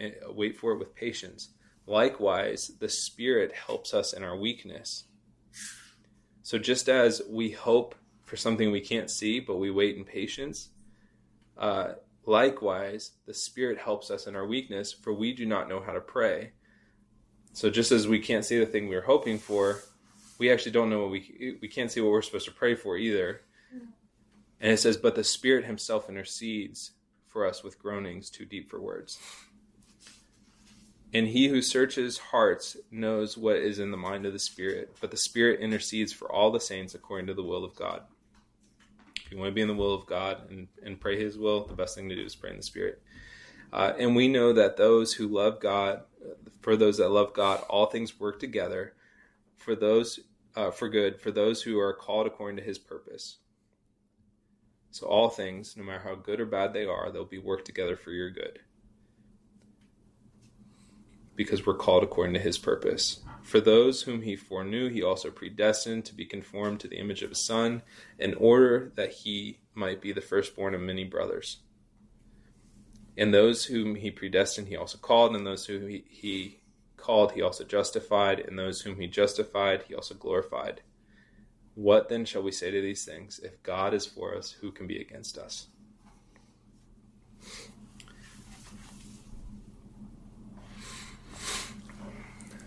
uh, 0.00 0.32
wait 0.32 0.56
for 0.56 0.72
it 0.72 0.78
with 0.78 0.94
patience. 0.94 1.48
Likewise, 1.86 2.70
the 2.78 2.88
Spirit 2.88 3.52
helps 3.54 3.92
us 3.92 4.12
in 4.12 4.22
our 4.22 4.36
weakness. 4.36 5.04
So, 6.46 6.58
just 6.58 6.88
as 6.88 7.22
we 7.28 7.50
hope 7.50 7.94
for 8.24 8.36
something 8.36 8.70
we 8.70 8.80
can't 8.80 9.10
see, 9.10 9.40
but 9.40 9.56
we 9.56 9.70
wait 9.70 9.96
in 9.96 10.04
patience, 10.04 10.68
uh, 11.58 11.94
Likewise, 12.26 13.12
the 13.24 13.32
Spirit 13.32 13.78
helps 13.78 14.10
us 14.10 14.26
in 14.26 14.34
our 14.34 14.46
weakness, 14.46 14.92
for 14.92 15.12
we 15.12 15.32
do 15.32 15.46
not 15.46 15.68
know 15.68 15.80
how 15.80 15.92
to 15.92 16.00
pray. 16.00 16.50
So 17.52 17.70
just 17.70 17.92
as 17.92 18.08
we 18.08 18.18
can't 18.18 18.44
see 18.44 18.58
the 18.58 18.66
thing 18.66 18.88
we're 18.88 19.00
hoping 19.00 19.38
for, 19.38 19.80
we 20.38 20.50
actually 20.50 20.72
don't 20.72 20.90
know 20.90 21.02
what 21.02 21.12
we 21.12 21.56
we 21.62 21.68
can't 21.68 21.90
see 21.90 22.00
what 22.00 22.10
we're 22.10 22.22
supposed 22.22 22.46
to 22.46 22.52
pray 22.52 22.74
for 22.74 22.98
either. 22.98 23.42
And 24.60 24.72
it 24.72 24.78
says, 24.78 24.96
but 24.96 25.14
the 25.14 25.22
Spirit 25.22 25.64
Himself 25.64 26.08
intercedes 26.08 26.90
for 27.28 27.46
us 27.46 27.62
with 27.62 27.78
groanings 27.78 28.28
too 28.28 28.44
deep 28.44 28.68
for 28.68 28.80
words. 28.80 29.18
And 31.14 31.28
he 31.28 31.48
who 31.48 31.62
searches 31.62 32.18
hearts 32.18 32.76
knows 32.90 33.36
what 33.36 33.56
is 33.56 33.78
in 33.78 33.90
the 33.90 33.96
mind 33.96 34.26
of 34.26 34.32
the 34.32 34.38
Spirit, 34.38 34.96
but 35.00 35.10
the 35.10 35.16
Spirit 35.16 35.60
intercedes 35.60 36.12
for 36.12 36.30
all 36.30 36.50
the 36.50 36.60
saints 36.60 36.94
according 36.94 37.28
to 37.28 37.34
the 37.34 37.42
will 37.42 37.64
of 37.64 37.74
God. 37.74 38.02
If 39.24 39.32
you 39.32 39.38
want 39.38 39.50
to 39.50 39.54
be 39.54 39.62
in 39.62 39.68
the 39.68 39.74
will 39.74 39.94
of 39.94 40.06
God 40.06 40.50
and, 40.50 40.68
and 40.82 41.00
pray 41.00 41.18
His 41.18 41.38
will, 41.38 41.64
the 41.64 41.74
best 41.74 41.94
thing 41.94 42.08
to 42.08 42.16
do 42.16 42.24
is 42.24 42.34
pray 42.34 42.50
in 42.50 42.56
the 42.56 42.62
Spirit. 42.62 43.00
Uh, 43.72 43.92
and 43.98 44.14
we 44.14 44.28
know 44.28 44.52
that 44.52 44.76
those 44.76 45.12
who 45.12 45.28
love 45.28 45.60
God, 45.60 46.02
for 46.60 46.76
those 46.76 46.98
that 46.98 47.10
love 47.10 47.32
God, 47.32 47.62
all 47.68 47.86
things 47.86 48.18
work 48.18 48.38
together 48.38 48.94
for 49.56 49.74
those 49.74 50.20
uh, 50.54 50.70
for 50.70 50.88
good, 50.88 51.20
for 51.20 51.30
those 51.30 51.62
who 51.62 51.78
are 51.78 51.92
called 51.92 52.26
according 52.26 52.56
to 52.56 52.62
His 52.62 52.78
purpose. 52.78 53.38
So 54.90 55.06
all 55.06 55.28
things, 55.28 55.76
no 55.76 55.84
matter 55.84 56.02
how 56.02 56.14
good 56.14 56.40
or 56.40 56.46
bad 56.46 56.72
they 56.72 56.86
are, 56.86 57.10
they'll 57.10 57.24
be 57.24 57.38
worked 57.38 57.66
together 57.66 57.96
for 57.96 58.12
your 58.12 58.30
good 58.30 58.60
because 61.36 61.64
we're 61.64 61.74
called 61.74 62.02
according 62.02 62.34
to 62.34 62.40
his 62.40 62.58
purpose. 62.58 63.20
For 63.42 63.60
those 63.60 64.02
whom 64.02 64.22
he 64.22 64.34
foreknew, 64.34 64.88
he 64.88 65.02
also 65.02 65.30
predestined 65.30 66.04
to 66.06 66.14
be 66.14 66.24
conformed 66.24 66.80
to 66.80 66.88
the 66.88 66.98
image 66.98 67.22
of 67.22 67.28
his 67.28 67.38
Son, 67.38 67.82
in 68.18 68.34
order 68.34 68.90
that 68.96 69.12
he 69.12 69.60
might 69.74 70.00
be 70.00 70.12
the 70.12 70.20
firstborn 70.20 70.74
of 70.74 70.80
many 70.80 71.04
brothers. 71.04 71.58
And 73.16 73.32
those 73.32 73.66
whom 73.66 73.94
he 73.94 74.10
predestined, 74.10 74.68
he 74.68 74.76
also 74.76 74.98
called, 74.98 75.36
and 75.36 75.46
those 75.46 75.66
whom 75.66 75.88
he, 75.88 76.04
he 76.08 76.58
called, 76.96 77.32
he 77.32 77.42
also 77.42 77.64
justified, 77.64 78.40
and 78.40 78.58
those 78.58 78.80
whom 78.80 78.98
he 78.98 79.06
justified, 79.06 79.84
he 79.84 79.94
also 79.94 80.14
glorified. 80.14 80.80
What 81.74 82.08
then 82.08 82.24
shall 82.24 82.42
we 82.42 82.52
say 82.52 82.70
to 82.70 82.80
these 82.80 83.04
things? 83.04 83.38
If 83.38 83.62
God 83.62 83.94
is 83.94 84.06
for 84.06 84.34
us, 84.34 84.50
who 84.50 84.72
can 84.72 84.86
be 84.86 84.98
against 85.00 85.38
us? 85.38 85.68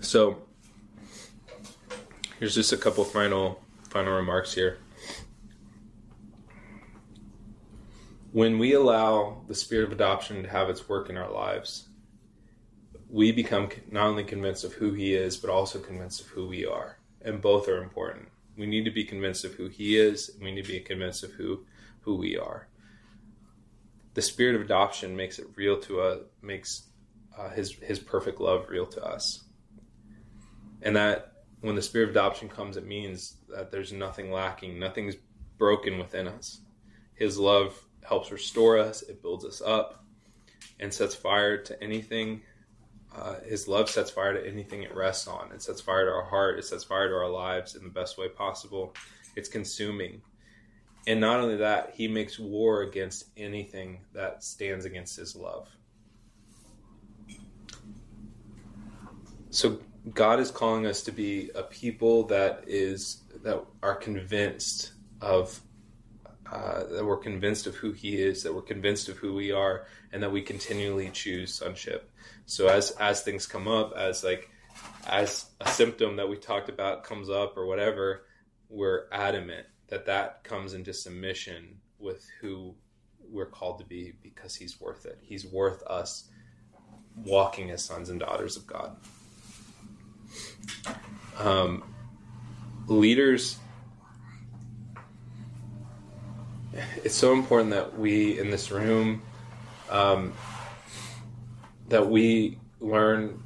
So 0.10 0.41
here's 2.39 2.55
just 2.55 2.74
a 2.74 2.78
couple 2.78 3.03
final 3.03 3.62
final 3.89 4.16
remarks 4.16 4.55
here. 4.55 4.80
When 8.32 8.57
we 8.57 8.74
allow 8.74 9.43
the 9.47 9.53
spirit 9.53 9.86
of 9.86 9.91
adoption 9.91 10.41
to 10.41 10.49
have 10.49 10.68
its 10.68 10.89
work 10.89 11.12
in 11.12 11.18
our 11.18 11.32
lives, 11.32 11.89
we 13.07 13.32
become 13.32 13.70
not 13.91 14.07
only 14.07 14.24
convinced 14.24 14.64
of 14.64 14.74
who 14.74 14.93
he 14.93 15.14
is, 15.14 15.38
but 15.38 15.51
also 15.51 15.78
convinced 15.78 16.22
of 16.22 16.28
who 16.30 16.47
we 16.47 16.66
are. 16.66 16.97
And 17.22 17.39
both 17.39 17.68
are 17.68 17.84
important. 17.84 18.30
We 18.57 18.66
need 18.66 18.86
to 18.86 18.91
be 18.91 19.03
convinced 19.03 19.45
of 19.45 19.53
who 19.53 19.68
he 19.68 19.95
is, 19.95 20.30
and 20.30 20.43
we 20.43 20.51
need 20.51 20.66
to 20.66 20.72
be 20.72 20.80
convinced 20.80 21.24
of 21.24 21.34
who 21.34 21.66
who 21.99 22.16
we 22.16 22.36
are. 22.36 22.68
The 24.16 24.24
spirit 24.24 24.55
of 24.55 24.62
adoption 24.62 25.16
makes 25.16 25.38
it 25.38 25.45
real 25.53 25.80
to 25.82 26.01
us, 26.01 26.20
makes 26.41 26.89
uh, 27.38 27.51
his 27.51 27.74
his 27.74 27.99
perfect 27.99 28.41
love 28.41 28.70
real 28.70 28.88
to 28.88 29.05
us 29.05 29.43
and 30.82 30.96
that 30.96 31.34
when 31.62 31.76
the 31.76 31.82
spirit 31.82 32.06
of 32.06 32.12
adoption 32.12 32.48
comes, 32.48 32.78
it 32.78 32.86
means 32.86 33.38
that 33.50 33.72
there's 33.72 33.92
nothing 33.92 34.32
lacking, 34.32 34.80
nothing's 34.80 35.16
broken 35.58 35.98
within 35.98 36.28
us. 36.28 36.62
His 37.16 37.38
love 37.38 37.78
helps 38.04 38.32
restore 38.32 38.78
us, 38.78 39.02
it 39.02 39.22
builds 39.22 39.46
us 39.46 39.62
up, 39.62 40.06
and 40.80 40.94
sets 40.94 41.16
fire 41.16 41.62
to 41.64 41.84
anything. 41.84 42.42
Uh, 43.14 43.36
his 43.42 43.68
love 43.68 43.90
sets 43.90 44.12
fire 44.12 44.34
to 44.34 44.48
anything 44.48 44.84
it 44.84 44.96
rests 44.96 45.28
on. 45.28 45.52
It 45.52 45.62
sets 45.62 45.82
fire 45.82 46.06
to 46.06 46.12
our 46.12 46.24
heart. 46.26 46.60
It 46.60 46.66
sets 46.66 46.84
fire 46.84 47.10
to 47.10 47.16
our 47.16 47.30
lives 47.30 47.76
in 47.76 47.84
the 47.84 47.90
best 47.90 48.18
way 48.18 48.30
possible. 48.30 48.94
It's 49.36 49.50
consuming. 49.50 50.22
And 51.08 51.20
not 51.20 51.40
only 51.40 51.58
that, 51.58 51.94
he 51.96 52.08
makes 52.08 52.38
war 52.38 52.84
against 52.84 53.26
anything 53.36 54.02
that 54.14 54.44
stands 54.44 54.86
against 54.86 55.18
his 55.18 55.36
love. 55.36 55.68
so 59.50 59.80
God 60.14 60.39
is 60.39 60.51
calling 60.51 60.86
us 60.86 61.03
to 61.03 61.12
be 61.12 61.49
a 61.55 61.64
people 61.64 62.24
that 62.28 62.64
is 62.68 63.24
that 63.43 63.64
are 63.84 63.95
convinced 63.95 64.93
of 65.22 65.60
uh, 66.51 66.84
that 66.86 67.05
we're 67.05 67.18
convinced 67.18 67.68
of 67.68 67.76
who 67.76 67.91
He 67.91 68.16
is, 68.16 68.43
that 68.43 68.53
we're 68.53 68.62
convinced 68.62 69.10
of 69.10 69.18
who 69.18 69.34
we 69.34 69.51
are, 69.51 69.86
and 70.12 70.24
that 70.24 70.32
we 70.32 70.41
continually 70.41 71.10
choose 71.10 71.53
sonship. 71.53 72.12
So 72.45 72.68
as 72.68 72.91
as 72.91 73.22
things 73.22 73.45
come 73.45 73.68
up, 73.68 73.93
as 73.95 74.24
like 74.24 74.49
as 75.07 75.45
a 75.62 75.70
symptom 75.70 76.16
that 76.16 76.30
we 76.30 76.38
talked 76.38 76.70
about 76.70 77.03
comes 77.03 77.30
up 77.30 77.57
or 77.57 77.66
whatever, 77.66 78.26
we're 78.70 79.05
adamant 79.12 79.68
that 79.89 80.05
that 80.05 80.43
comes 80.43 80.74
into 80.74 80.93
submission 80.93 81.78
with 81.99 82.26
who 82.41 82.76
we're 83.30 83.45
called 83.45 83.80
to 83.80 83.86
be 83.86 84.14
because 84.24 84.55
He's 84.55 84.80
worth 84.80 85.05
it. 85.05 85.20
He's 85.22 85.45
worth 85.45 85.84
us 85.84 86.30
walking 87.16 87.70
as 87.70 87.84
sons 87.84 88.10
and 88.10 88.20
daughters 88.20 88.57
of 88.57 88.66
God. 88.66 88.95
Um, 91.38 91.84
leaders 92.88 93.60
it's 97.04 97.16
so 97.16 97.34
important 97.34 97.72
that 97.72 97.98
we 97.98 98.40
in 98.40 98.50
this 98.50 98.72
room 98.72 99.22
um, 99.90 100.34
that 101.88 102.08
we 102.08 102.60
learn 102.80 103.42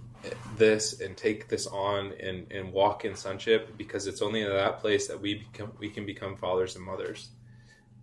this 0.57 1.01
and 1.01 1.17
take 1.17 1.47
this 1.47 1.67
on 1.67 2.13
and, 2.19 2.51
and 2.51 2.71
walk 2.71 3.05
in 3.05 3.15
sonship 3.15 3.75
because 3.77 4.07
it's 4.07 4.21
only 4.21 4.41
in 4.41 4.49
that 4.49 4.79
place 4.79 5.07
that 5.07 5.19
we 5.19 5.35
become 5.35 5.71
we 5.79 5.89
can 5.89 6.05
become 6.05 6.37
fathers 6.37 6.75
and 6.75 6.85
mothers. 6.85 7.29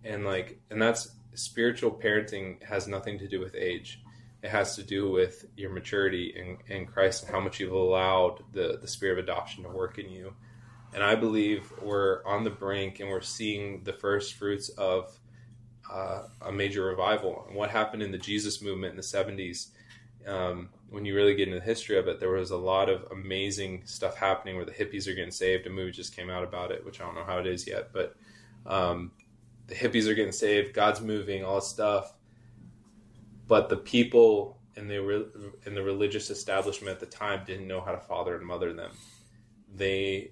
And 0.03 0.25
like 0.25 0.59
and 0.69 0.81
that's 0.81 1.11
spiritual 1.33 1.91
parenting 1.91 2.61
has 2.63 2.87
nothing 2.87 3.19
to 3.19 3.27
do 3.27 3.39
with 3.39 3.55
age 3.55 4.00
it 4.43 4.49
has 4.49 4.75
to 4.75 4.83
do 4.83 5.09
with 5.09 5.45
your 5.55 5.69
maturity 5.69 6.33
in, 6.35 6.57
in 6.73 6.85
Christ 6.85 7.23
and 7.23 7.31
how 7.31 7.39
much 7.39 7.59
you've 7.59 7.71
allowed 7.71 8.43
the, 8.53 8.79
the 8.81 8.87
spirit 8.87 9.19
of 9.19 9.25
adoption 9.25 9.63
to 9.63 9.69
work 9.69 9.99
in 9.99 10.09
you. 10.09 10.33
And 10.93 11.03
I 11.03 11.15
believe 11.15 11.71
we're 11.81 12.25
on 12.25 12.43
the 12.43 12.49
brink 12.49 12.99
and 12.99 13.09
we're 13.09 13.21
seeing 13.21 13.83
the 13.83 13.93
first 13.93 14.33
fruits 14.33 14.69
of 14.69 15.17
uh, 15.91 16.23
a 16.41 16.51
major 16.51 16.85
revival. 16.85 17.45
And 17.47 17.55
what 17.55 17.69
happened 17.69 18.01
in 18.01 18.11
the 18.11 18.17
Jesus 18.17 18.61
movement 18.61 18.91
in 18.91 18.97
the 18.97 19.03
70s, 19.03 19.67
um, 20.27 20.69
when 20.89 21.05
you 21.05 21.15
really 21.15 21.35
get 21.35 21.47
into 21.47 21.59
the 21.59 21.65
history 21.65 21.97
of 21.97 22.07
it, 22.07 22.19
there 22.19 22.31
was 22.31 22.51
a 22.51 22.57
lot 22.57 22.89
of 22.89 23.05
amazing 23.11 23.83
stuff 23.85 24.15
happening 24.15 24.55
where 24.55 24.65
the 24.65 24.71
hippies 24.71 25.07
are 25.07 25.13
getting 25.13 25.31
saved. 25.31 25.67
A 25.67 25.69
movie 25.69 25.91
just 25.91 26.15
came 26.15 26.29
out 26.29 26.43
about 26.43 26.71
it, 26.71 26.83
which 26.83 26.99
I 26.99 27.05
don't 27.05 27.15
know 27.15 27.23
how 27.23 27.37
it 27.37 27.47
is 27.47 27.67
yet, 27.67 27.93
but 27.93 28.15
um, 28.65 29.11
the 29.67 29.75
hippies 29.75 30.07
are 30.07 30.13
getting 30.13 30.31
saved, 30.31 30.73
God's 30.73 31.01
moving, 31.01 31.45
all 31.45 31.55
this 31.55 31.67
stuff 31.67 32.13
but 33.51 33.67
the 33.67 33.75
people 33.75 34.61
in 34.77 34.87
the 34.87 35.51
in 35.65 35.75
the 35.75 35.83
religious 35.83 36.29
establishment 36.29 36.93
at 36.93 37.01
the 37.01 37.05
time 37.05 37.43
didn't 37.45 37.67
know 37.67 37.81
how 37.81 37.91
to 37.91 37.99
father 37.99 38.33
and 38.37 38.45
mother 38.45 38.71
them. 38.71 38.91
They, 39.75 40.31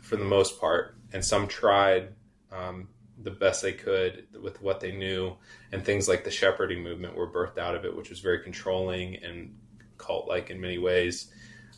for 0.00 0.14
the 0.14 0.24
most 0.24 0.60
part, 0.60 0.96
and 1.12 1.24
some 1.24 1.48
tried 1.48 2.10
um, 2.52 2.90
the 3.20 3.32
best 3.32 3.60
they 3.60 3.72
could 3.72 4.28
with 4.40 4.62
what 4.62 4.78
they 4.78 4.92
knew, 4.92 5.34
and 5.72 5.84
things 5.84 6.06
like 6.06 6.22
the 6.22 6.30
shepherding 6.30 6.80
movement 6.80 7.16
were 7.16 7.28
birthed 7.28 7.58
out 7.58 7.74
of 7.74 7.84
it, 7.84 7.96
which 7.96 8.08
was 8.08 8.20
very 8.20 8.38
controlling 8.38 9.16
and 9.16 9.56
cult-like 9.98 10.48
in 10.48 10.60
many 10.60 10.78
ways. 10.78 11.32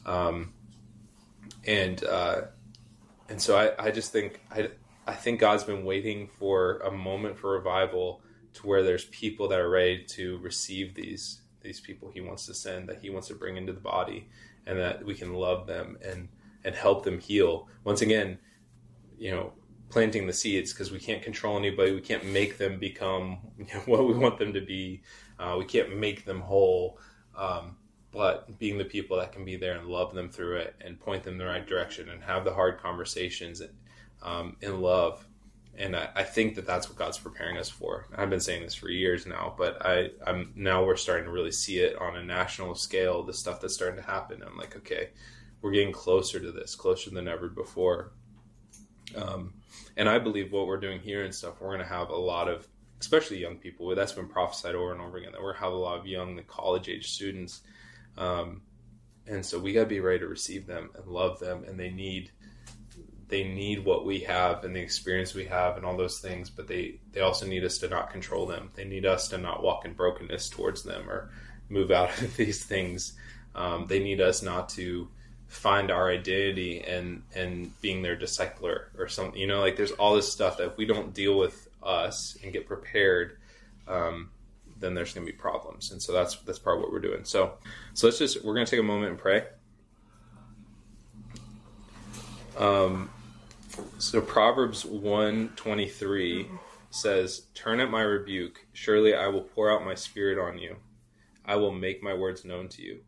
Um, 0.05 0.53
and 1.66 2.05
uh, 2.05 2.43
and 3.31 3.41
so 3.41 3.57
I, 3.57 3.87
I 3.87 3.91
just 3.93 4.12
think 4.12 4.43
I, 4.51 4.68
I 5.07 5.14
think 5.14 5.41
God's 5.41 5.64
been 5.64 5.87
waiting 5.87 6.29
for 6.39 6.81
a 6.81 6.91
moment 6.91 7.39
for 7.39 7.53
revival 7.53 8.20
to 8.57 8.67
where 8.67 8.83
there's 8.83 9.07
people 9.07 9.49
that 9.49 9.59
are 9.59 9.71
ready 9.71 10.05
to 10.05 10.39
receive 10.39 10.95
these 10.95 11.41
these 11.63 11.81
people 11.81 12.11
he 12.13 12.21
wants 12.21 12.47
to 12.47 12.55
send 12.55 12.89
that 12.89 13.01
he 13.01 13.11
wants 13.11 13.27
to 13.29 13.35
bring 13.35 13.57
into 13.57 13.73
the 13.73 13.81
body 13.81 14.29
and 14.67 14.79
that 14.79 15.05
we 15.05 15.15
can 15.15 15.35
love 15.35 15.67
them 15.67 15.99
and 16.05 16.29
and 16.65 16.75
help 16.75 17.05
them 17.05 17.19
heal. 17.19 17.69
Once 17.85 18.03
again 18.03 18.39
you 19.19 19.31
know 19.31 19.53
planting 19.89 20.27
the 20.27 20.33
seeds 20.33 20.73
because 20.73 20.91
we 20.91 20.99
can't 20.99 21.23
control 21.23 21.57
anybody. 21.57 21.93
We 21.93 22.01
can't 22.01 22.25
make 22.27 22.59
them 22.59 22.79
become 22.79 23.39
what 23.87 24.07
we 24.07 24.15
want 24.15 24.39
them 24.39 24.53
to 24.53 24.61
be. 24.61 25.03
Uh, 25.39 25.57
we 25.59 25.65
can't 25.65 25.97
make 25.97 26.25
them 26.25 26.41
whole. 26.41 26.99
Um, 27.37 27.77
but 28.11 28.59
being 28.59 28.79
the 28.79 28.85
people 28.85 29.19
that 29.19 29.33
can 29.33 29.45
be 29.45 29.57
there 29.57 29.77
and 29.77 29.89
love 29.89 30.15
them 30.15 30.31
through 30.31 30.57
it 30.57 30.75
and 30.81 30.99
point 30.99 31.23
them 31.23 31.35
in 31.35 31.39
the 31.39 31.45
right 31.45 31.67
direction 31.67 32.09
and 32.09 32.23
have 32.23 32.45
the 32.45 32.55
hard 32.55 32.81
conversations 32.81 33.61
um, 34.23 34.57
in 34.63 34.81
love 34.81 35.27
and 35.79 35.95
I, 35.95 36.09
I, 36.14 36.22
think 36.22 36.55
that 36.55 36.66
that's 36.66 36.89
what 36.89 36.99
God's 36.99 37.18
preparing 37.18 37.59
us 37.59 37.68
for. 37.68 38.07
I've 38.16 38.31
been 38.31 38.41
saying 38.41 38.62
this 38.62 38.74
for 38.74 38.89
years 38.89 39.27
now, 39.27 39.55
but 39.57 39.85
I, 39.85 40.11
I'm 40.27 40.53
now 40.55 40.85
we're 40.85 40.97
starting 40.97 41.27
to 41.27 41.31
really 41.31 41.53
see 41.53 41.79
it 41.79 41.97
on 42.01 42.16
a 42.16 42.24
national 42.24 42.74
scale. 42.74 43.22
The 43.22 43.35
stuff 43.35 43.61
that's 43.61 43.74
starting 43.74 44.03
to 44.03 44.11
happen. 44.11 44.43
I'm 44.43 44.57
like, 44.57 44.77
okay, 44.77 45.11
we're 45.61 45.72
getting 45.72 45.93
closer 45.93 46.41
to 46.41 46.53
this, 46.53 46.74
closer 46.74 47.11
than 47.11 47.29
ever 47.29 47.49
before. 47.49 48.12
Um, 49.14 49.55
and 49.97 50.09
I 50.09 50.18
believe 50.18 50.53
what 50.53 50.66
we're 50.66 50.81
doing 50.81 51.01
here 51.01 51.24
and 51.24 51.35
stuff, 51.35 51.61
we're 51.61 51.68
going 51.68 51.81
to 51.81 51.87
have 51.87 52.11
a 52.11 52.16
lot 52.16 52.49
of, 52.49 52.66
especially 53.01 53.39
young 53.39 53.57
people. 53.57 53.95
That's 53.95 54.12
been 54.12 54.29
prophesied 54.29 54.74
over 54.74 54.93
and 54.93 55.01
over 55.01 55.18
again 55.18 55.33
that 55.33 55.41
we're 55.41 55.53
going 55.53 55.61
to 55.61 55.64
have 55.64 55.72
a 55.72 55.77
lot 55.77 55.99
of 55.99 56.07
young, 56.07 56.37
the 56.37 56.43
college 56.43 56.89
age 56.89 57.11
students. 57.11 57.62
Um, 58.16 58.62
and 59.27 59.45
so 59.45 59.59
we 59.59 59.72
got 59.72 59.81
to 59.81 59.87
be 59.87 60.01
ready 60.01 60.20
to 60.20 60.29
receive 60.29 60.66
them 60.66 60.91
and 60.95 61.07
love 61.07 61.39
them, 61.39 61.64
and 61.64 61.79
they 61.79 61.91
need 61.91 62.31
they 63.29 63.45
need 63.45 63.85
what 63.85 64.05
we 64.05 64.20
have 64.20 64.64
and 64.64 64.74
the 64.74 64.81
experience 64.81 65.35
we 65.35 65.47
have 65.47 65.77
and 65.77 65.85
all 65.85 65.97
those 65.97 66.20
things, 66.20 66.49
but 66.49 66.68
they, 66.68 67.01
they 67.12 67.20
also 67.20 67.47
need 67.47 67.64
us 67.64 67.79
to 67.79 67.89
not 67.89 68.11
control 68.11 68.47
them. 68.47 68.70
They 68.74 68.85
need 68.85 69.05
us 69.05 69.29
to 69.29 69.39
not 69.39 69.62
walk 69.62 69.85
in 69.85 69.95
brokenness 69.95 70.49
towards 70.49 70.85
them 70.85 71.11
or 71.11 71.31
move 71.68 71.91
out 71.91 72.11
of 72.22 72.37
these 72.37 72.64
things. 72.64 73.14
Um, 73.55 73.87
they 73.87 73.99
need 73.99 74.20
us 74.20 74.43
not 74.43 74.68
to 74.70 75.09
find 75.49 75.93
our 75.93 76.11
identity 76.11 76.81
and 76.81 77.22
and 77.35 77.81
being 77.81 78.03
their 78.03 78.16
discipler 78.16 78.87
or 78.99 79.09
something. 79.09 79.41
You 79.41 79.47
know, 79.47 79.61
like 79.61 79.77
there's 79.77 79.93
all 79.93 80.14
this 80.14 80.31
stuff 80.31 80.59
that 80.59 80.66
if 80.66 80.77
we 80.77 80.87
don't 80.87 81.14
deal 81.14 81.39
with 81.39 81.68
us 81.83 82.37
and 82.43 82.53
get 82.53 82.66
prepared, 82.66 83.39
um, 83.89 84.31
then 84.79 84.95
there's 84.95 85.14
going 85.14 85.27
to 85.27 85.33
be 85.33 85.37
problems. 85.37 85.91
And 85.93 86.03
so 86.03 86.12
that's 86.12 86.37
that's 86.39 86.59
part 86.59 86.77
of 86.77 86.83
what 86.83 86.93
we're 86.93 87.01
doing. 87.01 87.24
So 87.24 87.55
so 87.95 88.07
let's 88.07 88.18
just 88.18 88.45
we're 88.45 88.55
going 88.55 88.66
to 88.66 88.70
take 88.70 88.81
a 88.81 88.85
moment 88.85 89.11
and 89.11 89.18
pray. 89.18 89.45
Um, 92.59 93.11
so 93.99 94.20
Proverbs 94.20 94.85
123 94.85 96.47
says, 96.91 97.47
"Turn 97.55 97.81
at 97.81 97.91
my 97.91 98.03
rebuke; 98.03 98.66
surely 98.72 99.14
I 99.14 99.29
will 99.29 99.43
pour 99.43 99.70
out 99.70 99.85
my 99.85 99.95
spirit 99.95 100.39
on 100.39 100.59
you. 100.59 100.77
I 101.45 101.57
will 101.57 101.72
make 101.72 102.03
my 102.03 102.14
words 102.14 102.45
known 102.45 102.68
to 102.70 102.83
you." 102.83 103.01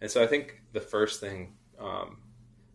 And 0.00 0.10
so 0.10 0.22
I 0.22 0.26
think 0.26 0.60
the 0.72 0.80
first 0.80 1.20
thing 1.20 1.56
um, 1.78 2.18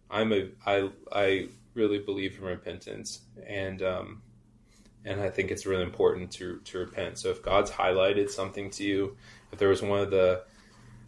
I'm 0.09 0.31
a 0.33 0.49
I 0.65 0.89
I 1.11 1.47
really 1.73 1.99
believe 1.99 2.37
in 2.37 2.45
repentance, 2.45 3.21
and 3.47 3.81
um, 3.81 4.21
and 5.03 5.21
I 5.21 5.29
think 5.29 5.51
it's 5.51 5.65
really 5.65 5.83
important 5.83 6.31
to 6.33 6.59
to 6.65 6.79
repent. 6.79 7.17
So 7.17 7.29
if 7.29 7.41
God's 7.41 7.71
highlighted 7.71 8.29
something 8.29 8.69
to 8.71 8.83
you, 8.83 9.17
if 9.51 9.59
there 9.59 9.69
was 9.69 9.81
one 9.81 9.99
of 9.99 10.11
the 10.11 10.43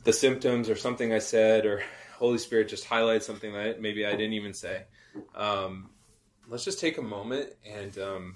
the 0.04 0.14
symptoms 0.14 0.70
or 0.70 0.76
something 0.76 1.14
I 1.14 1.20
said, 1.20 1.66
or 1.66 1.84
Holy 2.18 2.38
Spirit 2.38 2.70
just 2.70 2.88
highlighted 2.88 3.24
something 3.24 3.54
that 3.54 3.82
maybe 3.82 4.06
I 4.06 4.12
didn't 4.12 4.34
even 4.34 4.54
say, 4.54 4.84
um, 5.36 5.90
let's 6.48 6.64
just 6.64 6.80
take 6.80 6.98
a 6.98 7.02
moment 7.02 7.52
and 7.66 7.98
um, 7.98 8.36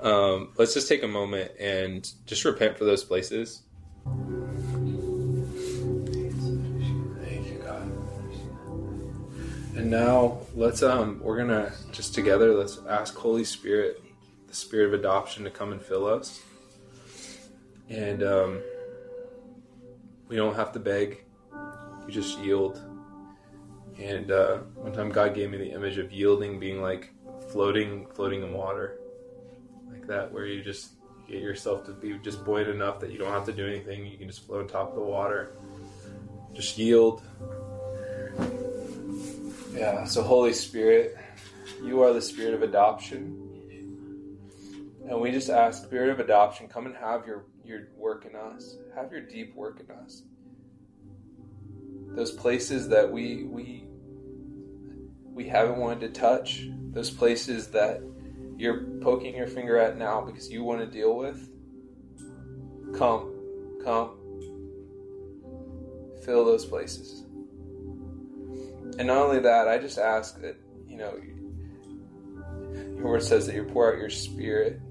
um, 0.00 0.52
let's 0.56 0.74
just 0.74 0.88
take 0.88 1.02
a 1.02 1.08
moment 1.08 1.52
and 1.58 2.10
just 2.26 2.44
repent 2.44 2.76
for 2.76 2.84
those 2.84 3.04
places. 3.04 3.62
Thank 7.24 7.46
you, 7.46 7.62
God. 7.64 7.90
And 9.76 9.90
now 9.90 10.38
let's 10.54 10.82
um 10.82 11.20
we're 11.22 11.38
gonna 11.38 11.72
just 11.92 12.14
together 12.14 12.54
let's 12.54 12.78
ask 12.88 13.14
Holy 13.14 13.44
Spirit, 13.44 14.02
the 14.48 14.54
Spirit 14.54 14.88
of 14.88 14.94
adoption, 14.94 15.44
to 15.44 15.50
come 15.50 15.72
and 15.72 15.80
fill 15.80 16.06
us. 16.06 16.40
And 17.88 18.22
um 18.22 18.62
we 20.28 20.36
don't 20.36 20.54
have 20.54 20.72
to 20.72 20.78
beg. 20.78 21.24
We 22.06 22.12
just 22.12 22.38
yield. 22.38 22.80
And 23.98 24.30
uh, 24.30 24.58
one 24.74 24.92
time 24.92 25.10
God 25.10 25.34
gave 25.34 25.50
me 25.50 25.58
the 25.58 25.70
image 25.70 25.98
of 25.98 26.10
yielding 26.10 26.58
being 26.58 26.80
like 26.80 27.12
floating, 27.50 28.06
floating 28.14 28.42
in 28.42 28.52
water, 28.52 28.98
like 29.90 30.06
that, 30.06 30.32
where 30.32 30.46
you 30.46 30.62
just 30.62 30.92
get 31.28 31.40
yourself 31.40 31.84
to 31.86 31.92
be 31.92 32.18
just 32.18 32.44
buoyant 32.44 32.70
enough 32.70 33.00
that 33.00 33.10
you 33.10 33.18
don't 33.18 33.32
have 33.32 33.46
to 33.46 33.52
do 33.52 33.66
anything. 33.66 34.06
You 34.06 34.18
can 34.18 34.28
just 34.28 34.46
float 34.46 34.62
on 34.62 34.68
top 34.68 34.90
of 34.90 34.94
the 34.96 35.02
water. 35.02 35.52
Just 36.54 36.76
yield. 36.78 37.22
Yeah. 39.72 40.04
So 40.04 40.22
Holy 40.22 40.52
Spirit, 40.52 41.16
you 41.82 42.02
are 42.02 42.12
the 42.12 42.22
Spirit 42.22 42.54
of 42.54 42.62
adoption, 42.62 43.41
and 45.08 45.20
we 45.20 45.30
just 45.30 45.50
ask, 45.50 45.84
Spirit 45.84 46.10
of 46.10 46.20
adoption, 46.20 46.68
come 46.68 46.86
and 46.86 46.96
have 46.96 47.26
your 47.26 47.44
your 47.64 47.88
work 47.96 48.26
in 48.26 48.36
us. 48.36 48.76
Have 48.94 49.12
your 49.12 49.20
deep 49.20 49.54
work 49.54 49.80
in 49.80 49.94
us. 49.94 50.22
Those 52.14 52.32
places 52.32 52.88
that 52.88 53.10
we 53.10 53.44
we 53.44 53.84
we 55.32 55.48
haven't 55.48 55.78
wanted 55.78 56.00
to 56.00 56.20
touch, 56.20 56.66
those 56.92 57.10
places 57.10 57.68
that 57.68 58.02
you're 58.56 58.84
poking 59.00 59.34
your 59.34 59.46
finger 59.46 59.78
at 59.78 59.96
now 59.96 60.20
because 60.20 60.50
you 60.50 60.62
want 60.62 60.80
to 60.80 60.86
deal 60.86 61.16
with. 61.16 61.48
Come, 62.96 63.32
come. 63.82 64.18
Fill 66.24 66.44
those 66.44 66.66
places. 66.66 67.24
And 68.98 69.06
not 69.06 69.16
only 69.16 69.40
that, 69.40 69.68
I 69.68 69.78
just 69.78 69.98
ask 69.98 70.40
that, 70.42 70.56
you 70.86 70.98
know, 70.98 71.18
your 72.94 73.06
word 73.06 73.22
says 73.22 73.46
that 73.46 73.54
you 73.54 73.64
pour 73.64 73.92
out 73.92 73.98
your 73.98 74.10
spirit 74.10 74.81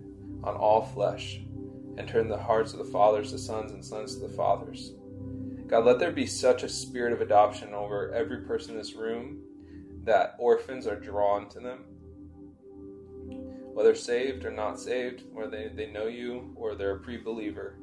on 0.44 0.56
all 0.56 0.86
flesh 0.94 1.42
and 1.98 2.08
turn 2.08 2.28
the 2.28 2.38
hearts 2.38 2.74
of 2.74 2.80
the 2.80 2.92
fathers 2.92 3.32
to 3.32 3.38
sons 3.38 3.72
and 3.72 3.84
sons 3.84 4.16
to 4.16 4.28
the 4.28 4.34
fathers. 4.34 4.94
God, 5.68 5.86
let 5.86 6.00
there 6.00 6.12
be 6.12 6.26
such 6.26 6.64
a 6.64 6.70
spirit 6.70 7.14
of 7.14 7.22
adoption 7.22 7.74
over 7.74 8.14
every 8.14 8.42
person 8.42 8.72
in 8.72 8.78
this 8.78 8.94
room 8.94 9.42
that 10.04 10.36
orphans 10.40 10.88
are 10.88 11.00
drawn 11.00 11.48
to 11.50 11.60
them. 11.60 11.86
Whether 13.74 13.96
saved 13.96 14.44
or 14.44 14.52
not 14.52 14.80
saved, 14.80 15.24
whether 15.32 15.50
they, 15.50 15.70
they 15.70 15.92
know 15.92 16.08
you 16.08 16.52
or 16.56 16.76
they're 16.76 16.98
a 16.98 17.00
pre 17.00 17.18
believer, 17.18 17.78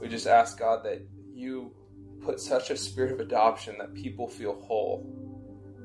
we 0.00 0.08
just 0.08 0.26
ask 0.26 0.58
God 0.58 0.84
that 0.84 1.06
you 1.32 1.72
put 2.22 2.40
such 2.40 2.70
a 2.70 2.76
spirit 2.76 3.12
of 3.12 3.20
adoption 3.20 3.76
that 3.78 3.94
people 3.94 4.28
feel 4.28 4.60
whole, 4.60 5.06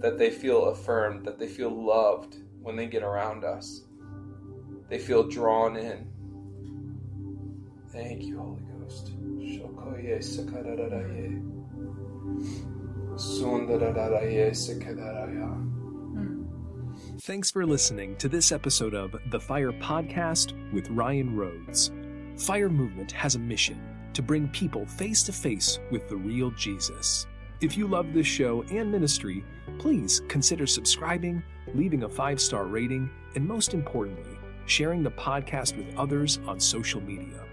that 0.02 0.18
they 0.18 0.30
feel 0.30 0.66
affirmed, 0.66 1.26
that 1.26 1.40
they 1.40 1.48
feel 1.48 1.70
loved 1.70 2.38
when 2.62 2.76
they 2.76 2.88
get 2.88 3.04
around 3.04 3.44
us. 3.44 3.84
They 4.90 4.98
feel 4.98 5.28
drawn 5.28 5.78
in. 5.78 6.08
Thank 7.92 8.24
you, 8.24 8.40
Holy 8.40 8.62
Ghost. 8.80 9.12
Sakadaraya. 14.54 15.54
Hmm. 15.54 16.46
Thanks 17.20 17.52
for 17.52 17.66
listening 17.66 18.16
to 18.18 18.28
this 18.30 18.52
episode 18.52 18.96
of 18.96 19.16
The 19.30 19.40
Fire 19.40 19.72
Podcast 19.72 20.54
with 20.74 20.90
Ryan 20.90 21.36
Rhodes. 21.36 21.92
Fire 22.38 22.70
Movement 22.70 23.12
has 23.12 23.36
a 23.36 23.40
mission 23.40 23.80
to 24.14 24.22
bring 24.24 24.48
people 24.48 24.86
face 24.86 25.22
to 25.24 25.32
face 25.32 25.80
with 25.92 26.08
the 26.10 26.16
real 26.16 26.50
Jesus. 26.52 27.28
If 27.62 27.78
you 27.78 27.88
love 27.88 28.14
this 28.14 28.26
show 28.26 28.64
and 28.72 28.92
ministry, 28.92 29.44
please 29.78 30.22
consider 30.28 30.66
subscribing, 30.66 31.44
leaving 31.76 32.04
a 32.04 32.10
five 32.10 32.42
star 32.42 32.66
rating, 32.66 33.10
and 33.36 33.46
most 33.46 33.74
importantly, 33.74 34.39
sharing 34.70 35.02
the 35.02 35.12
podcast 35.12 35.76
with 35.76 35.98
others 35.98 36.40
on 36.46 36.60
social 36.60 37.02
media. 37.02 37.44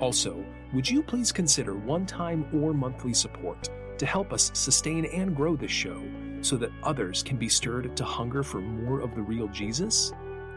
Also, 0.00 0.44
would 0.72 0.88
you 0.88 1.02
please 1.02 1.30
consider 1.30 1.74
one 1.74 2.06
time 2.06 2.46
or 2.54 2.72
monthly 2.72 3.12
support 3.12 3.68
to 3.98 4.06
help 4.06 4.32
us 4.32 4.50
sustain 4.54 5.04
and 5.06 5.36
grow 5.36 5.56
this 5.56 5.70
show 5.70 6.02
so 6.40 6.56
that 6.56 6.72
others 6.82 7.22
can 7.22 7.36
be 7.36 7.48
stirred 7.48 7.94
to 7.96 8.04
hunger 8.04 8.42
for 8.42 8.60
more 8.60 9.00
of 9.00 9.14
the 9.14 9.22
real 9.22 9.46
Jesus? 9.48 10.12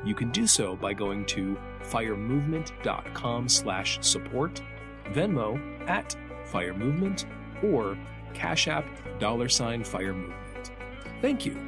You 0.05 0.15
can 0.15 0.31
do 0.31 0.47
so 0.47 0.75
by 0.75 0.93
going 0.93 1.25
to 1.27 1.57
firemovement.com 1.83 3.49
slash 3.49 3.99
support, 4.01 4.61
Venmo 5.11 5.59
at 5.89 6.15
Fire 6.45 6.73
Movement, 6.73 7.25
or 7.61 7.97
Cash 8.33 8.67
App 8.69 8.85
dollar 9.19 9.49
sign 9.49 9.83
Fire 9.83 10.13
Movement. 10.13 10.71
Thank 11.21 11.45
you. 11.45 11.66